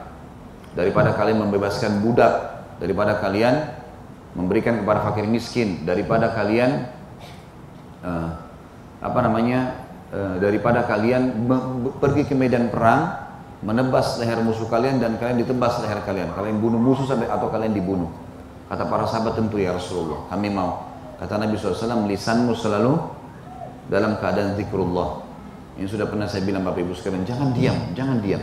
daripada 0.76 1.16
kalian 1.16 1.48
membebaskan 1.48 2.04
budak, 2.04 2.62
daripada 2.76 3.16
kalian 3.18 3.64
memberikan 4.36 4.84
kepada 4.84 5.00
fakir 5.08 5.24
miskin, 5.24 5.88
daripada 5.88 6.36
kalian 6.36 6.92
uh, 8.04 8.36
apa 9.00 9.18
namanya, 9.24 9.80
uh, 10.12 10.36
daripada 10.36 10.84
kalian 10.84 11.48
pergi 11.96 12.28
ke 12.28 12.36
medan 12.36 12.68
perang 12.68 13.24
menebas 13.64 14.20
leher 14.20 14.36
musuh 14.44 14.68
kalian 14.68 15.00
dan 15.00 15.16
kalian 15.16 15.40
ditebas 15.40 15.80
leher 15.80 16.04
kalian. 16.04 16.36
Kalian 16.36 16.60
bunuh 16.60 16.76
musuh 16.76 17.08
sampai 17.08 17.32
atau 17.32 17.48
kalian 17.48 17.72
dibunuh. 17.72 18.12
Kata 18.68 18.84
para 18.84 19.08
sahabat 19.08 19.40
tentu 19.40 19.56
ya 19.56 19.72
Rasulullah, 19.72 20.28
kami 20.28 20.52
mau. 20.52 20.92
Kata 21.16 21.40
Nabi 21.40 21.56
SAW, 21.56 22.04
lisanmu 22.04 22.52
selalu 22.52 22.98
dalam 23.88 24.20
keadaan 24.20 24.52
zikrullah. 24.58 25.24
Ini 25.80 25.88
sudah 25.88 26.04
pernah 26.04 26.28
saya 26.28 26.44
bilang 26.44 26.66
Bapak 26.66 26.84
Ibu 26.84 26.92
sekalian, 26.92 27.24
jangan 27.24 27.56
diam, 27.56 27.78
jangan 27.96 28.20
diam. 28.20 28.42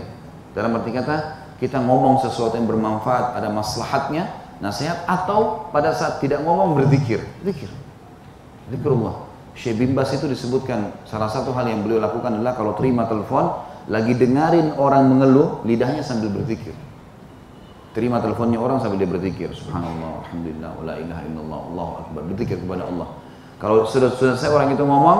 Dalam 0.53 0.73
arti 0.79 0.89
kata, 0.89 1.42
kita 1.63 1.79
ngomong 1.79 2.19
sesuatu 2.19 2.59
yang 2.59 2.67
bermanfaat, 2.67 3.39
ada 3.39 3.47
maslahatnya, 3.47 4.27
nasihat, 4.59 5.07
atau 5.07 5.71
pada 5.71 5.95
saat 5.95 6.19
tidak 6.19 6.43
ngomong 6.43 6.75
berzikir. 6.75 7.23
Zikir. 7.39 7.71
Zikrullah. 8.67 9.31
Syekh 9.55 9.79
Bimbas 9.79 10.11
itu 10.11 10.27
disebutkan, 10.27 10.91
salah 11.07 11.31
satu 11.31 11.55
hal 11.55 11.71
yang 11.71 11.87
beliau 11.87 12.03
lakukan 12.03 12.35
adalah 12.35 12.59
kalau 12.59 12.75
terima 12.75 13.07
telepon, 13.07 13.63
lagi 13.87 14.11
dengarin 14.11 14.75
orang 14.75 15.07
mengeluh, 15.07 15.63
lidahnya 15.63 16.03
sambil 16.03 16.35
berzikir. 16.35 16.75
Terima 17.95 18.19
teleponnya 18.19 18.59
orang 18.59 18.83
sambil 18.83 18.99
dia 18.99 19.07
berzikir. 19.07 19.55
Subhanallah, 19.55 20.25
Alhamdulillah, 20.27 20.71
la 20.83 20.95
ilaha 20.99 21.21
illallah, 21.29 21.59
Allahu 21.71 21.91
Akbar. 22.03 22.21
Berzikir 22.27 22.57
kepada 22.59 22.91
Allah. 22.91 23.07
Kalau 23.61 23.87
sudah 23.87 24.11
selesai 24.11 24.51
orang 24.51 24.75
itu 24.75 24.83
ngomong, 24.83 25.19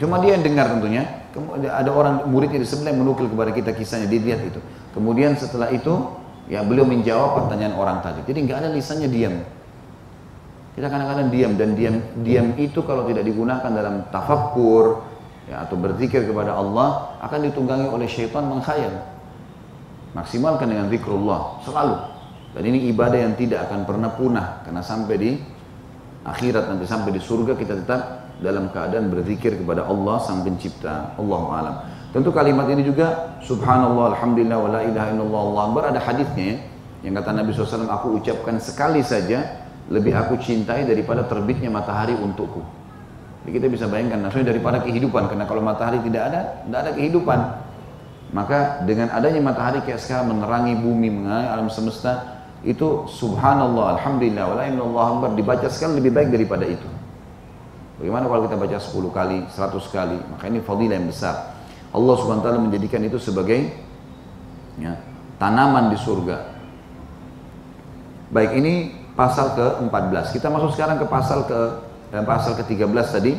cuma 0.00 0.24
dia 0.24 0.40
yang 0.40 0.44
dengar 0.46 0.72
tentunya. 0.72 1.04
Ada 1.68 1.90
orang 1.92 2.24
muridnya 2.32 2.62
di 2.62 2.68
sebelah 2.68 2.96
yang 2.96 3.04
menukil 3.04 3.28
kepada 3.28 3.50
kita 3.52 3.76
kisahnya, 3.76 4.08
dia 4.08 4.22
lihat 4.22 4.40
itu. 4.40 4.62
Kemudian 4.96 5.36
setelah 5.36 5.68
itu, 5.68 5.92
ya 6.48 6.64
beliau 6.64 6.88
menjawab 6.88 7.44
pertanyaan 7.44 7.76
orang 7.76 8.00
tadi. 8.00 8.24
Jadi 8.24 8.48
nggak 8.48 8.58
ada 8.64 8.68
lisannya 8.72 9.08
diam. 9.12 9.36
Kita 10.72 10.88
kadang-kadang 10.88 11.28
diam 11.28 11.52
dan 11.56 11.76
diam 11.76 11.96
diam 12.20 12.56
itu 12.56 12.80
kalau 12.84 13.04
tidak 13.04 13.28
digunakan 13.28 13.68
dalam 13.68 14.08
tafakkur, 14.08 15.04
ya, 15.52 15.68
atau 15.68 15.76
berzikir 15.76 16.24
kepada 16.24 16.56
Allah 16.56 17.16
akan 17.20 17.38
ditunggangi 17.52 17.92
oleh 17.92 18.08
syaitan 18.08 18.48
mengkhayal. 18.48 18.92
Maksimalkan 20.16 20.72
dengan 20.72 20.88
zikrullah 20.88 21.60
selalu. 21.60 21.96
Dan 22.56 22.62
ini 22.72 22.88
ibadah 22.88 23.20
yang 23.20 23.36
tidak 23.36 23.68
akan 23.68 23.84
pernah 23.84 24.16
punah 24.16 24.64
karena 24.64 24.80
sampai 24.80 25.16
di 25.20 25.30
akhirat 26.24 26.72
nanti 26.72 26.88
sampai 26.88 27.12
di 27.12 27.20
surga 27.20 27.52
kita 27.52 27.84
tetap 27.84 28.32
dalam 28.40 28.72
keadaan 28.72 29.12
berzikir 29.12 29.60
kepada 29.60 29.84
Allah 29.84 30.16
sang 30.24 30.40
pencipta. 30.40 31.12
Allah 31.20 31.42
alam. 31.52 31.76
Tentu 32.16 32.32
kalimat 32.32 32.64
ini 32.72 32.80
juga 32.80 33.36
subhanallah 33.44 34.16
alhamdulillah 34.16 34.56
wa 34.56 34.72
la 34.72 34.80
ilaha 34.88 35.12
illallah 35.12 35.42
Allah 35.52 35.62
akbar 35.68 35.82
ada 35.92 36.00
hadisnya 36.00 36.64
yang 37.04 37.12
kata 37.12 37.36
Nabi 37.36 37.52
SAW 37.52 37.92
aku 37.92 38.16
ucapkan 38.16 38.56
sekali 38.56 39.04
saja 39.04 39.60
lebih 39.92 40.16
aku 40.16 40.40
cintai 40.40 40.88
daripada 40.88 41.28
terbitnya 41.28 41.68
matahari 41.68 42.16
untukku. 42.16 42.64
Jadi 43.44 43.50
kita 43.60 43.66
bisa 43.68 43.84
bayangkan 43.84 44.24
maksudnya 44.24 44.48
daripada 44.48 44.80
kehidupan 44.80 45.28
karena 45.28 45.44
kalau 45.44 45.60
matahari 45.60 46.00
tidak 46.08 46.32
ada, 46.32 46.40
tidak 46.64 46.78
ada 46.88 46.90
kehidupan. 46.96 47.38
Maka 48.32 48.80
dengan 48.88 49.12
adanya 49.12 49.52
matahari 49.52 49.84
kayak 49.84 50.00
sekarang 50.00 50.32
menerangi 50.32 50.72
bumi, 50.72 51.20
menerangi 51.20 51.48
alam 51.52 51.68
semesta, 51.68 52.42
itu 52.64 53.04
subhanallah, 53.12 54.00
alhamdulillah, 54.00 54.56
wala 54.56 54.64
Allah 54.64 55.36
dibaca 55.36 55.68
sekali 55.68 56.00
lebih 56.00 56.16
baik 56.16 56.32
daripada 56.32 56.64
itu. 56.64 56.88
Bagaimana 58.00 58.24
kalau 58.24 58.48
kita 58.48 58.56
baca 58.56 58.76
10 58.80 59.12
kali, 59.12 59.38
100 59.52 59.84
kali, 59.92 60.18
maka 60.32 60.44
ini 60.48 60.64
fadilah 60.64 60.96
yang 60.96 61.12
besar. 61.12 61.55
Allah 61.96 62.16
ta'ala 62.44 62.60
menjadikan 62.60 63.00
itu 63.08 63.16
sebagai 63.16 63.72
ya, 64.76 65.00
tanaman 65.40 65.88
di 65.88 65.96
surga. 65.96 66.52
Baik, 68.28 68.52
ini 68.60 68.92
pasal 69.16 69.56
ke-14. 69.56 70.36
Kita 70.36 70.52
masuk 70.52 70.76
sekarang 70.76 71.00
ke 71.00 71.06
pasal 71.08 71.48
ke 71.48 71.60
dan 72.12 72.28
pasal 72.28 72.52
ke-13 72.60 73.06
tadi 73.08 73.32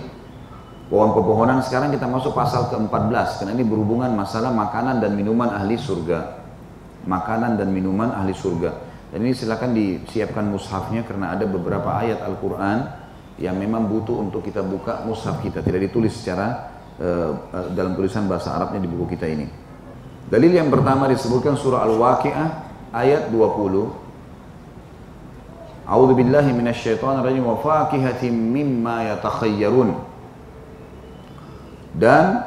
Pohon 0.87 1.11
pepohonan 1.11 1.59
sekarang 1.59 1.91
kita 1.91 2.07
masuk 2.07 2.31
pasal 2.31 2.71
ke-14 2.71 3.43
karena 3.43 3.51
ini 3.59 3.67
berhubungan 3.67 4.07
masalah 4.15 4.55
makanan 4.55 5.03
dan 5.03 5.19
minuman 5.19 5.51
ahli 5.51 5.75
surga. 5.75 6.47
Makanan 7.03 7.59
dan 7.59 7.75
minuman 7.75 8.15
ahli 8.15 8.31
surga. 8.31 8.71
Dan 9.11 9.27
ini 9.27 9.35
silakan 9.35 9.75
disiapkan 9.75 10.47
mushafnya 10.47 11.03
karena 11.03 11.35
ada 11.35 11.43
beberapa 11.43 11.91
ayat 11.91 12.23
Al-Qur'an 12.23 13.03
yang 13.35 13.59
memang 13.59 13.91
butuh 13.91 14.15
untuk 14.15 14.47
kita 14.47 14.63
buka 14.63 15.03
mushaf 15.03 15.43
kita, 15.43 15.59
tidak 15.59 15.91
ditulis 15.91 16.15
secara 16.15 16.76
uh, 17.01 17.31
uh, 17.53 17.67
dalam 17.73 17.93
tulisan 17.97 18.25
bahasa 18.25 18.53
Arabnya 18.53 18.83
di 18.83 18.89
buku 18.89 19.17
kita 19.17 19.25
ini. 19.29 19.47
Dalil 20.27 20.51
yang 20.51 20.67
pertama 20.67 21.07
disebutkan 21.07 21.55
surah 21.55 21.87
Al-Waqi'ah 21.87 22.47
ayat 22.91 23.31
20 23.31 24.07
A'udzu 25.87 26.19
billahi 26.19 26.51
minasyaitonir 26.51 27.23
rajim 27.23 27.47
wa 27.47 27.55
fakihatin 27.63 28.35
mimma 28.35 29.15
yatakhayyarun 29.15 29.95
dan 31.95 32.43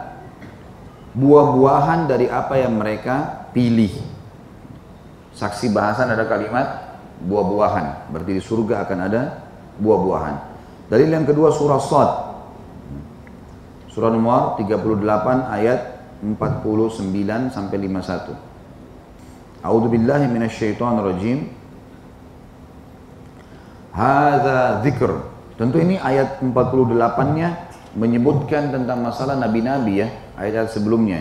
buah-buahan 1.17 2.07
dari 2.07 2.29
apa 2.29 2.61
yang 2.61 2.77
mereka 2.77 3.49
pilih. 3.57 3.91
Saksi 5.35 5.73
bahasan 5.73 6.13
ada 6.13 6.29
kalimat 6.29 7.01
buah-buahan, 7.25 8.13
berarti 8.13 8.33
di 8.37 8.43
surga 8.45 8.85
akan 8.85 8.99
ada 9.09 9.23
buah-buahan. 9.81 10.37
Dalil 10.93 11.09
yang 11.09 11.25
kedua 11.25 11.49
surah 11.51 11.81
Sad. 11.81 12.11
Surah 13.91 14.11
nomor 14.14 14.55
38 14.55 15.51
ayat 15.51 15.80
49 16.22 17.51
sampai 17.51 17.76
51. 17.76 19.66
A'udzu 19.66 19.88
billahi 19.91 20.26
minasyaitonir 20.30 21.05
rajim. 21.11 21.38
Hadza 23.91 24.80
dzikr. 24.86 25.11
Tentu 25.59 25.76
ini 25.82 26.01
ayat 26.01 26.41
48-nya 26.41 27.49
menyebutkan 27.99 28.72
tentang 28.72 29.03
masalah 29.03 29.36
nabi-nabi 29.36 30.07
ya, 30.07 30.09
ayat-ayat 30.38 30.70
sebelumnya. 30.72 31.20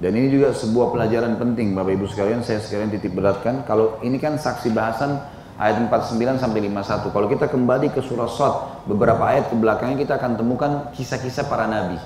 Dan 0.00 0.16
ini 0.16 0.32
juga 0.32 0.56
sebuah 0.56 0.94
pelajaran 0.94 1.36
penting 1.36 1.76
Bapak 1.76 1.92
Ibu 1.98 2.06
sekalian, 2.08 2.40
saya 2.40 2.62
sekalian 2.64 2.94
titip 2.94 3.12
beratkan. 3.12 3.66
Kalau 3.68 4.00
ini 4.00 4.16
kan 4.16 4.40
saksi 4.40 4.72
bahasan 4.72 5.20
ayat 5.60 5.76
49 5.88 6.40
sampai 6.40 6.60
51. 6.68 7.12
Kalau 7.12 7.26
kita 7.28 7.46
kembali 7.48 7.92
ke 7.92 8.00
surah 8.00 8.30
Sot, 8.30 8.86
beberapa 8.88 9.20
ayat 9.24 9.52
ke 9.52 9.54
belakangnya 9.56 9.98
kita 10.00 10.16
akan 10.16 10.40
temukan 10.40 10.70
kisah-kisah 10.96 11.48
para 11.48 11.68
nabi. 11.68 12.00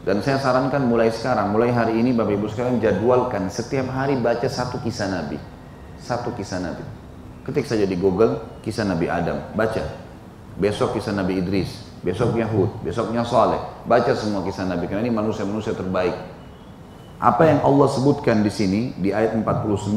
Dan 0.00 0.24
saya 0.24 0.40
sarankan 0.40 0.80
mulai 0.88 1.12
sekarang, 1.12 1.52
mulai 1.52 1.70
hari 1.70 2.00
ini 2.00 2.16
Bapak 2.16 2.32
Ibu 2.32 2.48
sekalian 2.48 2.80
jadwalkan 2.80 3.52
setiap 3.52 3.92
hari 3.92 4.16
baca 4.16 4.48
satu 4.48 4.80
kisah 4.80 5.12
nabi. 5.12 5.36
Satu 6.00 6.32
kisah 6.32 6.58
nabi. 6.58 6.82
Ketik 7.44 7.64
saja 7.64 7.88
di 7.88 7.96
Google 7.96 8.60
kisah 8.60 8.84
Nabi 8.84 9.08
Adam, 9.08 9.40
baca. 9.56 9.80
Besok 10.60 10.92
kisah 11.00 11.16
Nabi 11.16 11.40
Idris, 11.40 11.72
besoknya 12.04 12.44
Hud, 12.44 12.84
besoknya 12.84 13.24
Saleh. 13.24 13.58
Baca 13.88 14.12
semua 14.12 14.44
kisah 14.44 14.68
Nabi 14.68 14.84
karena 14.84 15.08
ini 15.08 15.12
manusia-manusia 15.12 15.72
terbaik. 15.72 16.12
Apa 17.16 17.48
yang 17.48 17.64
Allah 17.64 17.88
sebutkan 17.88 18.44
di 18.44 18.52
sini 18.52 18.92
di 18.96 19.12
ayat 19.12 19.36
49 19.40 19.96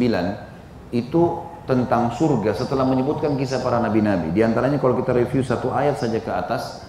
itu 0.96 1.22
tentang 1.64 2.12
surga 2.16 2.52
setelah 2.56 2.84
menyebutkan 2.84 3.40
kisah 3.40 3.64
para 3.64 3.80
nabi-nabi. 3.80 4.36
Di 4.36 4.44
antaranya 4.44 4.80
kalau 4.80 5.00
kita 5.00 5.16
review 5.16 5.44
satu 5.44 5.72
ayat 5.72 6.00
saja 6.00 6.20
ke 6.20 6.32
atas 6.32 6.84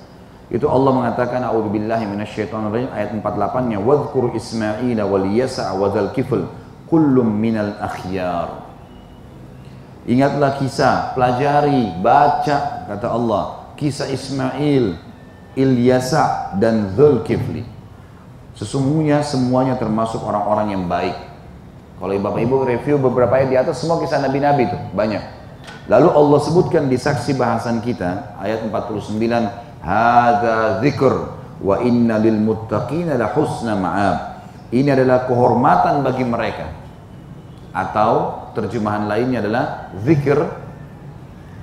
itu 0.51 0.69
Allah 0.69 0.93
mengatakan 0.93 1.41
a'udzubillahi 1.41 2.05
minasyaitonirrajim 2.05 2.91
ayat 2.93 3.11
48-nya 3.17 3.79
wadhkur 3.81 4.37
Ismail 4.37 4.99
wal 5.07 5.27
Yasa' 5.31 5.73
wa 5.73 5.89
dzal 5.89 6.13
kifl 6.13 6.45
kullum 6.91 7.27
minal 7.27 7.79
akhyar. 7.81 8.67
Ingatlah 10.05 10.61
kisah, 10.61 11.17
pelajari, 11.17 11.97
baca 12.05 12.85
kata 12.85 13.09
Allah 13.09 13.65
kisah 13.75 14.11
Ismail, 14.11 15.01
Ilyasa 15.55 16.57
dan 16.59 16.95
Zulkifli. 16.95 17.63
Sesungguhnya 18.55 19.23
semuanya 19.27 19.75
termasuk 19.75 20.23
orang-orang 20.23 20.75
yang 20.79 20.85
baik. 20.87 21.34
Kalau 22.05 22.21
Bapak 22.21 22.41
Ibu 22.45 22.69
review 22.69 23.01
beberapa 23.01 23.33
ayat 23.33 23.49
di 23.49 23.57
atas 23.57 23.81
semua 23.81 23.97
kisah 23.97 24.21
Nabi-Nabi 24.21 24.69
itu 24.69 24.77
banyak. 24.93 25.25
Lalu 25.89 26.13
Allah 26.13 26.41
sebutkan 26.45 26.93
di 26.93 27.01
saksi 27.01 27.33
bahasan 27.33 27.81
kita 27.81 28.37
ayat 28.37 28.69
49 28.69 29.17
Hada 29.81 30.85
zikr 30.85 31.33
wa 31.65 31.81
inna 31.81 32.21
lil 32.21 32.37
muttaqina 32.37 33.17
la 33.17 33.33
husna 33.33 33.73
ma'ab. 33.73 34.17
Ini 34.69 34.93
adalah 34.93 35.25
kehormatan 35.25 36.05
bagi 36.05 36.29
mereka. 36.29 36.69
Atau 37.73 38.53
terjemahan 38.53 39.09
lainnya 39.09 39.41
adalah 39.41 39.89
zikr 40.05 40.45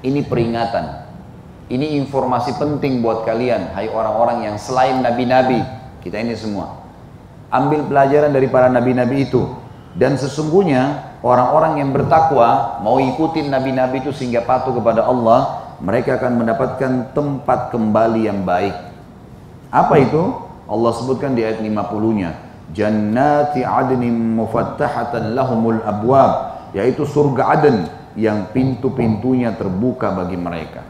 ini 0.02 0.26
peringatan 0.26 1.06
ini 1.72 1.96
informasi 2.04 2.60
penting 2.60 3.00
buat 3.00 3.24
kalian, 3.24 3.72
hai 3.72 3.88
orang-orang 3.88 4.44
yang 4.44 4.60
selain 4.60 5.00
nabi-nabi, 5.00 5.64
kita 6.04 6.20
ini 6.20 6.36
semua. 6.36 6.84
Ambil 7.48 7.88
pelajaran 7.88 8.36
dari 8.36 8.52
para 8.52 8.68
nabi-nabi 8.68 9.32
itu. 9.32 9.61
Dan 9.92 10.16
sesungguhnya 10.16 11.16
orang-orang 11.20 11.84
yang 11.84 11.92
bertakwa 11.92 12.80
mau 12.80 12.96
ikutin 12.98 13.52
nabi-nabi 13.52 14.00
itu 14.00 14.16
sehingga 14.16 14.48
patuh 14.48 14.72
kepada 14.72 15.04
Allah, 15.04 15.68
mereka 15.84 16.16
akan 16.16 16.46
mendapatkan 16.46 16.92
tempat 17.12 17.74
kembali 17.76 18.22
yang 18.30 18.48
baik. 18.48 18.76
Apa 19.74 20.00
itu? 20.00 20.32
Allah 20.72 20.92
sebutkan 20.96 21.36
di 21.36 21.44
ayat 21.44 21.60
50-nya. 21.60 22.32
Jannati 22.72 23.68
adnin 23.68 24.40
mufattahatan 24.40 25.36
lahumul 25.36 25.84
abwab, 25.84 26.64
yaitu 26.72 27.04
surga 27.04 27.60
Aden 27.60 27.92
yang 28.16 28.48
pintu-pintunya 28.56 29.52
terbuka 29.52 30.16
bagi 30.16 30.40
mereka. 30.40 30.88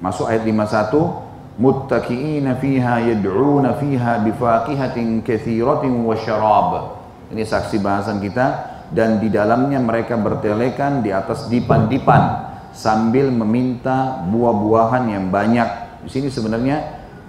Masuk 0.00 0.32
ayat 0.32 0.48
51, 0.48 1.60
muttaqiina 1.60 2.56
fiha 2.56 3.04
yad'una 3.12 3.76
fiha 3.76 4.24
bifaqihatin 4.24 5.20
katsiratin 5.20 5.92
wa 6.00 6.16
syarab. 6.16 7.03
Ini 7.34 7.42
saksi 7.42 7.82
bahasan 7.82 8.22
kita 8.22 8.46
dan 8.94 9.18
di 9.18 9.26
dalamnya 9.26 9.82
mereka 9.82 10.14
bertelekan 10.14 11.02
di 11.02 11.10
atas 11.10 11.50
dipan-dipan 11.50 12.54
sambil 12.70 13.34
meminta 13.34 14.22
buah-buahan 14.30 15.10
yang 15.10 15.34
banyak. 15.34 15.66
Di 16.06 16.10
sini 16.14 16.30
sebenarnya 16.30 16.78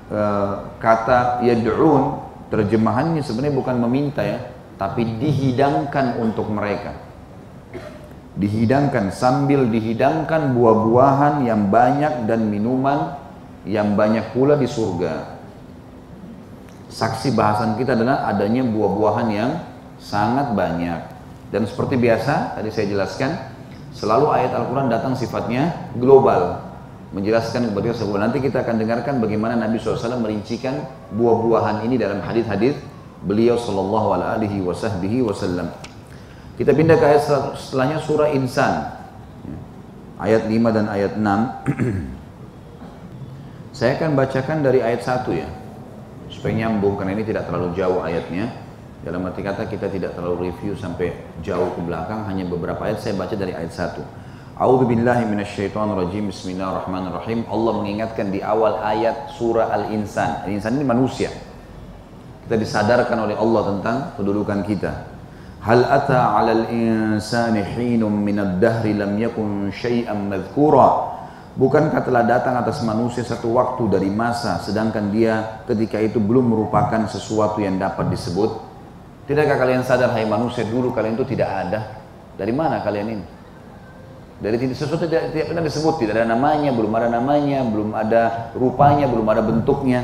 e, 0.06 0.22
kata 0.78 1.42
yad'un 1.42 2.22
terjemahannya 2.54 3.26
sebenarnya 3.26 3.56
bukan 3.58 3.82
meminta 3.82 4.22
ya, 4.22 4.46
tapi 4.78 5.18
dihidangkan 5.18 6.22
untuk 6.22 6.54
mereka 6.54 6.94
dihidangkan 8.36 9.16
sambil 9.16 9.64
dihidangkan 9.72 10.52
buah-buahan 10.52 11.48
yang 11.48 11.72
banyak 11.72 12.28
dan 12.28 12.52
minuman 12.52 13.16
yang 13.64 13.96
banyak 13.96 14.36
pula 14.36 14.60
di 14.60 14.68
surga. 14.68 15.40
Saksi 16.92 17.32
bahasan 17.34 17.80
kita 17.80 17.96
adalah 17.96 18.28
adanya 18.28 18.64
buah-buahan 18.68 19.28
yang 19.32 19.52
sangat 20.00 20.54
banyak. 20.54 21.14
Dan 21.54 21.70
seperti 21.70 21.96
biasa, 21.96 22.58
tadi 22.58 22.70
saya 22.74 22.90
jelaskan, 22.90 23.32
selalu 23.96 24.34
ayat 24.34 24.52
Al-Quran 24.52 24.92
datang 24.92 25.14
sifatnya 25.16 25.94
global. 25.96 26.64
Menjelaskan 27.16 27.72
kepada 27.72 27.96
kita 27.96 28.18
Nanti 28.20 28.38
kita 28.44 28.58
akan 28.66 28.76
dengarkan 28.76 29.24
bagaimana 29.24 29.56
Nabi 29.56 29.80
SAW 29.80 30.20
merincikan 30.20 30.84
buah-buahan 31.16 31.88
ini 31.88 31.96
dalam 31.96 32.20
hadis-hadis 32.20 32.76
beliau 33.24 33.56
Sallallahu 33.56 34.20
Alaihi 34.20 34.60
Wasallam. 34.62 35.72
Kita 36.56 36.72
pindah 36.72 36.96
ke 36.96 37.06
ayat 37.06 37.24
setelahnya 37.56 38.00
surah 38.00 38.32
Insan. 38.32 38.74
Ayat 40.16 40.48
5 40.48 40.56
dan 40.72 40.88
ayat 40.88 41.20
6. 41.20 41.24
Saya 43.76 44.00
akan 44.00 44.16
bacakan 44.16 44.64
dari 44.64 44.80
ayat 44.80 45.04
1 45.04 45.28
ya. 45.36 45.52
Supaya 46.32 46.64
nyambung 46.64 46.96
karena 46.96 47.20
ini 47.20 47.28
tidak 47.28 47.52
terlalu 47.52 47.76
jauh 47.76 48.00
ayatnya. 48.00 48.56
Dalam 49.06 49.22
arti 49.22 49.46
kata 49.46 49.70
kita 49.70 49.86
tidak 49.94 50.18
terlalu 50.18 50.50
review 50.50 50.74
sampai 50.74 51.14
jauh 51.46 51.78
ke 51.78 51.82
belakang, 51.86 52.26
hanya 52.26 52.42
beberapa 52.50 52.90
ayat 52.90 53.06
saya 53.06 53.14
baca 53.14 53.38
dari 53.38 53.54
ayat 53.54 53.70
1. 53.70 54.02
A'udzu 54.58 54.90
billahi 54.90 55.30
minasyaitonir 55.30 55.94
rajim. 55.94 56.34
Bismillahirrahmanirrahim. 56.34 57.46
Allah 57.46 57.74
mengingatkan 57.86 58.34
di 58.34 58.42
awal 58.42 58.82
ayat 58.82 59.30
surah 59.38 59.70
Al-Insan. 59.78 60.50
Al-Insan 60.50 60.82
ini 60.82 60.86
manusia. 60.90 61.30
Kita 62.50 62.58
disadarkan 62.58 63.30
oleh 63.30 63.38
Allah 63.38 63.78
tentang 63.78 63.98
kedudukan 64.18 64.66
kita. 64.66 65.06
Hal 65.62 65.86
ata 65.86 66.42
'alal 66.42 66.66
insani 66.74 67.62
hinum 67.62 68.10
minad 68.10 68.58
dahri 68.58 68.98
lam 68.98 69.22
yakun 69.22 69.70
syai'an 69.70 70.34
madhkura. 70.34 71.14
Bukankah 71.54 72.02
telah 72.02 72.26
datang 72.26 72.58
atas 72.58 72.82
manusia 72.82 73.22
satu 73.22 73.54
waktu 73.54 73.86
dari 73.86 74.10
masa 74.10 74.58
sedangkan 74.66 75.14
dia 75.14 75.62
ketika 75.70 76.02
itu 76.02 76.18
belum 76.18 76.58
merupakan 76.58 77.06
sesuatu 77.06 77.62
yang 77.62 77.78
dapat 77.78 78.10
disebut? 78.10 78.65
Tidakkah 79.26 79.58
kalian 79.58 79.82
sadar 79.82 80.14
hai 80.14 80.26
manusia 80.30 80.62
dulu 80.66 80.94
kalian 80.94 81.18
itu 81.18 81.26
tidak 81.26 81.50
ada? 81.50 81.80
Dari 82.38 82.54
mana 82.54 82.86
kalian 82.86 83.08
ini? 83.10 83.26
Dari 84.36 84.60
sesuatu 84.76 85.02
tidak, 85.02 85.32
tidak 85.32 85.48
pernah 85.50 85.64
disebut, 85.64 85.94
tidak 85.98 86.14
ada 86.22 86.28
namanya, 86.36 86.70
belum 86.76 86.92
ada 86.94 87.08
namanya, 87.08 87.60
belum 87.66 87.90
ada 87.96 88.24
rupanya, 88.54 89.10
belum 89.10 89.26
ada 89.32 89.42
bentuknya. 89.42 90.02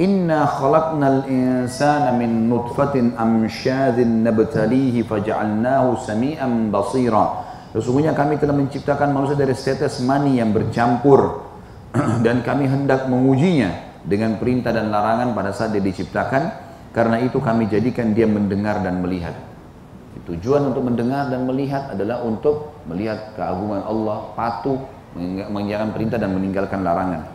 Inna 0.00 0.46
khalaqnal 0.46 1.28
insana 1.28 2.14
min 2.14 2.48
nutfatin 2.48 3.18
amsyadhin 3.18 4.24
nabtalihi 4.24 5.04
faja'alnahu 5.04 6.00
sami'an 6.00 6.70
basira. 6.72 7.44
Sesungguhnya 7.74 8.14
kami 8.14 8.38
telah 8.38 8.54
menciptakan 8.54 9.10
manusia 9.10 9.34
dari 9.34 9.52
setetes 9.52 9.98
mani 10.00 10.38
yang 10.38 10.54
bercampur. 10.54 11.52
dan 12.26 12.42
kami 12.42 12.66
hendak 12.66 13.06
mengujinya 13.06 13.70
dengan 14.02 14.36
perintah 14.36 14.74
dan 14.74 14.90
larangan 14.90 15.30
pada 15.32 15.54
saat 15.54 15.70
dia 15.70 15.82
diciptakan 15.82 16.63
karena 16.94 17.20
itu 17.20 17.42
kami 17.42 17.66
jadikan 17.66 18.14
dia 18.14 18.24
mendengar 18.24 18.80
dan 18.80 19.02
melihat 19.02 19.34
tujuan 20.24 20.72
untuk 20.72 20.88
mendengar 20.88 21.28
dan 21.28 21.44
melihat 21.44 21.92
adalah 21.92 22.24
untuk 22.24 22.72
melihat 22.88 23.36
keagungan 23.36 23.84
Allah 23.84 24.32
patuh 24.32 24.80
mengerjakan 25.52 25.92
perintah 25.92 26.16
dan 26.16 26.32
meninggalkan 26.32 26.80
larangan 26.80 27.34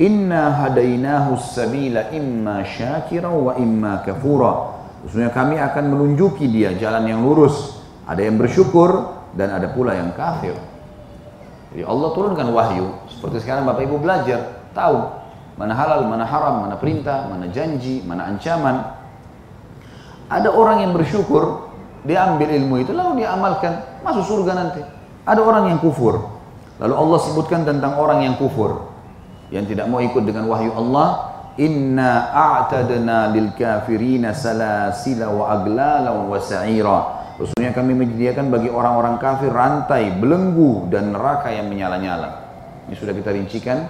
Inna 0.00 0.56
hadainahu 0.56 1.36
sabila 1.36 2.08
imma 2.16 2.64
syakira 2.64 3.28
wa 3.28 3.52
imma 3.60 4.00
kafura. 4.00 4.80
Maksudnya 5.04 5.28
kami 5.28 5.60
akan 5.60 5.84
menunjuki 5.92 6.48
dia 6.48 6.72
jalan 6.80 7.04
yang 7.04 7.20
lurus. 7.20 7.76
Ada 8.08 8.24
yang 8.24 8.40
bersyukur 8.40 9.20
dan 9.36 9.52
ada 9.52 9.68
pula 9.68 9.92
yang 9.92 10.16
kafir. 10.16 10.56
Jadi 11.76 11.84
Allah 11.84 12.08
turunkan 12.16 12.48
wahyu. 12.56 12.88
Seperti 13.12 13.44
sekarang 13.44 13.68
Bapak 13.68 13.84
Ibu 13.84 14.00
belajar. 14.00 14.64
Tahu 14.72 15.21
mana 15.56 15.72
halal, 15.76 16.08
mana 16.08 16.24
haram, 16.24 16.64
mana 16.64 16.74
perintah, 16.80 17.28
mana 17.28 17.48
janji, 17.52 18.00
mana 18.04 18.28
ancaman. 18.28 18.76
Ada 20.32 20.48
orang 20.48 20.84
yang 20.84 20.92
bersyukur, 20.96 21.68
dia 22.08 22.24
ambil 22.24 22.48
ilmu 22.48 22.80
itu 22.80 22.96
lalu 22.96 23.22
dia 23.22 23.36
amalkan, 23.36 24.00
masuk 24.00 24.24
surga 24.24 24.52
nanti. 24.56 24.80
Ada 25.22 25.38
orang 25.38 25.70
yang 25.70 25.78
kufur. 25.78 26.18
Lalu 26.82 26.94
Allah 26.98 27.18
sebutkan 27.22 27.62
tentang 27.62 27.94
orang 28.00 28.26
yang 28.26 28.34
kufur 28.40 28.90
yang 29.52 29.68
tidak 29.68 29.86
mau 29.86 30.00
ikut 30.00 30.24
dengan 30.24 30.48
wahyu 30.48 30.72
Allah 30.72 31.30
inna 31.60 32.32
a'tadna 32.32 33.30
lil 33.30 33.52
kafirina 33.52 34.32
salasila 34.32 35.28
wa 35.28 35.52
aglala 35.52 36.10
wa 36.16 36.40
sa'ira 36.40 37.22
Sesungguhnya 37.42 37.72
kami 37.72 37.96
menyediakan 37.96 38.52
bagi 38.52 38.68
orang-orang 38.68 39.16
kafir 39.16 39.50
rantai, 39.50 40.14
belenggu 40.20 40.92
dan 40.92 41.16
neraka 41.16 41.48
yang 41.48 41.66
menyala-nyala. 41.72 42.28
Ini 42.86 42.94
sudah 42.94 43.16
kita 43.16 43.32
rincikan 43.32 43.82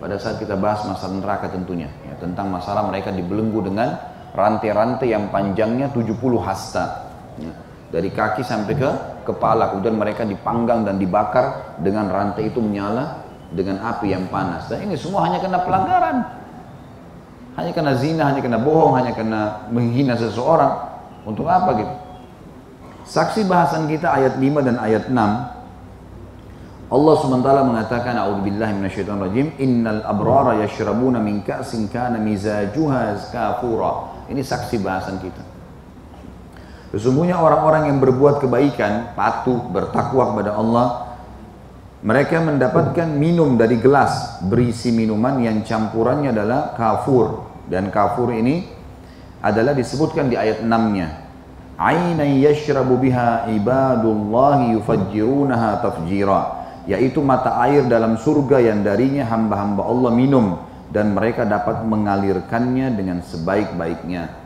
pada 0.00 0.16
saat 0.16 0.40
kita 0.40 0.56
bahas 0.56 0.80
masalah 0.88 1.20
neraka 1.20 1.52
tentunya. 1.52 1.92
Ya, 2.08 2.16
tentang 2.16 2.48
masalah 2.48 2.88
mereka 2.88 3.12
dibelenggu 3.12 3.60
dengan 3.60 4.00
rantai-rantai 4.32 5.12
yang 5.12 5.28
panjangnya 5.28 5.92
70 5.92 6.16
hasta. 6.40 7.12
Ya, 7.36 7.52
dari 7.92 8.08
kaki 8.08 8.40
sampai 8.40 8.74
ke 8.80 8.90
kepala. 9.28 9.76
Kemudian 9.76 10.00
mereka 10.00 10.24
dipanggang 10.24 10.88
dan 10.88 10.96
dibakar 10.96 11.76
dengan 11.84 12.08
rantai 12.08 12.48
itu 12.48 12.64
menyala 12.64 13.20
dengan 13.52 13.84
api 13.84 14.08
yang 14.08 14.24
panas. 14.32 14.72
Dan 14.72 14.88
ini 14.88 14.96
semua 14.96 15.28
hanya 15.28 15.36
karena 15.36 15.60
pelanggaran. 15.60 16.16
Hanya 17.60 17.70
karena 17.76 17.92
zina, 18.00 18.24
hanya 18.32 18.40
karena 18.40 18.60
bohong, 18.62 18.96
hanya 18.96 19.12
karena 19.12 19.68
menghina 19.68 20.16
seseorang. 20.16 20.88
Untuk 21.28 21.44
apa 21.44 21.76
gitu? 21.76 21.94
Saksi 23.04 23.44
bahasan 23.44 23.84
kita 23.84 24.08
ayat 24.08 24.40
5 24.40 24.64
dan 24.64 24.80
ayat 24.80 25.12
6. 25.12 25.59
Allah 26.90 27.14
SWT 27.22 27.50
mengatakan 27.70 28.18
A'udzubillahi 28.18 28.74
minasyaitonirrajim. 28.82 29.62
Innal 29.62 30.02
abrara 30.02 30.58
yashrabuna 30.58 31.22
min 31.22 31.46
ka'sin 31.46 31.86
kana 31.86 32.18
mizajuha 32.18 33.14
kafura. 33.30 34.26
Ini 34.26 34.42
saksi 34.42 34.82
bahasan 34.82 35.22
kita. 35.22 35.42
Sesungguhnya 36.90 37.38
orang-orang 37.38 37.94
yang 37.94 38.02
berbuat 38.02 38.42
kebaikan, 38.42 39.14
patuh, 39.14 39.70
bertakwa 39.70 40.34
kepada 40.34 40.58
Allah, 40.58 40.86
mereka 42.02 42.42
mendapatkan 42.42 43.06
minum 43.06 43.54
dari 43.54 43.78
gelas. 43.78 44.42
Berisi 44.42 44.90
minuman 44.90 45.38
yang 45.38 45.62
campurannya 45.62 46.34
adalah 46.34 46.74
kafur. 46.74 47.46
Dan 47.70 47.94
kafur 47.94 48.34
ini 48.34 48.66
adalah 49.38 49.78
disebutkan 49.78 50.26
di 50.26 50.34
ayat 50.34 50.66
6-nya 50.66 51.30
aina 51.80 52.28
yashrabu 52.28 53.00
biha 53.00 53.48
ibadullahi 53.56 54.76
yufajjirunaha 54.76 55.80
tafjira 55.80 56.59
yaitu 56.88 57.20
mata 57.20 57.60
air 57.64 57.84
dalam 57.84 58.16
surga 58.16 58.60
yang 58.62 58.80
darinya 58.80 59.26
hamba-hamba 59.28 59.82
Allah 59.84 60.10
minum 60.14 60.46
dan 60.88 61.12
mereka 61.12 61.44
dapat 61.44 61.84
mengalirkannya 61.84 62.92
dengan 62.96 63.20
sebaik-baiknya 63.20 64.40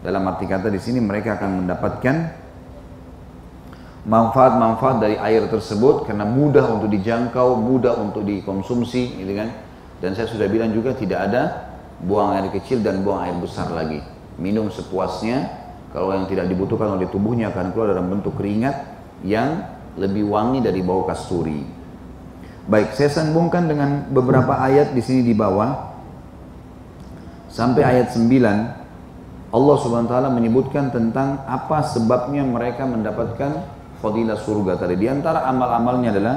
dalam 0.00 0.24
arti 0.32 0.48
kata 0.48 0.72
di 0.72 0.80
sini 0.80 0.96
mereka 0.96 1.36
akan 1.36 1.64
mendapatkan 1.64 2.16
manfaat-manfaat 4.08 4.96
dari 4.96 5.16
air 5.20 5.44
tersebut 5.52 6.08
karena 6.08 6.24
mudah 6.24 6.64
untuk 6.72 6.88
dijangkau, 6.88 7.60
mudah 7.60 8.00
untuk 8.00 8.24
dikonsumsi, 8.24 9.20
gitu 9.20 9.32
kan. 9.36 9.52
Dan 10.00 10.16
saya 10.16 10.24
sudah 10.32 10.48
bilang 10.48 10.72
juga 10.72 10.96
tidak 10.96 11.28
ada 11.28 11.68
buang 12.00 12.32
air 12.32 12.48
kecil 12.48 12.80
dan 12.80 13.04
buang 13.04 13.20
air 13.20 13.36
besar 13.36 13.68
lagi. 13.68 14.00
Minum 14.40 14.72
sepuasnya, 14.72 15.52
kalau 15.92 16.16
yang 16.16 16.24
tidak 16.24 16.48
dibutuhkan 16.48 16.96
oleh 16.96 17.04
tubuhnya 17.12 17.52
akan 17.52 17.76
keluar 17.76 17.92
dalam 17.92 18.08
bentuk 18.08 18.40
keringat 18.40 18.88
yang 19.20 19.68
lebih 19.98 20.28
wangi 20.30 20.62
dari 20.62 20.84
bau 20.84 21.02
kasturi. 21.08 21.64
Baik, 22.70 22.94
saya 22.94 23.10
sambungkan 23.10 23.66
dengan 23.66 24.06
beberapa 24.12 24.54
ayat 24.60 24.94
di 24.94 25.02
sini 25.02 25.26
di 25.26 25.34
bawah. 25.34 25.90
Sampai 27.50 27.82
ayat 27.82 28.14
9 28.14 28.30
Allah 29.50 29.76
Subhanahu 29.82 30.06
wa 30.06 30.12
taala 30.14 30.30
menyebutkan 30.30 30.94
tentang 30.94 31.42
apa 31.50 31.82
sebabnya 31.82 32.46
mereka 32.46 32.86
mendapatkan 32.86 33.66
fadilah 33.98 34.38
surga 34.38 34.78
tadi. 34.78 34.94
Di 34.94 35.10
antara 35.10 35.42
amal-amalnya 35.50 36.14
adalah 36.14 36.36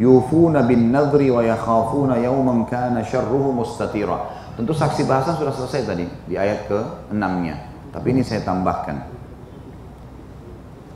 yufuna 0.00 0.64
bin 0.64 0.88
nadri 0.88 1.28
wa 1.28 1.44
yakhafuna 1.44 2.16
yawman 2.16 2.64
kana 2.64 3.04
syarruhu 3.04 3.52
mustatira. 3.52 4.32
Tentu 4.56 4.72
saksi 4.72 5.04
bahasan 5.04 5.36
sudah 5.36 5.52
selesai 5.52 5.82
tadi 5.84 6.06
di 6.24 6.40
ayat 6.40 6.64
ke-6-nya. 6.70 7.56
Tapi 7.92 8.06
ini 8.16 8.24
saya 8.24 8.40
tambahkan. 8.40 9.13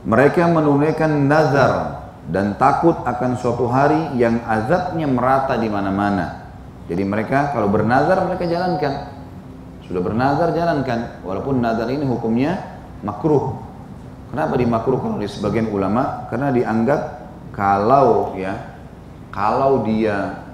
Mereka 0.07 0.47
menunaikan 0.47 1.27
nazar 1.27 2.05
dan 2.29 2.55
takut 2.55 2.95
akan 3.03 3.35
suatu 3.35 3.67
hari 3.67 4.15
yang 4.15 4.39
azabnya 4.47 5.09
merata 5.09 5.59
di 5.59 5.67
mana-mana. 5.67 6.47
Jadi 6.87 7.03
mereka 7.03 7.51
kalau 7.51 7.67
bernazar 7.67 8.23
mereka 8.25 8.47
jalankan. 8.47 9.11
Sudah 9.85 10.01
bernazar 10.01 10.53
jalankan. 10.55 11.21
Walaupun 11.25 11.59
nazar 11.59 11.89
ini 11.89 12.05
hukumnya 12.05 12.79
makruh. 13.03 13.59
Kenapa 14.29 14.55
dimakruhkan 14.61 15.17
oleh 15.17 15.25
sebagian 15.25 15.73
ulama? 15.73 16.29
Karena 16.29 16.53
dianggap 16.53 17.01
kalau 17.51 18.37
ya 18.37 18.77
kalau 19.33 19.85
dia 19.85 20.45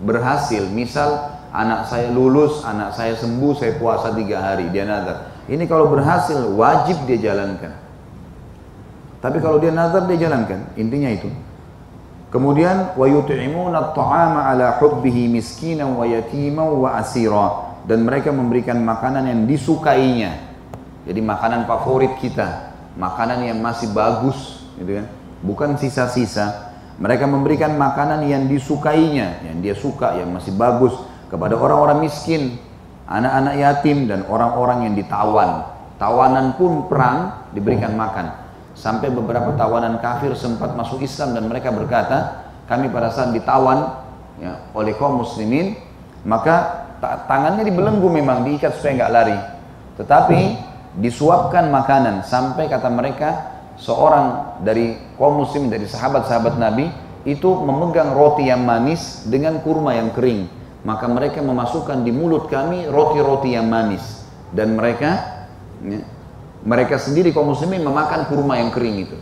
berhasil, 0.00 0.68
misal 0.72 1.32
anak 1.52 1.88
saya 1.88 2.12
lulus, 2.12 2.60
anak 2.64 2.92
saya 2.92 3.16
sembuh, 3.16 3.56
saya 3.56 3.80
puasa 3.80 4.12
tiga 4.12 4.44
hari, 4.44 4.68
dia 4.68 4.84
nazar. 4.84 5.32
Ini 5.48 5.64
kalau 5.64 5.88
berhasil 5.88 6.36
wajib 6.52 7.04
dia 7.08 7.32
jalankan. 7.32 7.85
Tapi 9.26 9.42
kalau 9.42 9.58
dia 9.58 9.74
nazar 9.74 10.06
dia 10.06 10.30
jalankan, 10.30 10.70
intinya 10.78 11.10
itu. 11.10 11.26
Kemudian 12.30 12.94
wa 12.94 13.10
yut'imuna 13.10 13.90
at-ta'ama 13.90 14.54
ala 14.54 14.78
hubbihi 14.78 15.26
miskinan 15.26 15.98
wa 15.98 16.06
yatiman 16.06 16.78
wa 16.78 16.94
asira 16.94 17.74
dan 17.90 18.06
mereka 18.06 18.30
memberikan 18.30 18.78
makanan 18.86 19.26
yang 19.26 19.42
disukainya. 19.50 20.30
Jadi 21.10 21.18
makanan 21.26 21.66
favorit 21.66 22.14
kita, 22.22 22.70
makanan 22.94 23.50
yang 23.50 23.58
masih 23.58 23.90
bagus, 23.90 24.62
gitu 24.78 25.02
kan? 25.02 25.06
Bukan 25.42 25.70
sisa-sisa. 25.74 26.70
Mereka 27.02 27.26
memberikan 27.26 27.74
makanan 27.74 28.30
yang 28.30 28.46
disukainya, 28.46 29.42
yang 29.42 29.58
dia 29.58 29.74
suka, 29.74 30.22
yang 30.22 30.30
masih 30.30 30.54
bagus 30.54 30.94
kepada 31.26 31.58
orang-orang 31.58 32.06
miskin, 32.06 32.62
anak-anak 33.10 33.58
yatim 33.58 34.06
dan 34.06 34.22
orang-orang 34.30 34.86
yang 34.86 34.94
ditawan. 34.94 35.66
Tawanan 35.98 36.54
pun 36.54 36.86
perang 36.86 37.50
diberikan 37.50 37.90
makan. 37.98 38.45
Sampai 38.76 39.08
beberapa 39.08 39.56
tawanan 39.56 39.98
kafir 40.04 40.36
sempat 40.36 40.76
masuk 40.76 41.00
Islam 41.00 41.32
dan 41.32 41.48
mereka 41.48 41.72
berkata, 41.72 42.44
kami 42.68 42.92
pada 42.92 43.08
saat 43.08 43.32
ditawan 43.32 44.04
ya, 44.36 44.68
oleh 44.76 44.92
kaum 45.00 45.24
muslimin, 45.24 45.80
maka 46.28 46.86
tangannya 47.00 47.64
dibelenggu 47.64 48.04
memang 48.12 48.44
diikat 48.44 48.76
supaya 48.76 48.92
nggak 49.00 49.12
lari. 49.16 49.38
Tetapi 49.96 50.40
disuapkan 51.00 51.72
makanan 51.72 52.20
sampai 52.28 52.68
kata 52.68 52.92
mereka 52.92 53.28
seorang 53.80 54.60
dari 54.60 54.96
kaum 55.16 55.40
muslim 55.40 55.72
dari 55.72 55.88
sahabat-sahabat 55.88 56.60
Nabi 56.60 56.88
itu 57.28 57.48
memegang 57.48 58.12
roti 58.12 58.48
yang 58.48 58.64
manis 58.64 59.24
dengan 59.28 59.60
kurma 59.60 59.92
yang 59.92 60.12
kering 60.16 60.48
maka 60.86 61.10
mereka 61.10 61.42
memasukkan 61.42 62.06
di 62.06 62.14
mulut 62.14 62.46
kami 62.46 62.86
roti-roti 62.86 63.58
yang 63.58 63.66
manis 63.66 64.22
dan 64.54 64.78
mereka 64.78 65.18
ya, 65.82 65.98
mereka 66.66 66.98
sendiri 66.98 67.30
kaum 67.30 67.54
muslimin 67.54 67.86
memakan 67.86 68.26
kurma 68.26 68.58
yang 68.58 68.74
kering 68.74 69.06
itu. 69.06 69.14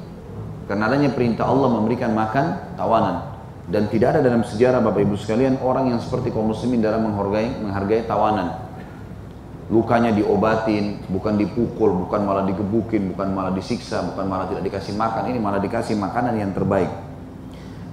Karena 0.64 0.88
adanya 0.88 1.12
perintah 1.12 1.44
Allah 1.44 1.68
memberikan 1.76 2.16
makan 2.16 2.72
tawanan. 2.80 3.36
Dan 3.68 3.88
tidak 3.92 4.16
ada 4.16 4.20
dalam 4.24 4.44
sejarah 4.44 4.80
Bapak 4.80 5.04
Ibu 5.04 5.16
sekalian 5.20 5.60
orang 5.60 5.92
yang 5.92 6.00
seperti 6.00 6.32
kaum 6.32 6.48
muslimin 6.48 6.80
dalam 6.80 7.04
menghargai 7.04 7.52
menghargai 7.60 8.08
tawanan. 8.08 8.64
Lukanya 9.68 10.12
diobatin, 10.12 11.04
bukan 11.08 11.40
dipukul, 11.40 11.92
bukan 12.04 12.20
malah 12.24 12.44
digebukin, 12.48 13.12
bukan 13.12 13.32
malah 13.32 13.52
disiksa, 13.52 14.04
bukan 14.04 14.24
malah 14.28 14.48
tidak 14.48 14.64
dikasih 14.68 14.92
makan, 14.96 15.32
ini 15.32 15.40
malah 15.40 15.60
dikasih 15.60 15.96
makanan 15.96 16.36
yang 16.36 16.52
terbaik. 16.52 16.88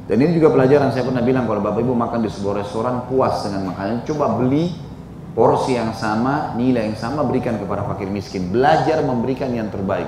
Dan 0.07 0.19
ini 0.19 0.35
juga 0.35 0.51
pelajaran 0.51 0.91
saya 0.91 1.07
pernah 1.07 1.23
bilang 1.23 1.47
kalau 1.47 1.63
Bapak 1.63 1.79
Ibu 1.79 1.95
makan 1.95 2.19
di 2.23 2.29
sebuah 2.31 2.63
restoran 2.63 3.07
puas 3.07 3.47
dengan 3.47 3.71
makanan, 3.71 4.03
coba 4.03 4.35
beli 4.35 4.90
porsi 5.31 5.79
yang 5.79 5.95
sama, 5.95 6.55
nilai 6.59 6.91
yang 6.91 6.97
sama 6.99 7.23
berikan 7.23 7.55
kepada 7.55 7.87
fakir 7.87 8.11
miskin. 8.11 8.51
Belajar 8.51 8.99
memberikan 9.03 9.51
yang 9.51 9.71
terbaik. 9.71 10.07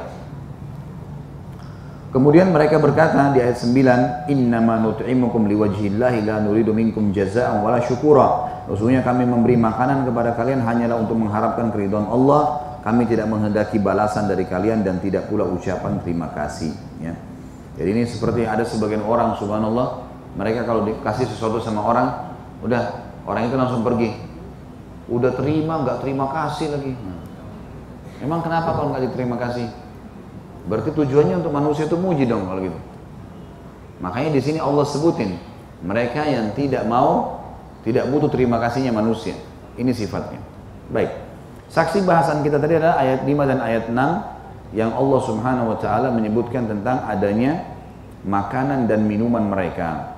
Kemudian 2.13 2.53
mereka 2.53 2.77
berkata 2.77 3.33
di 3.33 3.41
ayat 3.41 3.57
9, 3.57 4.29
"Innama 4.29 4.77
nut'imukum 4.77 5.49
liwajhillahi 5.49 6.21
la 6.21 6.37
nuridu 6.45 6.69
minkum 6.69 7.09
jazaa'an 7.09 7.65
wala 7.65 7.81
syukura." 7.81 8.61
Sesungguhnya 8.69 9.01
kami 9.01 9.25
memberi 9.25 9.57
makanan 9.57 10.05
kepada 10.05 10.37
kalian 10.37 10.61
hanyalah 10.61 11.01
untuk 11.01 11.17
mengharapkan 11.17 11.73
keridhaan 11.73 12.05
Allah. 12.05 12.69
Kami 12.85 13.07
tidak 13.09 13.31
menghendaki 13.31 13.81
balasan 13.81 14.29
dari 14.29 14.45
kalian 14.45 14.83
dan 14.83 14.99
tidak 15.01 15.31
pula 15.31 15.47
ucapan 15.47 16.03
terima 16.03 16.29
kasih, 16.35 16.75
ya. 16.99 17.15
Jadi 17.79 17.89
ini 17.89 18.03
seperti 18.05 18.43
ada 18.45 18.61
sebagian 18.67 19.01
orang 19.07 19.39
subhanallah, 19.39 20.03
mereka 20.37 20.67
kalau 20.67 20.85
dikasih 20.85 21.25
sesuatu 21.25 21.63
sama 21.63 21.81
orang, 21.81 22.07
udah 22.61 22.83
orang 23.25 23.49
itu 23.49 23.55
langsung 23.57 23.81
pergi. 23.81 24.32
Udah 25.11 25.35
terima 25.35 25.83
nggak 25.83 25.99
terima 25.99 26.31
kasih 26.31 26.67
lagi. 26.71 26.93
Emang 28.23 28.39
kenapa 28.39 28.71
kalau 28.71 28.95
nggak 28.95 29.11
diterima 29.11 29.35
kasih? 29.35 29.67
Berarti 30.63 30.95
tujuannya 30.95 31.43
untuk 31.43 31.51
manusia 31.51 31.83
itu 31.91 31.99
muji 31.99 32.23
dong 32.23 32.47
kalau 32.47 32.63
gitu. 32.63 32.79
Makanya 33.99 34.31
di 34.31 34.41
sini 34.43 34.59
Allah 34.63 34.87
sebutin 34.87 35.35
mereka 35.83 36.23
yang 36.23 36.55
tidak 36.55 36.87
mau, 36.87 37.43
tidak 37.83 38.07
butuh 38.07 38.31
terima 38.31 38.63
kasihnya 38.63 38.95
manusia. 38.95 39.35
Ini 39.75 39.91
sifatnya. 39.91 40.39
Baik. 40.87 41.11
Saksi 41.67 42.05
bahasan 42.07 42.45
kita 42.45 42.61
tadi 42.61 42.79
adalah 42.79 43.01
ayat 43.01 43.25
5 43.27 43.49
dan 43.49 43.59
ayat 43.59 43.83
6 43.91 44.77
yang 44.77 44.91
Allah 44.93 45.19
Subhanahu 45.25 45.67
wa 45.73 45.77
taala 45.81 46.09
menyebutkan 46.13 46.69
tentang 46.69 47.03
adanya 47.05 47.65
makanan 48.23 48.87
dan 48.87 49.03
minuman 49.03 49.45
mereka 49.45 50.15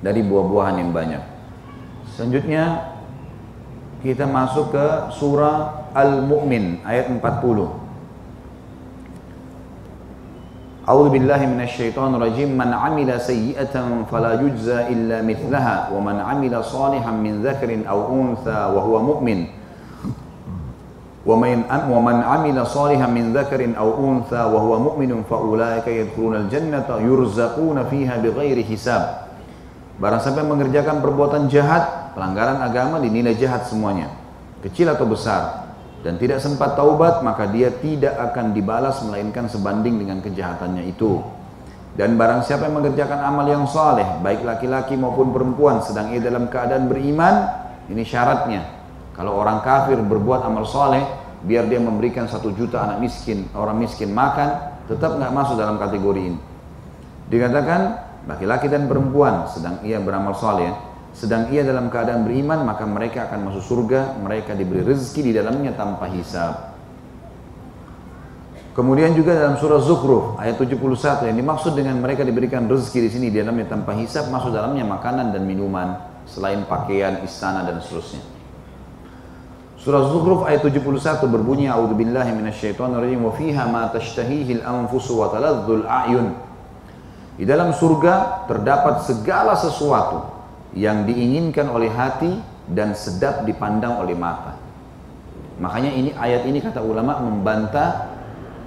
dari 0.00 0.24
buah-buahan 0.24 0.76
yang 0.80 0.90
banyak. 0.90 1.22
Selanjutnya 2.16 2.89
kita 4.05 4.29
masuk 4.29 4.75
ke 4.75 4.85
surah 5.15 5.89
Al-Mu'min 5.95 6.85
ayat 6.85 7.09
40. 7.09 7.85
أعوذ 10.85 11.09
بالله 11.09 11.41
من 11.49 11.65
الشيطان 11.65 12.13
الرجيم 12.13 12.53
من 12.53 12.69
عمل 12.69 13.09
سيئة 13.17 13.73
فلا 14.05 14.37
يجزى 14.37 14.93
إلا 14.93 15.25
مثلها 15.25 15.89
ومن 15.89 16.21
عمل 16.21 16.53
صالحا 16.61 17.09
من 17.09 17.41
ذكر 17.41 17.89
أو 17.89 17.99
أنثى 18.13 18.59
وهو 18.69 18.93
مؤمن 19.01 19.49
ومن 21.25 21.57
ومن 21.89 22.17
عمل 22.21 22.57
صالحا 22.67 23.07
من 23.09 23.33
ذكر 23.33 23.61
أو 23.77 23.89
أنثى 23.97 24.41
وهو 24.53 24.79
مؤمن 24.79 25.25
فأولئك 25.25 25.87
يدخلون 25.87 26.35
الجنة 26.35 26.89
يرزقون 27.01 27.77
فيها 27.89 28.15
بغير 28.21 28.57
حساب 28.69 29.25
Barang 29.95 30.19
siapa 30.19 30.43
yang 30.43 30.51
mengerjakan 30.51 30.99
perbuatan 30.99 31.47
jahat, 31.47 31.98
pelanggaran 32.12 32.62
agama 32.64 32.98
dinilai 32.98 33.36
jahat 33.38 33.66
semuanya, 33.66 34.10
kecil 34.64 34.90
atau 34.90 35.06
besar 35.06 35.70
dan 36.00 36.16
tidak 36.16 36.40
sempat 36.40 36.76
taubat 36.80 37.20
maka 37.20 37.44
dia 37.48 37.68
tidak 37.76 38.16
akan 38.16 38.56
dibalas 38.56 39.04
melainkan 39.04 39.48
sebanding 39.52 40.00
dengan 40.00 40.24
kejahatannya 40.24 40.88
itu. 40.88 41.20
Dan 41.90 42.16
barang 42.16 42.46
siapa 42.46 42.70
yang 42.70 42.80
mengerjakan 42.80 43.20
amal 43.20 43.44
yang 43.44 43.66
saleh 43.68 44.06
baik 44.24 44.46
laki-laki 44.46 44.96
maupun 44.96 45.34
perempuan 45.34 45.84
sedang 45.84 46.14
ia 46.14 46.22
dalam 46.22 46.48
keadaan 46.48 46.88
beriman 46.88 47.50
ini 47.90 48.00
syaratnya. 48.06 48.62
Kalau 49.12 49.36
orang 49.36 49.60
kafir 49.60 50.00
berbuat 50.00 50.40
amal 50.46 50.64
saleh 50.64 51.04
biar 51.44 51.68
dia 51.68 51.82
memberikan 51.82 52.24
satu 52.24 52.54
juta 52.56 52.80
anak 52.80 53.04
miskin 53.04 53.48
orang 53.52 53.76
miskin 53.80 54.12
makan 54.12 54.76
tetap 54.88 55.18
nggak 55.18 55.32
masuk 55.34 55.60
dalam 55.60 55.76
kategori 55.76 56.22
ini. 56.32 56.40
Dikatakan 57.28 57.80
laki-laki 58.24 58.72
dan 58.72 58.88
perempuan 58.88 59.44
sedang 59.52 59.82
ia 59.84 60.00
beramal 60.00 60.32
saleh 60.32 60.72
sedang 61.10 61.50
ia 61.50 61.66
dalam 61.66 61.90
keadaan 61.90 62.24
beriman 62.24 62.62
maka 62.62 62.86
mereka 62.86 63.26
akan 63.28 63.50
masuk 63.50 63.62
surga 63.66 64.16
mereka 64.22 64.54
diberi 64.54 64.86
rezeki 64.86 65.20
di 65.26 65.32
dalamnya 65.34 65.74
tanpa 65.74 66.06
hisab 66.10 66.70
Kemudian 68.70 69.18
juga 69.18 69.34
dalam 69.34 69.58
surah 69.58 69.82
Zukhruf 69.82 70.38
ayat 70.38 70.54
71 70.54 71.26
yang 71.26 71.36
dimaksud 71.42 71.74
dengan 71.74 71.98
mereka 71.98 72.22
diberikan 72.22 72.70
rezeki 72.70 72.98
di 73.02 73.10
sini 73.10 73.26
di 73.28 73.42
dalamnya 73.42 73.66
tanpa 73.66 73.98
hisab 73.98 74.30
masuk 74.30 74.54
dalamnya 74.54 74.86
makanan 74.86 75.34
dan 75.34 75.42
minuman 75.42 75.98
selain 76.24 76.62
pakaian, 76.64 77.18
istana 77.20 77.66
dan 77.66 77.82
seterusnya. 77.82 78.22
Surah 79.74 80.08
Zukhruf 80.08 80.46
ayat 80.46 80.64
71 80.64 80.86
berbunyi 81.28 81.66
A'udzubillahi 81.66 82.30
minasyaitonirrajim 82.30 83.20
wa 83.20 83.32
fiha 83.36 83.64
ma 83.66 83.90
tashtahihi 83.90 84.64
al-anfusu 84.64 85.18
wa 85.18 85.34
taladzul 85.34 85.84
a'yun. 85.84 86.30
Di 87.36 87.44
dalam 87.44 87.76
surga 87.76 88.46
terdapat 88.46 89.04
segala 89.04 89.60
sesuatu 89.60 90.39
yang 90.74 91.06
diinginkan 91.06 91.66
oleh 91.66 91.90
hati 91.90 92.38
dan 92.70 92.94
sedap 92.94 93.42
dipandang 93.42 93.98
oleh 93.98 94.14
mata. 94.14 94.54
Makanya 95.58 95.90
ini 95.92 96.10
ayat 96.14 96.46
ini 96.46 96.62
kata 96.62 96.80
ulama 96.80 97.20
membantah 97.20 98.16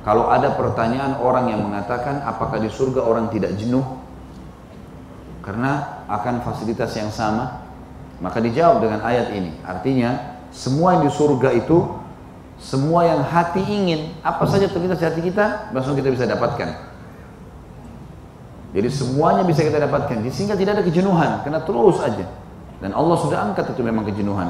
kalau 0.03 0.27
ada 0.27 0.53
pertanyaan 0.53 1.17
orang 1.17 1.49
yang 1.49 1.63
mengatakan 1.63 2.21
apakah 2.27 2.59
di 2.59 2.67
surga 2.67 3.01
orang 3.01 3.31
tidak 3.31 3.55
jenuh? 3.55 3.83
Karena 5.39 6.03
akan 6.11 6.43
fasilitas 6.43 6.91
yang 6.95 7.09
sama. 7.09 7.63
Maka 8.19 8.39
dijawab 8.39 8.83
dengan 8.83 8.99
ayat 9.03 9.31
ini. 9.35 9.51
Artinya 9.63 10.37
semua 10.53 10.99
yang 10.99 11.07
di 11.07 11.11
surga 11.11 11.49
itu 11.55 12.03
semua 12.61 13.03
yang 13.03 13.25
hati 13.25 13.59
ingin 13.59 14.13
apa 14.21 14.45
saja 14.47 14.69
terlintas 14.69 15.01
hati 15.01 15.19
kita 15.19 15.73
langsung 15.73 15.97
kita 15.97 16.13
bisa 16.13 16.23
dapatkan 16.29 16.92
jadi 18.73 18.89
semuanya 18.89 19.45
bisa 19.45 19.61
kita 19.61 19.77
dapatkan. 19.77 20.25
Sehingga 20.33 20.57
tidak 20.57 20.81
ada 20.81 20.83
kejenuhan, 20.83 21.45
karena 21.45 21.61
terus 21.61 22.01
aja. 22.01 22.25
Dan 22.81 22.91
Allah 22.97 23.17
sudah 23.21 23.37
angkat 23.45 23.69
itu 23.69 23.85
memang 23.85 24.03
kejenuhan. 24.09 24.49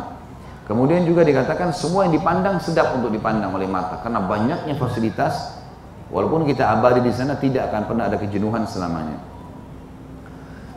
Kemudian 0.64 1.04
juga 1.04 1.28
dikatakan 1.28 1.76
semua 1.76 2.08
yang 2.08 2.16
dipandang 2.16 2.56
sedap 2.64 2.96
untuk 2.96 3.12
dipandang 3.12 3.52
oleh 3.52 3.68
mata. 3.68 4.00
Karena 4.00 4.24
banyaknya 4.24 4.80
fasilitas, 4.80 5.60
walaupun 6.08 6.48
kita 6.48 6.72
abadi 6.72 7.04
di 7.04 7.12
sana 7.12 7.36
tidak 7.36 7.68
akan 7.68 7.82
pernah 7.84 8.08
ada 8.08 8.16
kejenuhan 8.16 8.64
selamanya. 8.64 9.20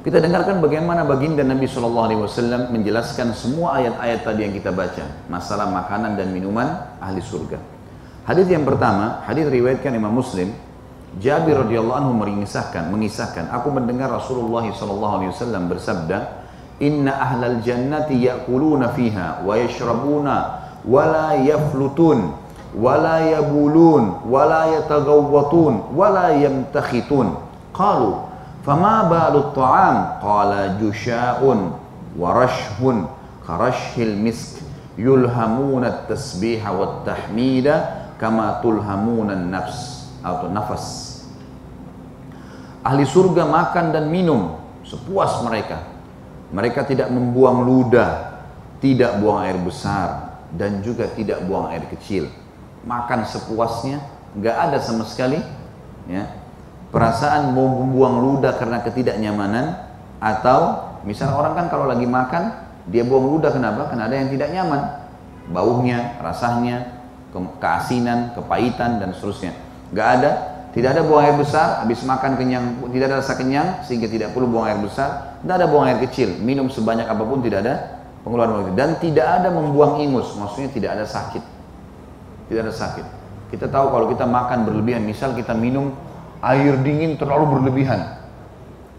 Kita 0.03 0.23
dengarkan 0.23 0.63
bagaimana 0.63 1.03
baginda 1.03 1.43
Nabi 1.43 1.67
SAW 1.67 2.71
menjelaskan 2.71 3.35
semua 3.35 3.79
ayat-ayat 3.79 4.23
tadi 4.27 4.41
yang 4.47 4.55
kita 4.55 4.71
baca. 4.71 5.03
Masalah 5.27 5.71
makanan 5.71 6.19
dan 6.19 6.31
minuman 6.35 6.99
ahli 7.03 7.23
surga. 7.23 7.59
Hadis 8.27 8.47
yang 8.51 8.67
pertama, 8.67 9.23
hadis 9.27 9.47
riwayatkan 9.47 9.95
Imam 9.95 10.15
Muslim 10.15 10.51
Jabir 11.17 11.57
radhiyallahu 11.65 11.97
anhu 11.97 12.13
mengisahkan, 12.13 12.93
mengisahkan, 12.93 13.49
aku 13.49 13.73
mendengar 13.73 14.13
Rasulullah 14.13 14.67
sallallahu 14.69 15.15
alaihi 15.23 15.33
wasallam 15.33 15.71
bersabda, 15.73 16.19
"Inna 16.83 17.17
ahlal 17.17 17.65
jannati 17.65 18.21
ya'kuluna 18.21 18.93
fiha 18.93 19.41
wa 19.41 19.57
yashrabuna 19.57 20.37
wa 20.85 21.03
la 21.09 21.31
yaflutun 21.41 22.37
wa 22.77 23.01
la 23.01 23.23
yabulun 23.33 24.29
wa 24.29 24.43
la 24.45 24.63
yataghawwatun 24.77 25.95
wa 25.97 26.07
la 26.13 26.37
yamtakhitun." 26.37 27.33
Qalu, 27.73 28.13
"Fama 28.61 29.09
balu 29.09 29.51
at-ta'am?" 29.51 30.21
Qala 30.21 30.77
jusha'un 30.77 31.61
wa 32.13 32.29
rashhun 32.37 33.09
kharashhil 33.49 34.21
misk 34.21 34.61
yulhamuna 35.01 36.05
at-tasbiha 36.05 36.69
wat-tahmida 36.77 38.05
kama 38.21 38.61
tulhamuna 38.61 39.33
an-nafs 39.33 39.96
atau 40.27 40.51
nafas 40.51 41.17
Ahli 42.87 43.03
surga 43.03 43.51
makan 43.51 43.91
dan 43.91 44.07
minum 44.07 44.63
sepuas 44.87 45.43
mereka. 45.43 45.83
Mereka 46.55 46.87
tidak 46.87 47.11
membuang 47.11 47.67
ludah, 47.67 48.39
tidak 48.79 49.19
buang 49.19 49.43
air 49.43 49.59
besar, 49.59 50.39
dan 50.55 50.79
juga 50.87 51.11
tidak 51.11 51.43
buang 51.51 51.67
air 51.75 51.83
kecil. 51.91 52.31
Makan 52.87 53.27
sepuasnya, 53.27 53.99
nggak 54.39 54.57
ada 54.71 54.79
sama 54.79 55.03
sekali 55.03 55.43
ya, 56.07 56.31
perasaan 56.95 57.51
mau 57.51 57.83
membuang 57.83 58.23
ludah 58.23 58.55
karena 58.55 58.79
ketidaknyamanan 58.87 59.83
atau 60.23 60.87
misal 61.03 61.35
orang 61.35 61.59
kan 61.59 61.67
kalau 61.67 61.91
lagi 61.91 62.07
makan 62.07 62.55
dia 62.87 63.03
buang 63.03 63.27
ludah 63.27 63.51
kenapa? 63.51 63.91
Karena 63.91 64.07
ada 64.07 64.15
yang 64.15 64.31
tidak 64.31 64.55
nyaman, 64.55 64.83
baunya, 65.51 66.15
rasanya, 66.23 67.03
keasinan, 67.35 68.31
kepahitan 68.39 69.03
dan 69.03 69.11
seterusnya. 69.11 69.66
Nggak 69.95 70.09
ada 70.21 70.33
tidak 70.77 70.93
ada 70.93 71.09
buang 71.09 71.25
air 71.25 71.33
besar, 71.41 71.81
habis 71.81 72.05
makan 72.05 72.37
kenyang, 72.37 72.85
tidak 72.93 73.09
ada 73.09 73.17
rasa 73.25 73.33
kenyang, 73.41 73.81
sehingga 73.89 74.13
tidak 74.13 74.37
perlu 74.37 74.45
buang 74.45 74.69
air 74.69 74.77
besar. 74.77 75.41
Tidak 75.41 75.55
ada 75.57 75.65
buang 75.73 75.89
air 75.89 75.97
kecil, 76.05 76.37
minum 76.37 76.69
sebanyak 76.69 77.09
apa 77.09 77.25
pun 77.25 77.41
tidak 77.41 77.65
ada 77.65 77.75
pengeluaran 78.21 78.77
Dan 78.77 79.01
tidak 79.01 79.25
ada 79.25 79.49
membuang 79.49 80.05
ingus, 80.05 80.37
maksudnya 80.37 80.69
tidak 80.69 81.01
ada 81.01 81.09
sakit. 81.09 81.41
Tidak 82.53 82.61
ada 82.61 82.75
sakit. 82.77 83.07
Kita 83.57 83.73
tahu 83.73 83.89
kalau 83.89 84.07
kita 84.13 84.29
makan 84.29 84.69
berlebihan, 84.69 85.01
misal 85.09 85.33
kita 85.33 85.57
minum 85.57 85.97
air 86.45 86.77
dingin 86.85 87.17
terlalu 87.17 87.57
berlebihan. 87.57 88.21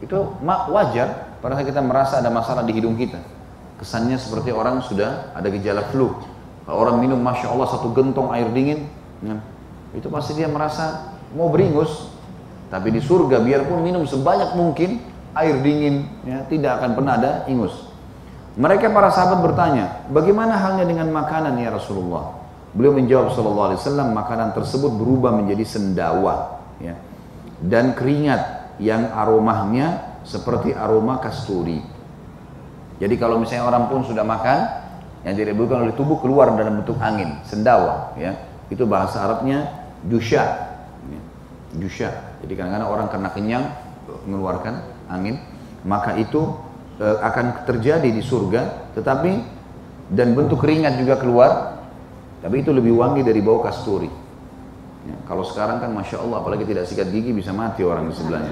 Itu 0.02 0.34
wajar, 0.74 1.38
pada 1.46 1.62
saat 1.62 1.70
kita 1.70 1.86
merasa 1.86 2.26
ada 2.26 2.34
masalah 2.34 2.66
di 2.66 2.74
hidung 2.74 2.98
kita. 2.98 3.22
Kesannya 3.78 4.18
seperti 4.18 4.50
orang 4.50 4.82
sudah 4.82 5.30
ada 5.38 5.46
gejala 5.54 5.86
flu. 5.94 6.10
Kalau 6.66 6.78
orang 6.82 6.98
minum, 7.06 7.22
Masya 7.22 7.54
Allah, 7.54 7.70
satu 7.70 7.94
gentong 7.94 8.34
air 8.34 8.50
dingin, 8.50 8.90
itu 9.96 10.08
pasti 10.12 10.36
dia 10.36 10.50
merasa 10.52 11.16
mau 11.36 11.48
beringus, 11.48 12.12
tapi 12.68 12.92
di 12.92 13.00
surga 13.00 13.40
biarpun 13.40 13.80
minum 13.84 14.04
sebanyak 14.04 14.56
mungkin 14.58 15.00
air 15.38 15.62
dingin, 15.62 16.10
ya, 16.28 16.44
tidak 16.50 16.82
akan 16.82 16.92
pernah 16.98 17.14
ada 17.16 17.32
ingus. 17.48 17.88
Mereka 18.58 18.90
para 18.90 19.14
sahabat 19.14 19.46
bertanya, 19.46 20.02
bagaimana 20.10 20.58
halnya 20.58 20.84
dengan 20.90 21.14
makanan 21.14 21.62
ya 21.62 21.70
Rasulullah? 21.70 22.34
Beliau 22.74 22.98
menjawab 22.98 23.32
Sallallahu 23.32 23.68
Alaihi 23.70 23.80
Wasallam, 23.86 24.10
makanan 24.18 24.50
tersebut 24.58 24.92
berubah 24.98 25.32
menjadi 25.34 25.64
sendawa. 25.64 26.58
Ya. 26.78 26.94
dan 27.58 27.98
keringat 27.98 28.78
yang 28.78 29.10
aromanya 29.10 30.22
seperti 30.22 30.78
aroma 30.78 31.18
kasturi. 31.18 31.82
Jadi 33.02 33.18
kalau 33.18 33.42
misalnya 33.42 33.66
orang 33.66 33.90
pun 33.90 34.06
sudah 34.06 34.22
makan, 34.22 34.60
yang 35.26 35.34
direbutkan 35.34 35.90
oleh 35.90 35.94
tubuh 35.98 36.22
keluar 36.22 36.54
dalam 36.54 36.82
bentuk 36.82 36.98
angin, 37.02 37.42
sendawa, 37.46 38.14
ya. 38.14 38.38
Itu 38.68 38.84
bahasa 38.84 39.24
Arabnya 39.24 39.72
jusha. 40.07 40.43
Ya. 41.07 41.22
Jusha. 41.80 42.09
Jadi 42.43 42.53
kadang-kadang 42.53 42.89
orang 42.89 43.07
karena 43.09 43.30
kenyang 43.32 43.65
mengeluarkan 44.28 44.74
angin, 45.11 45.39
maka 45.84 46.15
itu 46.20 46.55
e, 46.99 47.07
akan 47.07 47.68
terjadi 47.68 48.07
di 48.07 48.24
surga, 48.24 48.93
tetapi 48.95 49.32
dan 50.11 50.32
bentuk 50.36 50.63
keringat 50.63 50.99
juga 50.99 51.20
keluar, 51.20 51.51
tapi 52.39 52.63
itu 52.63 52.72
lebih 52.72 52.95
wangi 52.95 53.24
dari 53.24 53.39
bau 53.43 53.59
kasturi. 53.59 54.07
Ya, 55.07 55.15
kalau 55.28 55.47
sekarang 55.47 55.80
kan 55.80 55.91
masya 55.95 56.20
Allah, 56.20 56.43
apalagi 56.43 56.68
tidak 56.68 56.88
sikat 56.88 57.07
gigi 57.11 57.32
bisa 57.32 57.55
mati 57.55 57.84
orang 57.84 58.11
di 58.11 58.13
sebelahnya. 58.15 58.51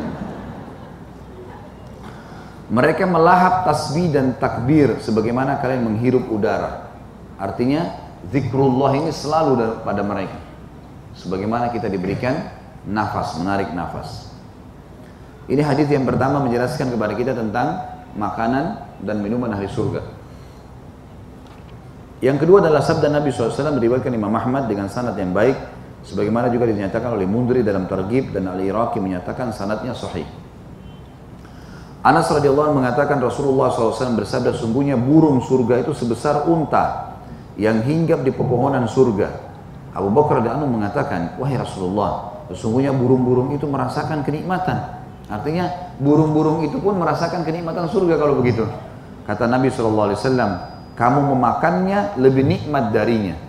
Mereka 2.66 3.05
melahap 3.05 3.70
tasbih 3.70 4.09
dan 4.09 4.34
takbir 4.41 4.97
sebagaimana 4.97 5.61
kalian 5.61 5.86
menghirup 5.86 6.26
udara. 6.34 6.89
Artinya 7.38 8.05
zikrullah 8.30 8.91
ini 8.97 9.11
selalu 9.11 9.84
pada 9.84 10.01
mereka. 10.01 10.38
Sebagaimana 11.15 11.71
kita 11.71 11.88
diberikan 11.88 12.51
nafas, 12.86 13.39
menarik 13.39 13.71
nafas. 13.71 14.30
Ini 15.45 15.61
hadis 15.61 15.88
yang 15.93 16.09
pertama 16.09 16.41
menjelaskan 16.41 16.89
kepada 16.89 17.13
kita 17.13 17.38
tentang 17.38 17.86
makanan 18.17 18.97
dan 19.05 19.21
minuman 19.21 19.53
ahli 19.53 19.69
surga. 19.69 20.01
Yang 22.23 22.47
kedua 22.47 22.63
adalah 22.63 22.82
sabda 22.82 23.11
Nabi 23.11 23.30
SAW 23.30 23.78
diriwayatkan 23.78 24.09
Imam 24.09 24.34
Ahmad 24.34 24.65
dengan 24.65 24.89
sanad 24.89 25.13
yang 25.19 25.36
baik 25.36 25.53
sebagaimana 26.01 26.49
juga 26.49 26.65
dinyatakan 26.65 27.13
oleh 27.13 27.30
Mundri 27.30 27.61
dalam 27.61 27.86
Targhib 27.86 28.34
dan 28.34 28.49
Al-Iraqi 28.49 28.97
menyatakan 28.97 29.53
sanadnya 29.53 29.93
sahih. 29.93 30.26
Anas 32.05 32.30
radhiyallahu 32.30 32.78
mengatakan 32.78 33.17
Rasulullah 33.17 33.73
SAW 33.73 34.17
bersabda 34.17 34.53
sungguhnya 34.53 34.93
burung 34.93 35.41
surga 35.41 35.86
itu 35.86 35.91
sebesar 35.93 36.45
unta 36.45 37.14
yang 37.56 37.84
hinggap 37.84 38.24
di 38.24 38.32
pepohonan 38.32 38.88
surga. 38.88 39.32
Abu 39.95 40.12
Bakar 40.12 40.43
anhu 40.43 40.68
mengatakan, 40.68 41.39
wahai 41.39 41.56
Rasulullah, 41.56 42.43
sesungguhnya 42.51 42.91
burung-burung 42.91 43.56
itu 43.56 43.64
merasakan 43.64 44.28
kenikmatan. 44.28 45.03
Artinya 45.32 45.95
burung-burung 45.97 46.68
itu 46.68 46.78
pun 46.84 46.99
merasakan 46.99 47.47
kenikmatan 47.47 47.88
surga 47.88 48.20
kalau 48.20 48.38
begitu. 48.38 48.68
Kata 49.24 49.47
Nabi 49.47 49.72
SAW, 49.72 50.12
kamu 50.93 51.20
memakannya 51.34 52.20
lebih 52.20 52.43
nikmat 52.43 52.91
darinya. 52.91 53.39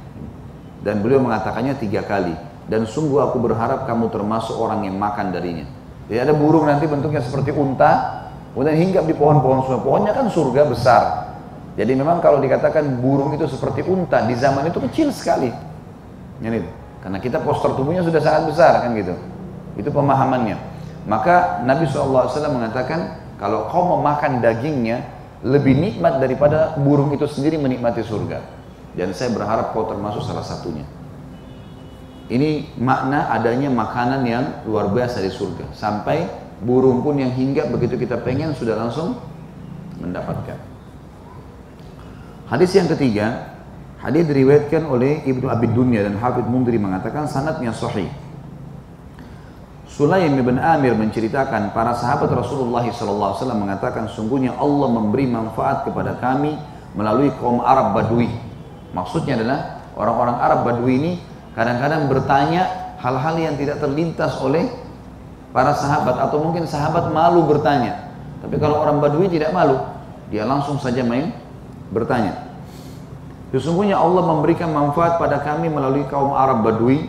Dan 0.80 1.02
beliau 1.02 1.18
mengatakannya 1.18 1.74
tiga 1.76 2.06
kali. 2.06 2.32
Dan 2.70 2.86
sungguh 2.86 3.18
aku 3.22 3.42
berharap 3.42 3.84
kamu 3.84 4.08
termasuk 4.14 4.54
orang 4.54 4.86
yang 4.86 4.94
makan 4.94 5.34
darinya. 5.34 5.66
Jadi 6.06 6.18
ada 6.22 6.32
burung 6.32 6.70
nanti 6.70 6.86
bentuknya 6.86 7.18
seperti 7.18 7.50
unta, 7.50 8.22
Kemudian 8.56 8.72
hinggap 8.72 9.04
di 9.04 9.12
pohon-pohon 9.12 9.68
surga. 9.68 9.80
Pohonnya 9.84 10.12
kan 10.16 10.32
surga 10.32 10.64
besar. 10.64 11.02
Jadi 11.76 11.92
memang 11.92 12.24
kalau 12.24 12.40
dikatakan 12.40 13.04
burung 13.04 13.36
itu 13.36 13.44
seperti 13.44 13.84
unta 13.84 14.24
di 14.24 14.32
zaman 14.32 14.64
itu 14.64 14.80
kecil 14.88 15.12
sekali. 15.12 15.52
Ini 16.40 16.60
karena 17.04 17.20
kita 17.20 17.44
postur 17.44 17.76
tubuhnya 17.76 18.00
sudah 18.00 18.18
sangat 18.18 18.42
besar 18.48 18.80
kan 18.80 18.96
gitu. 18.96 19.12
Itu 19.76 19.92
pemahamannya. 19.92 20.56
Maka 21.04 21.62
Nabi 21.68 21.84
SAW 21.84 22.32
mengatakan 22.48 23.20
kalau 23.36 23.68
kau 23.68 23.92
memakan 23.92 24.40
dagingnya 24.40 25.04
lebih 25.44 25.76
nikmat 25.76 26.16
daripada 26.16 26.74
burung 26.80 27.12
itu 27.12 27.28
sendiri 27.28 27.60
menikmati 27.60 28.00
surga. 28.00 28.40
Dan 28.96 29.12
saya 29.12 29.28
berharap 29.36 29.76
kau 29.76 29.84
termasuk 29.84 30.24
salah 30.24 30.42
satunya. 30.42 30.88
Ini 32.26 32.74
makna 32.80 33.30
adanya 33.30 33.68
makanan 33.68 34.24
yang 34.24 34.44
luar 34.64 34.88
biasa 34.88 35.20
di 35.20 35.28
surga. 35.28 35.76
Sampai 35.76 36.24
burung 36.64 37.04
pun 37.04 37.20
yang 37.20 37.30
hingga 37.36 37.68
begitu 37.68 38.00
kita 38.00 38.16
pengen 38.24 38.56
sudah 38.56 38.74
langsung 38.80 39.20
mendapatkan. 40.00 40.75
Hadis 42.46 42.78
yang 42.78 42.86
ketiga, 42.86 43.58
hadis 43.98 44.22
diriwayatkan 44.22 44.86
oleh 44.86 45.26
Ibnu 45.26 45.50
Abi 45.50 45.66
Dunya 45.66 46.06
dan 46.06 46.14
Hafidh 46.14 46.46
Mundri 46.46 46.78
mengatakan 46.78 47.26
sanadnya 47.26 47.74
sahih. 47.74 48.06
Sulaim 49.90 50.38
bin 50.38 50.62
Amir 50.62 50.94
menceritakan 50.94 51.74
para 51.74 51.96
sahabat 51.98 52.30
Rasulullah 52.30 52.86
SAW 52.86 53.50
mengatakan 53.50 54.06
sungguhnya 54.06 54.54
Allah 54.62 54.92
memberi 54.94 55.26
manfaat 55.26 55.88
kepada 55.88 56.22
kami 56.22 56.54
melalui 56.94 57.34
kaum 57.42 57.64
Arab 57.66 57.98
Badui. 57.98 58.30
Maksudnya 58.94 59.42
adalah 59.42 59.82
orang-orang 59.98 60.36
Arab 60.38 60.60
Badui 60.70 60.94
ini 61.02 61.12
kadang-kadang 61.58 62.06
bertanya 62.06 62.94
hal-hal 63.02 63.34
yang 63.42 63.58
tidak 63.58 63.82
terlintas 63.82 64.38
oleh 64.38 64.70
para 65.50 65.74
sahabat 65.74 66.14
atau 66.30 66.38
mungkin 66.44 66.62
sahabat 66.62 67.10
malu 67.10 67.42
bertanya. 67.42 68.12
Tapi 68.38 68.54
kalau 68.62 68.86
orang 68.86 69.02
Badui 69.02 69.26
tidak 69.32 69.50
malu, 69.50 69.82
dia 70.30 70.46
langsung 70.46 70.78
saja 70.78 71.02
main 71.02 71.32
bertanya. 71.90 72.56
Sesungguhnya 73.54 73.96
Allah 73.96 74.26
memberikan 74.26 74.74
manfaat 74.74 75.22
pada 75.22 75.38
kami 75.40 75.70
melalui 75.70 76.04
kaum 76.10 76.34
Arab 76.34 76.66
Badui. 76.66 77.06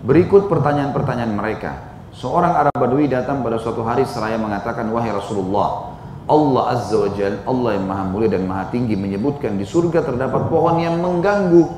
Berikut 0.00 0.48
pertanyaan-pertanyaan 0.48 1.34
mereka. 1.36 1.76
Seorang 2.16 2.56
Arab 2.56 2.74
Badui 2.74 3.04
datang 3.04 3.44
pada 3.44 3.60
suatu 3.60 3.84
hari 3.84 4.08
seraya 4.08 4.40
mengatakan, 4.40 4.88
Wahai 4.88 5.12
Rasulullah, 5.12 5.92
Allah 6.24 6.62
Azza 6.72 6.96
wa 6.96 7.10
Jal, 7.12 7.42
Allah 7.44 7.70
yang 7.76 7.84
maha 7.84 8.04
mulia 8.08 8.30
dan 8.32 8.48
maha 8.48 8.70
tinggi 8.72 8.96
menyebutkan 8.96 9.60
di 9.60 9.66
surga 9.68 10.06
terdapat 10.06 10.48
pohon 10.48 10.80
yang 10.80 10.96
mengganggu. 11.02 11.68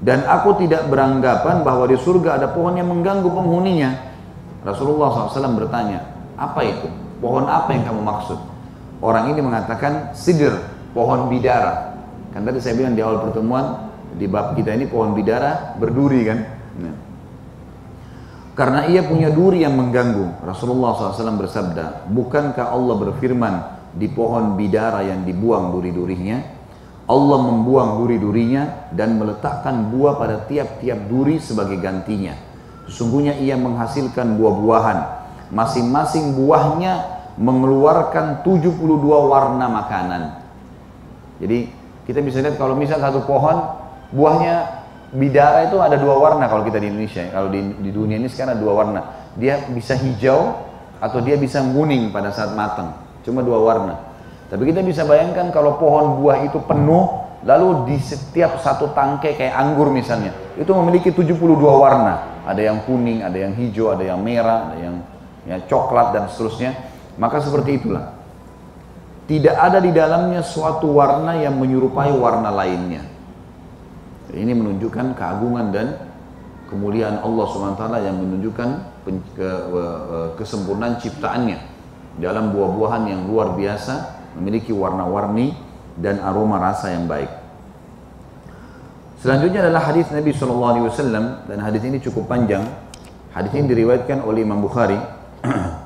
Dan 0.00 0.22
aku 0.28 0.60
tidak 0.64 0.86
beranggapan 0.86 1.66
bahwa 1.66 1.88
di 1.88 1.98
surga 1.98 2.40
ada 2.40 2.48
pohon 2.52 2.78
yang 2.78 2.88
mengganggu 2.88 3.26
penghuninya. 3.26 3.90
Rasulullah 4.62 5.28
SAW 5.28 5.56
bertanya, 5.60 6.04
apa 6.36 6.60
itu? 6.62 6.88
Pohon 7.20 7.48
apa 7.48 7.72
yang 7.72 7.84
kamu 7.84 8.00
maksud? 8.00 8.38
Orang 9.00 9.32
ini 9.32 9.40
mengatakan 9.40 10.12
sidir, 10.12 10.52
pohon 10.96 11.28
bidara. 11.28 11.92
Kan 12.32 12.48
tadi 12.48 12.56
saya 12.64 12.80
bilang 12.80 12.96
di 12.96 13.04
awal 13.04 13.20
pertemuan, 13.28 13.92
di 14.16 14.24
bab 14.24 14.56
kita 14.56 14.72
ini 14.72 14.88
pohon 14.88 15.12
bidara 15.12 15.76
berduri 15.76 16.24
kan? 16.24 16.38
Nah. 16.80 16.96
Karena 18.56 18.88
ia 18.88 19.04
punya 19.04 19.28
duri 19.28 19.60
yang 19.60 19.76
mengganggu. 19.76 20.40
Rasulullah 20.40 20.96
SAW 20.96 21.36
bersabda, 21.36 22.08
bukankah 22.08 22.72
Allah 22.72 22.96
berfirman 22.96 23.54
di 23.92 24.08
pohon 24.08 24.56
bidara 24.56 25.04
yang 25.04 25.28
dibuang 25.28 25.76
duri-durinya? 25.76 26.56
Allah 27.06 27.38
membuang 27.38 28.00
duri-durinya 28.00 28.90
dan 28.96 29.20
meletakkan 29.20 29.92
buah 29.92 30.16
pada 30.16 30.48
tiap-tiap 30.48 31.04
duri 31.06 31.36
sebagai 31.36 31.76
gantinya. 31.78 32.32
Sesungguhnya 32.88 33.36
ia 33.36 33.60
menghasilkan 33.60 34.40
buah-buahan. 34.40 34.98
Masing-masing 35.52 36.34
buahnya 36.34 37.16
mengeluarkan 37.36 38.40
72 38.40 38.80
warna 39.04 39.68
makanan. 39.68 40.45
Jadi 41.42 41.68
kita 42.06 42.22
bisa 42.22 42.40
lihat 42.40 42.56
kalau 42.56 42.78
misal 42.78 43.02
satu 43.02 43.26
pohon 43.26 43.56
buahnya 44.14 44.86
bidara 45.12 45.66
itu 45.66 45.78
ada 45.82 45.98
dua 45.98 46.18
warna 46.18 46.46
kalau 46.46 46.62
kita 46.62 46.78
di 46.78 46.88
Indonesia. 46.90 47.26
Kalau 47.30 47.48
di, 47.50 47.60
di 47.82 47.90
dunia 47.90 48.16
ini 48.16 48.30
sekarang 48.30 48.58
ada 48.58 48.62
dua 48.62 48.74
warna. 48.74 49.00
Dia 49.36 49.68
bisa 49.70 49.94
hijau 49.98 50.54
atau 51.02 51.18
dia 51.20 51.36
bisa 51.36 51.60
kuning 51.60 52.10
pada 52.14 52.32
saat 52.32 52.56
matang. 52.56 52.96
Cuma 53.26 53.42
dua 53.44 53.58
warna. 53.60 53.94
Tapi 54.46 54.62
kita 54.70 54.80
bisa 54.86 55.02
bayangkan 55.02 55.50
kalau 55.50 55.74
pohon 55.76 56.22
buah 56.22 56.46
itu 56.46 56.62
penuh, 56.62 57.26
lalu 57.42 57.90
di 57.90 57.96
setiap 57.98 58.62
satu 58.62 58.94
tangkai 58.94 59.34
kayak 59.34 59.54
anggur 59.58 59.90
misalnya, 59.90 60.30
itu 60.54 60.70
memiliki 60.70 61.10
72 61.10 61.34
warna 61.58 62.38
ada 62.46 62.62
yang 62.62 62.78
kuning, 62.86 63.26
ada 63.26 63.34
yang 63.34 63.52
hijau, 63.58 63.90
ada 63.90 64.06
yang 64.06 64.22
merah, 64.22 64.70
ada 64.70 64.78
yang 64.78 64.96
ya, 65.50 65.56
coklat 65.66 66.14
dan 66.14 66.30
seterusnya. 66.30 66.78
Maka 67.18 67.42
seperti 67.42 67.82
itulah. 67.82 68.14
Tidak 69.26 69.56
ada 69.58 69.82
di 69.82 69.90
dalamnya 69.90 70.38
suatu 70.46 70.94
warna 70.94 71.34
yang 71.34 71.58
menyerupai 71.58 72.14
warna 72.14 72.54
lainnya. 72.54 73.02
Ini 74.30 74.54
menunjukkan 74.54 75.18
keagungan 75.18 75.74
dan 75.74 75.98
kemuliaan 76.70 77.18
Allah 77.22 77.46
SWT 77.46 77.82
yang 78.06 78.16
menunjukkan 78.22 78.68
ke, 79.34 79.50
kesempurnaan 80.38 81.02
ciptaannya 81.02 81.58
dalam 82.22 82.54
buah-buahan 82.54 83.02
yang 83.10 83.20
luar 83.26 83.58
biasa 83.58 84.14
memiliki 84.38 84.70
warna-warni 84.70 85.58
dan 85.98 86.22
aroma 86.22 86.62
rasa 86.62 86.94
yang 86.94 87.10
baik. 87.10 87.30
Selanjutnya 89.26 89.66
adalah 89.66 89.90
hadis 89.90 90.06
Nabi 90.12 90.30
SAW 90.30 90.86
dan 91.50 91.58
hadis 91.58 91.82
ini 91.82 91.98
cukup 91.98 92.30
panjang. 92.30 92.62
Hadis 93.34 93.50
ini 93.58 93.66
diriwayatkan 93.74 94.22
oleh 94.22 94.46
Imam 94.46 94.62
Bukhari. 94.62 95.00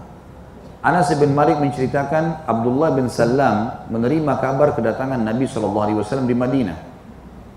Anas 0.81 1.13
bin 1.13 1.37
Malik 1.37 1.61
menceritakan 1.61 2.49
Abdullah 2.49 2.97
bin 2.97 3.13
Salam 3.13 3.85
menerima 3.93 4.33
kabar 4.41 4.73
kedatangan 4.73 5.21
Nabi 5.21 5.45
SAW 5.45 6.25
di 6.25 6.33
Madinah. 6.33 6.79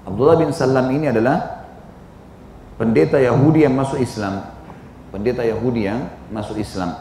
Abdullah 0.04 0.36
bin 0.44 0.52
Salam 0.52 0.92
ini 0.92 1.08
adalah 1.08 1.64
pendeta 2.76 3.16
Yahudi 3.24 3.64
yang 3.64 3.80
masuk 3.80 4.04
Islam. 4.04 4.44
Pendeta 5.16 5.40
Yahudi 5.40 5.88
yang 5.88 6.12
masuk 6.36 6.60
Islam. 6.60 7.00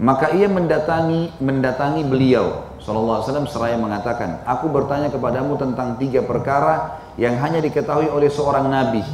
Maka 0.00 0.32
ia 0.32 0.48
mendatangi 0.48 1.36
mendatangi 1.44 2.00
beliau 2.08 2.72
SAW 2.80 3.20
seraya 3.52 3.76
mengatakan, 3.76 4.40
aku 4.48 4.72
bertanya 4.72 5.12
kepadamu 5.12 5.60
tentang 5.60 6.00
tiga 6.00 6.24
perkara 6.24 7.04
yang 7.20 7.36
hanya 7.36 7.60
diketahui 7.60 8.08
oleh 8.08 8.32
seorang 8.32 8.64
nabi. 8.64 9.04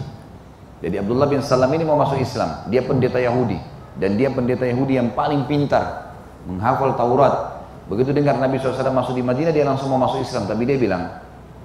Jadi 0.79 0.95
Abdullah 1.03 1.27
bin 1.27 1.43
Salam 1.43 1.75
ini 1.75 1.83
mau 1.83 1.99
masuk 1.99 2.23
Islam. 2.23 2.71
Dia 2.71 2.87
pendeta 2.87 3.19
Yahudi. 3.19 3.76
Dan 3.97 4.21
dia 4.21 4.29
pendeta 4.29 4.69
Yahudi 4.69 5.01
yang 5.01 5.13
paling 5.17 5.49
pintar. 5.49 6.13
Menghafal 6.45 6.95
Taurat. 6.95 7.65
Begitu 7.87 8.11
dengar 8.13 8.37
Nabi 8.37 8.59
SAW 8.59 8.91
masuk 8.91 9.15
di 9.15 9.23
Madinah, 9.23 9.55
dia 9.55 9.63
langsung 9.63 9.89
mau 9.89 10.01
masuk 10.01 10.21
Islam. 10.21 10.45
Tapi 10.51 10.63
dia 10.67 10.77
bilang, 10.77 11.23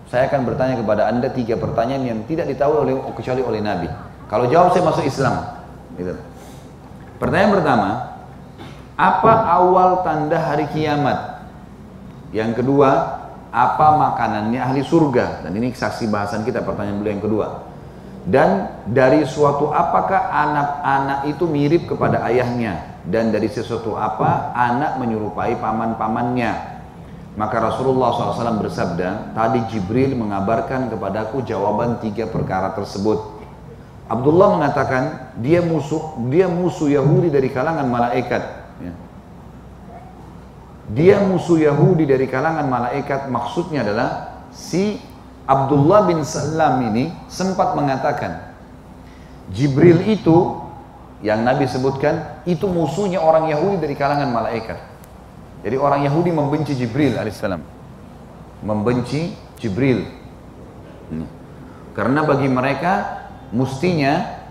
saya 0.08 0.28
akan 0.28 0.44
bertanya 0.44 0.76
kepada 0.80 1.08
anda 1.08 1.32
tiga 1.32 1.58
pertanyaan 1.58 2.04
yang 2.04 2.20
tidak 2.28 2.52
ditahu 2.52 2.84
oleh 2.84 2.96
kecuali 3.16 3.42
oleh 3.42 3.60
Nabi. 3.64 3.88
Kalau 4.30 4.46
jawab 4.48 4.72
saya 4.72 4.84
masuk 4.86 5.04
Islam. 5.08 5.36
Gitu. 5.96 6.14
Pertanyaan 7.20 7.52
pertama, 7.60 7.90
apa 8.96 9.34
awal 9.50 10.06
tanda 10.06 10.38
hari 10.38 10.70
kiamat? 10.72 11.48
Yang 12.32 12.64
kedua, 12.64 13.22
apa 13.52 13.88
makanannya 14.00 14.60
ahli 14.62 14.82
surga? 14.86 15.44
Dan 15.44 15.58
ini 15.60 15.76
saksi 15.76 16.08
bahasan 16.08 16.48
kita 16.48 16.64
pertanyaan 16.64 17.02
beliau 17.04 17.14
yang 17.18 17.24
kedua. 17.24 17.48
Dan 18.22 18.70
dari 18.86 19.26
suatu 19.26 19.74
apakah 19.74 20.30
anak-anak 20.30 21.20
itu 21.34 21.44
mirip 21.50 21.90
kepada 21.90 22.22
ayahnya? 22.30 23.02
Dan 23.02 23.34
dari 23.34 23.50
sesuatu 23.50 23.98
apa 23.98 24.54
anak 24.54 25.02
menyerupai 25.02 25.58
paman-pamannya? 25.58 26.82
Maka 27.34 27.58
Rasulullah 27.64 28.12
SAW 28.12 28.62
bersabda, 28.62 29.34
tadi 29.34 29.60
Jibril 29.72 30.14
mengabarkan 30.20 30.92
kepadaku 30.92 31.42
jawaban 31.48 31.98
tiga 32.04 32.30
perkara 32.30 32.76
tersebut. 32.78 33.42
Abdullah 34.12 34.60
mengatakan 34.60 35.34
dia 35.40 35.64
musuh 35.64 36.20
dia 36.28 36.52
musuh 36.52 36.92
Yahudi 36.92 37.32
dari 37.32 37.48
kalangan 37.48 37.88
malaikat 37.88 38.62
Ya. 38.82 38.94
Dia 40.92 41.18
musuh 41.24 41.62
Yahudi 41.62 42.10
dari 42.10 42.26
kalangan 42.26 42.66
malaikat 42.66 43.30
maksudnya 43.30 43.86
adalah 43.86 44.42
si 44.52 44.98
Abdullah 45.46 46.08
bin 46.08 46.22
Salam 46.22 46.82
ini 46.94 47.12
sempat 47.28 47.74
mengatakan 47.74 48.54
Jibril 49.52 50.00
itu 50.08 50.62
yang 51.22 51.44
Nabi 51.46 51.68
sebutkan 51.68 52.42
itu 52.48 52.66
musuhnya 52.66 53.22
orang 53.22 53.50
Yahudi 53.52 53.78
dari 53.82 53.94
kalangan 53.94 54.30
malaikat. 54.32 54.80
Jadi 55.62 55.76
orang 55.78 56.02
Yahudi 56.06 56.34
membenci 56.34 56.74
Jibril 56.74 57.14
alaihissalam. 57.18 57.62
Membenci 58.66 59.34
Jibril. 59.62 60.06
Hmm. 61.10 61.28
Karena 61.94 62.26
bagi 62.26 62.50
mereka 62.50 63.26
mestinya 63.54 64.42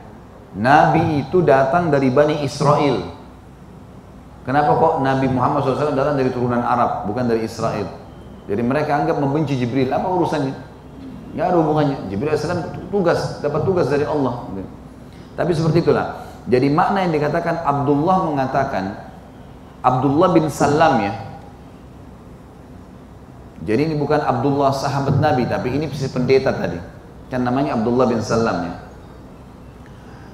Nabi 0.54 1.26
itu 1.26 1.42
datang 1.42 1.90
dari 1.90 2.10
Bani 2.10 2.42
Israel 2.42 3.20
Kenapa 4.40 4.72
kok 4.72 4.94
Nabi 5.04 5.28
Muhammad 5.28 5.62
SAW 5.62 5.92
datang 5.92 6.16
dari 6.16 6.32
turunan 6.32 6.64
Arab, 6.64 7.04
bukan 7.04 7.28
dari 7.28 7.44
Israel? 7.44 7.86
Jadi 8.48 8.62
mereka 8.64 8.96
anggap 8.96 9.20
membenci 9.20 9.54
Jibril. 9.60 9.92
Apa 9.92 10.08
urusannya? 10.08 10.69
Nggak 11.34 11.46
ada 11.46 11.56
hubungannya. 11.62 11.98
Jibril 12.10 12.34
AS 12.34 12.46
tugas, 12.90 13.38
dapat 13.38 13.62
tugas 13.62 13.86
dari 13.86 14.02
Allah. 14.02 14.50
Tapi 15.38 15.50
seperti 15.54 15.86
itulah. 15.86 16.26
Jadi 16.50 16.66
makna 16.72 17.06
yang 17.06 17.14
dikatakan 17.14 17.62
Abdullah 17.62 18.26
mengatakan 18.26 18.84
Abdullah 19.80 20.28
bin 20.34 20.50
Salam 20.50 21.00
ya. 21.00 21.14
Jadi 23.60 23.92
ini 23.92 23.94
bukan 23.94 24.24
Abdullah 24.24 24.72
sahabat 24.72 25.20
Nabi, 25.20 25.44
tapi 25.44 25.76
ini 25.76 25.86
pendeta 25.88 26.50
tadi. 26.56 26.80
Kan 27.28 27.44
namanya 27.44 27.76
Abdullah 27.76 28.08
bin 28.08 28.24
Salam 28.24 28.66
ya. 28.66 28.74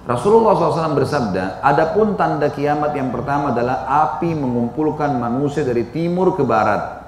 Rasulullah 0.07 0.55
SAW 0.55 0.95
bersabda, 0.95 1.59
adapun 1.67 2.15
tanda 2.15 2.47
kiamat 2.47 2.95
yang 2.95 3.11
pertama 3.11 3.51
adalah 3.51 3.91
api 4.07 4.39
mengumpulkan 4.39 5.19
manusia 5.19 5.67
dari 5.67 5.83
timur 5.91 6.39
ke 6.39 6.47
barat. 6.47 7.06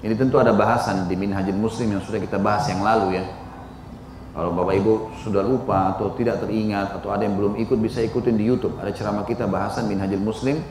Ini 0.00 0.16
tentu 0.16 0.40
ada 0.40 0.56
bahasan 0.56 1.04
di 1.12 1.14
Minhajul 1.16 1.60
Muslim 1.60 1.92
yang 1.92 2.02
sudah 2.04 2.16
kita 2.16 2.40
bahas 2.40 2.64
yang 2.72 2.80
lalu 2.80 3.20
ya. 3.20 3.24
Kalau 4.32 4.56
Bapak 4.56 4.74
Ibu 4.80 4.92
sudah 5.20 5.44
lupa 5.44 5.92
atau 5.92 6.16
tidak 6.16 6.40
teringat 6.40 6.96
atau 6.96 7.12
ada 7.12 7.28
yang 7.28 7.36
belum 7.36 7.60
ikut 7.60 7.76
bisa 7.76 8.00
ikutin 8.00 8.40
di 8.40 8.48
YouTube. 8.48 8.80
Ada 8.80 8.96
ceramah 8.96 9.28
kita 9.28 9.44
bahasan 9.44 9.92
Minhajul 9.92 10.22
Muslim 10.24 10.64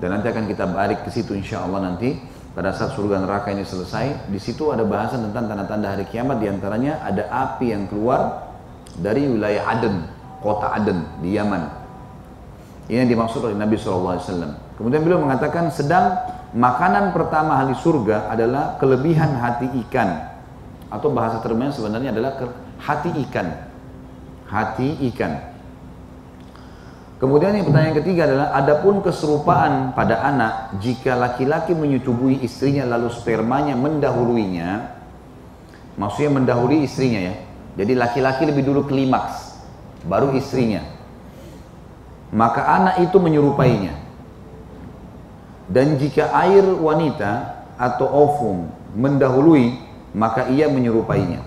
dan 0.00 0.16
nanti 0.16 0.32
akan 0.32 0.48
kita 0.48 0.64
balik 0.64 1.04
ke 1.04 1.12
situ 1.12 1.36
insya 1.36 1.60
Allah 1.64 1.92
nanti 1.92 2.16
pada 2.56 2.72
saat 2.72 2.96
surga 2.96 3.20
neraka 3.20 3.52
ini 3.52 3.68
selesai. 3.68 4.32
Di 4.32 4.40
situ 4.40 4.72
ada 4.72 4.88
bahasan 4.88 5.28
tentang 5.28 5.52
tanda-tanda 5.52 5.92
hari 5.92 6.08
kiamat 6.08 6.40
di 6.40 6.48
antaranya 6.48 7.04
ada 7.04 7.28
api 7.28 7.76
yang 7.76 7.84
keluar 7.84 8.48
dari 8.96 9.28
wilayah 9.28 9.76
Aden, 9.76 10.08
kota 10.40 10.72
Aden 10.72 11.20
di 11.20 11.36
Yaman. 11.36 11.68
Ini 12.88 13.04
yang 13.04 13.10
dimaksud 13.12 13.44
oleh 13.44 13.58
Nabi 13.58 13.76
SAW. 13.76 14.65
Kemudian 14.76 15.02
beliau 15.02 15.20
mengatakan 15.24 15.72
sedang 15.72 16.20
makanan 16.52 17.16
pertama 17.16 17.60
ahli 17.60 17.72
surga 17.76 18.28
adalah 18.28 18.76
kelebihan 18.76 19.36
hati 19.40 19.68
ikan. 19.86 20.36
Atau 20.92 21.10
bahasa 21.10 21.40
termnya 21.40 21.72
sebenarnya 21.72 22.12
adalah 22.12 22.38
hati 22.80 23.10
ikan. 23.28 23.48
Hati 24.46 24.88
ikan. 25.12 25.32
Kemudian 27.16 27.56
yang 27.56 27.64
pertanyaan 27.64 27.96
ketiga 27.96 28.28
adalah 28.28 28.52
adapun 28.52 29.00
keserupaan 29.00 29.96
pada 29.96 30.20
anak 30.20 30.76
jika 30.84 31.16
laki-laki 31.16 31.72
menyetubui 31.72 32.44
istrinya 32.44 32.84
lalu 32.84 33.08
spermanya 33.08 33.72
mendahuluinya 33.72 34.92
maksudnya 35.96 36.36
mendahului 36.36 36.84
istrinya 36.84 37.32
ya 37.32 37.34
jadi 37.76 37.92
laki-laki 37.92 38.48
lebih 38.48 38.64
dulu 38.64 38.88
klimaks, 38.88 39.60
baru 40.08 40.32
istrinya. 40.32 40.80
Maka 42.32 42.64
anak 42.64 43.04
itu 43.04 43.20
menyerupainya. 43.20 43.92
Dan 45.66 45.98
jika 45.98 46.30
air 46.30 46.62
wanita 46.62 47.64
atau 47.74 48.06
ovum 48.06 48.70
mendahului, 48.94 49.76
maka 50.14 50.48
ia 50.48 50.70
menyerupainya. 50.70 51.42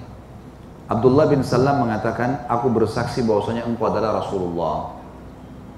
Abdullah 0.89 1.29
bin 1.29 1.45
Salam 1.45 1.85
mengatakan, 1.85 2.45
aku 2.49 2.67
bersaksi 2.73 3.21
bahwasanya 3.23 3.65
engkau 3.65 3.93
adalah 3.93 4.25
Rasulullah. 4.25 4.97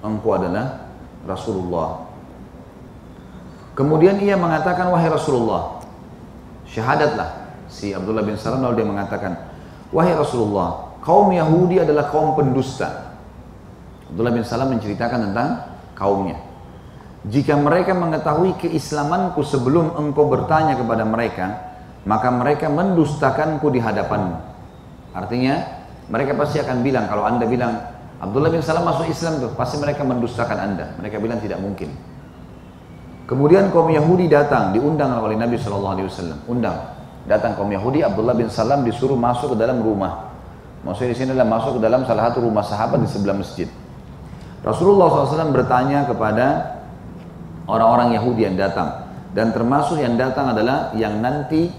Engkau 0.02 0.32
adalah 0.40 0.88
Rasulullah. 1.28 2.08
Kemudian 3.76 4.20
ia 4.24 4.36
mengatakan, 4.40 4.88
wahai 4.92 5.12
Rasulullah, 5.12 5.84
syahadatlah. 6.68 7.30
Si 7.72 7.96
Abdullah 7.96 8.24
bin 8.24 8.36
Salam 8.36 8.64
lalu 8.64 8.84
dia 8.84 8.88
mengatakan, 8.88 9.52
Wahai 9.92 10.16
Rasulullah, 10.16 10.96
kaum 11.04 11.32
Yahudi 11.36 11.84
adalah 11.84 12.08
kaum 12.08 12.32
pendusta. 12.36 13.16
Abdullah 14.08 14.32
bin 14.32 14.44
Salam 14.48 14.72
menceritakan 14.72 15.32
tentang 15.32 15.50
kaumnya. 15.96 16.40
Jika 17.22 17.54
mereka 17.54 17.94
mengetahui 17.94 18.58
keislamanku 18.58 19.46
sebelum 19.46 19.94
engkau 19.94 20.26
bertanya 20.26 20.74
kepada 20.74 21.06
mereka, 21.06 21.46
maka 22.10 22.34
mereka 22.34 22.66
mendustakanku 22.66 23.70
di 23.70 23.78
hadapanmu. 23.78 24.38
Artinya, 25.14 25.62
mereka 26.10 26.34
pasti 26.34 26.58
akan 26.58 26.82
bilang, 26.82 27.06
kalau 27.06 27.30
anda 27.30 27.46
bilang, 27.46 27.78
Abdullah 28.18 28.50
bin 28.50 28.66
Salam 28.66 28.90
masuk 28.90 29.06
Islam 29.06 29.38
tuh, 29.38 29.52
pasti 29.54 29.78
mereka 29.78 30.02
mendustakan 30.02 30.58
anda. 30.58 30.98
Mereka 30.98 31.22
bilang 31.22 31.38
tidak 31.38 31.62
mungkin. 31.62 31.94
Kemudian 33.30 33.70
kaum 33.70 33.94
Yahudi 33.94 34.26
datang, 34.26 34.74
diundang 34.74 35.22
oleh 35.22 35.38
Nabi 35.38 35.62
SAW. 35.62 36.02
Undang. 36.50 36.78
Datang 37.30 37.54
kaum 37.54 37.70
Yahudi, 37.70 38.02
Abdullah 38.02 38.34
bin 38.34 38.50
Salam 38.50 38.82
disuruh 38.82 39.16
masuk 39.16 39.54
ke 39.54 39.58
dalam 39.62 39.86
rumah. 39.86 40.34
Maksudnya 40.82 41.14
di 41.14 41.18
sini 41.22 41.30
adalah 41.38 41.62
masuk 41.62 41.78
ke 41.78 41.82
dalam 41.86 42.02
salah 42.10 42.34
satu 42.34 42.42
rumah 42.42 42.66
sahabat 42.66 42.98
di 42.98 43.06
sebelah 43.06 43.38
masjid. 43.38 43.70
Rasulullah 44.66 45.10
SAW 45.10 45.54
bertanya 45.54 46.10
kepada 46.10 46.81
orang-orang 47.66 48.18
Yahudi 48.18 48.48
yang 48.48 48.58
datang. 48.58 49.10
Dan 49.32 49.56
termasuk 49.56 50.00
yang 50.00 50.20
datang 50.20 50.52
adalah 50.52 50.92
yang 50.96 51.24
nanti 51.24 51.72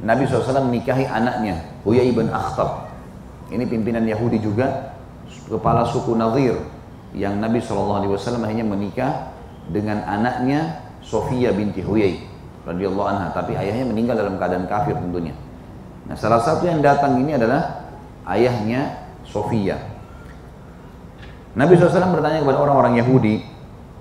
Nabi 0.00 0.24
SAW 0.24 0.64
menikahi 0.64 1.04
anaknya, 1.04 1.60
Huyai 1.84 2.08
ibn 2.08 2.32
Akhtab. 2.32 2.88
Ini 3.52 3.68
pimpinan 3.68 4.08
Yahudi 4.08 4.40
juga, 4.40 4.96
kepala 5.48 5.84
suku 5.84 6.16
Nazir. 6.16 6.56
Yang 7.12 7.34
Nabi 7.36 7.58
SAW 7.60 8.00
hanya 8.46 8.64
menikah 8.64 9.34
dengan 9.68 10.00
anaknya 10.06 10.80
Sofia 11.04 11.52
binti 11.52 11.82
Huyai 11.84 12.22
radhiyallahu 12.64 13.08
anha, 13.08 13.28
tapi 13.32 13.56
ayahnya 13.56 13.88
meninggal 13.88 14.20
dalam 14.20 14.36
keadaan 14.36 14.68
kafir 14.68 14.94
tentunya. 14.94 15.32
Nah, 16.06 16.16
salah 16.16 16.40
satu 16.40 16.68
yang 16.68 16.80
datang 16.84 17.16
ini 17.20 17.36
adalah 17.36 17.88
ayahnya 18.28 19.00
Sofia. 19.24 19.76
Nabi 21.56 21.74
SAW 21.74 22.14
bertanya 22.14 22.46
kepada 22.46 22.58
orang-orang 22.62 23.02
Yahudi, 23.02 23.42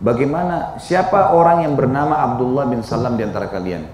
bagaimana 0.04 0.80
siapa 0.80 1.36
orang 1.36 1.68
yang 1.68 1.74
bernama 1.80 2.20
Abdullah 2.24 2.66
bin 2.68 2.84
Salam 2.84 3.16
di 3.20 3.24
antara 3.24 3.48
kalian? 3.48 3.86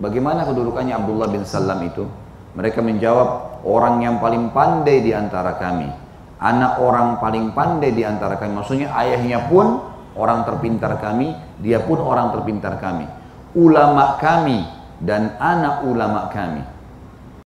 Bagaimana 0.00 0.48
kedudukannya 0.48 0.92
Abdullah 0.96 1.28
bin 1.30 1.44
Salam 1.46 1.78
itu? 1.84 2.08
Mereka 2.52 2.84
menjawab, 2.84 3.62
orang 3.64 4.04
yang 4.04 4.16
paling 4.20 4.52
pandai 4.52 5.00
di 5.00 5.16
antara 5.16 5.56
kami. 5.56 5.88
Anak 6.42 6.82
orang 6.82 7.22
paling 7.22 7.54
pandai 7.54 7.94
di 7.94 8.02
antara 8.02 8.36
kami. 8.36 8.60
Maksudnya 8.60 8.92
ayahnya 8.92 9.46
pun 9.46 9.80
orang 10.18 10.44
terpintar 10.44 10.98
kami, 11.00 11.32
dia 11.62 11.80
pun 11.80 12.02
orang 12.02 12.34
terpintar 12.34 12.76
kami 12.82 13.22
ulama 13.52 14.16
kami 14.16 14.64
dan 15.02 15.36
anak 15.36 15.84
ulama 15.84 16.28
kami. 16.32 16.62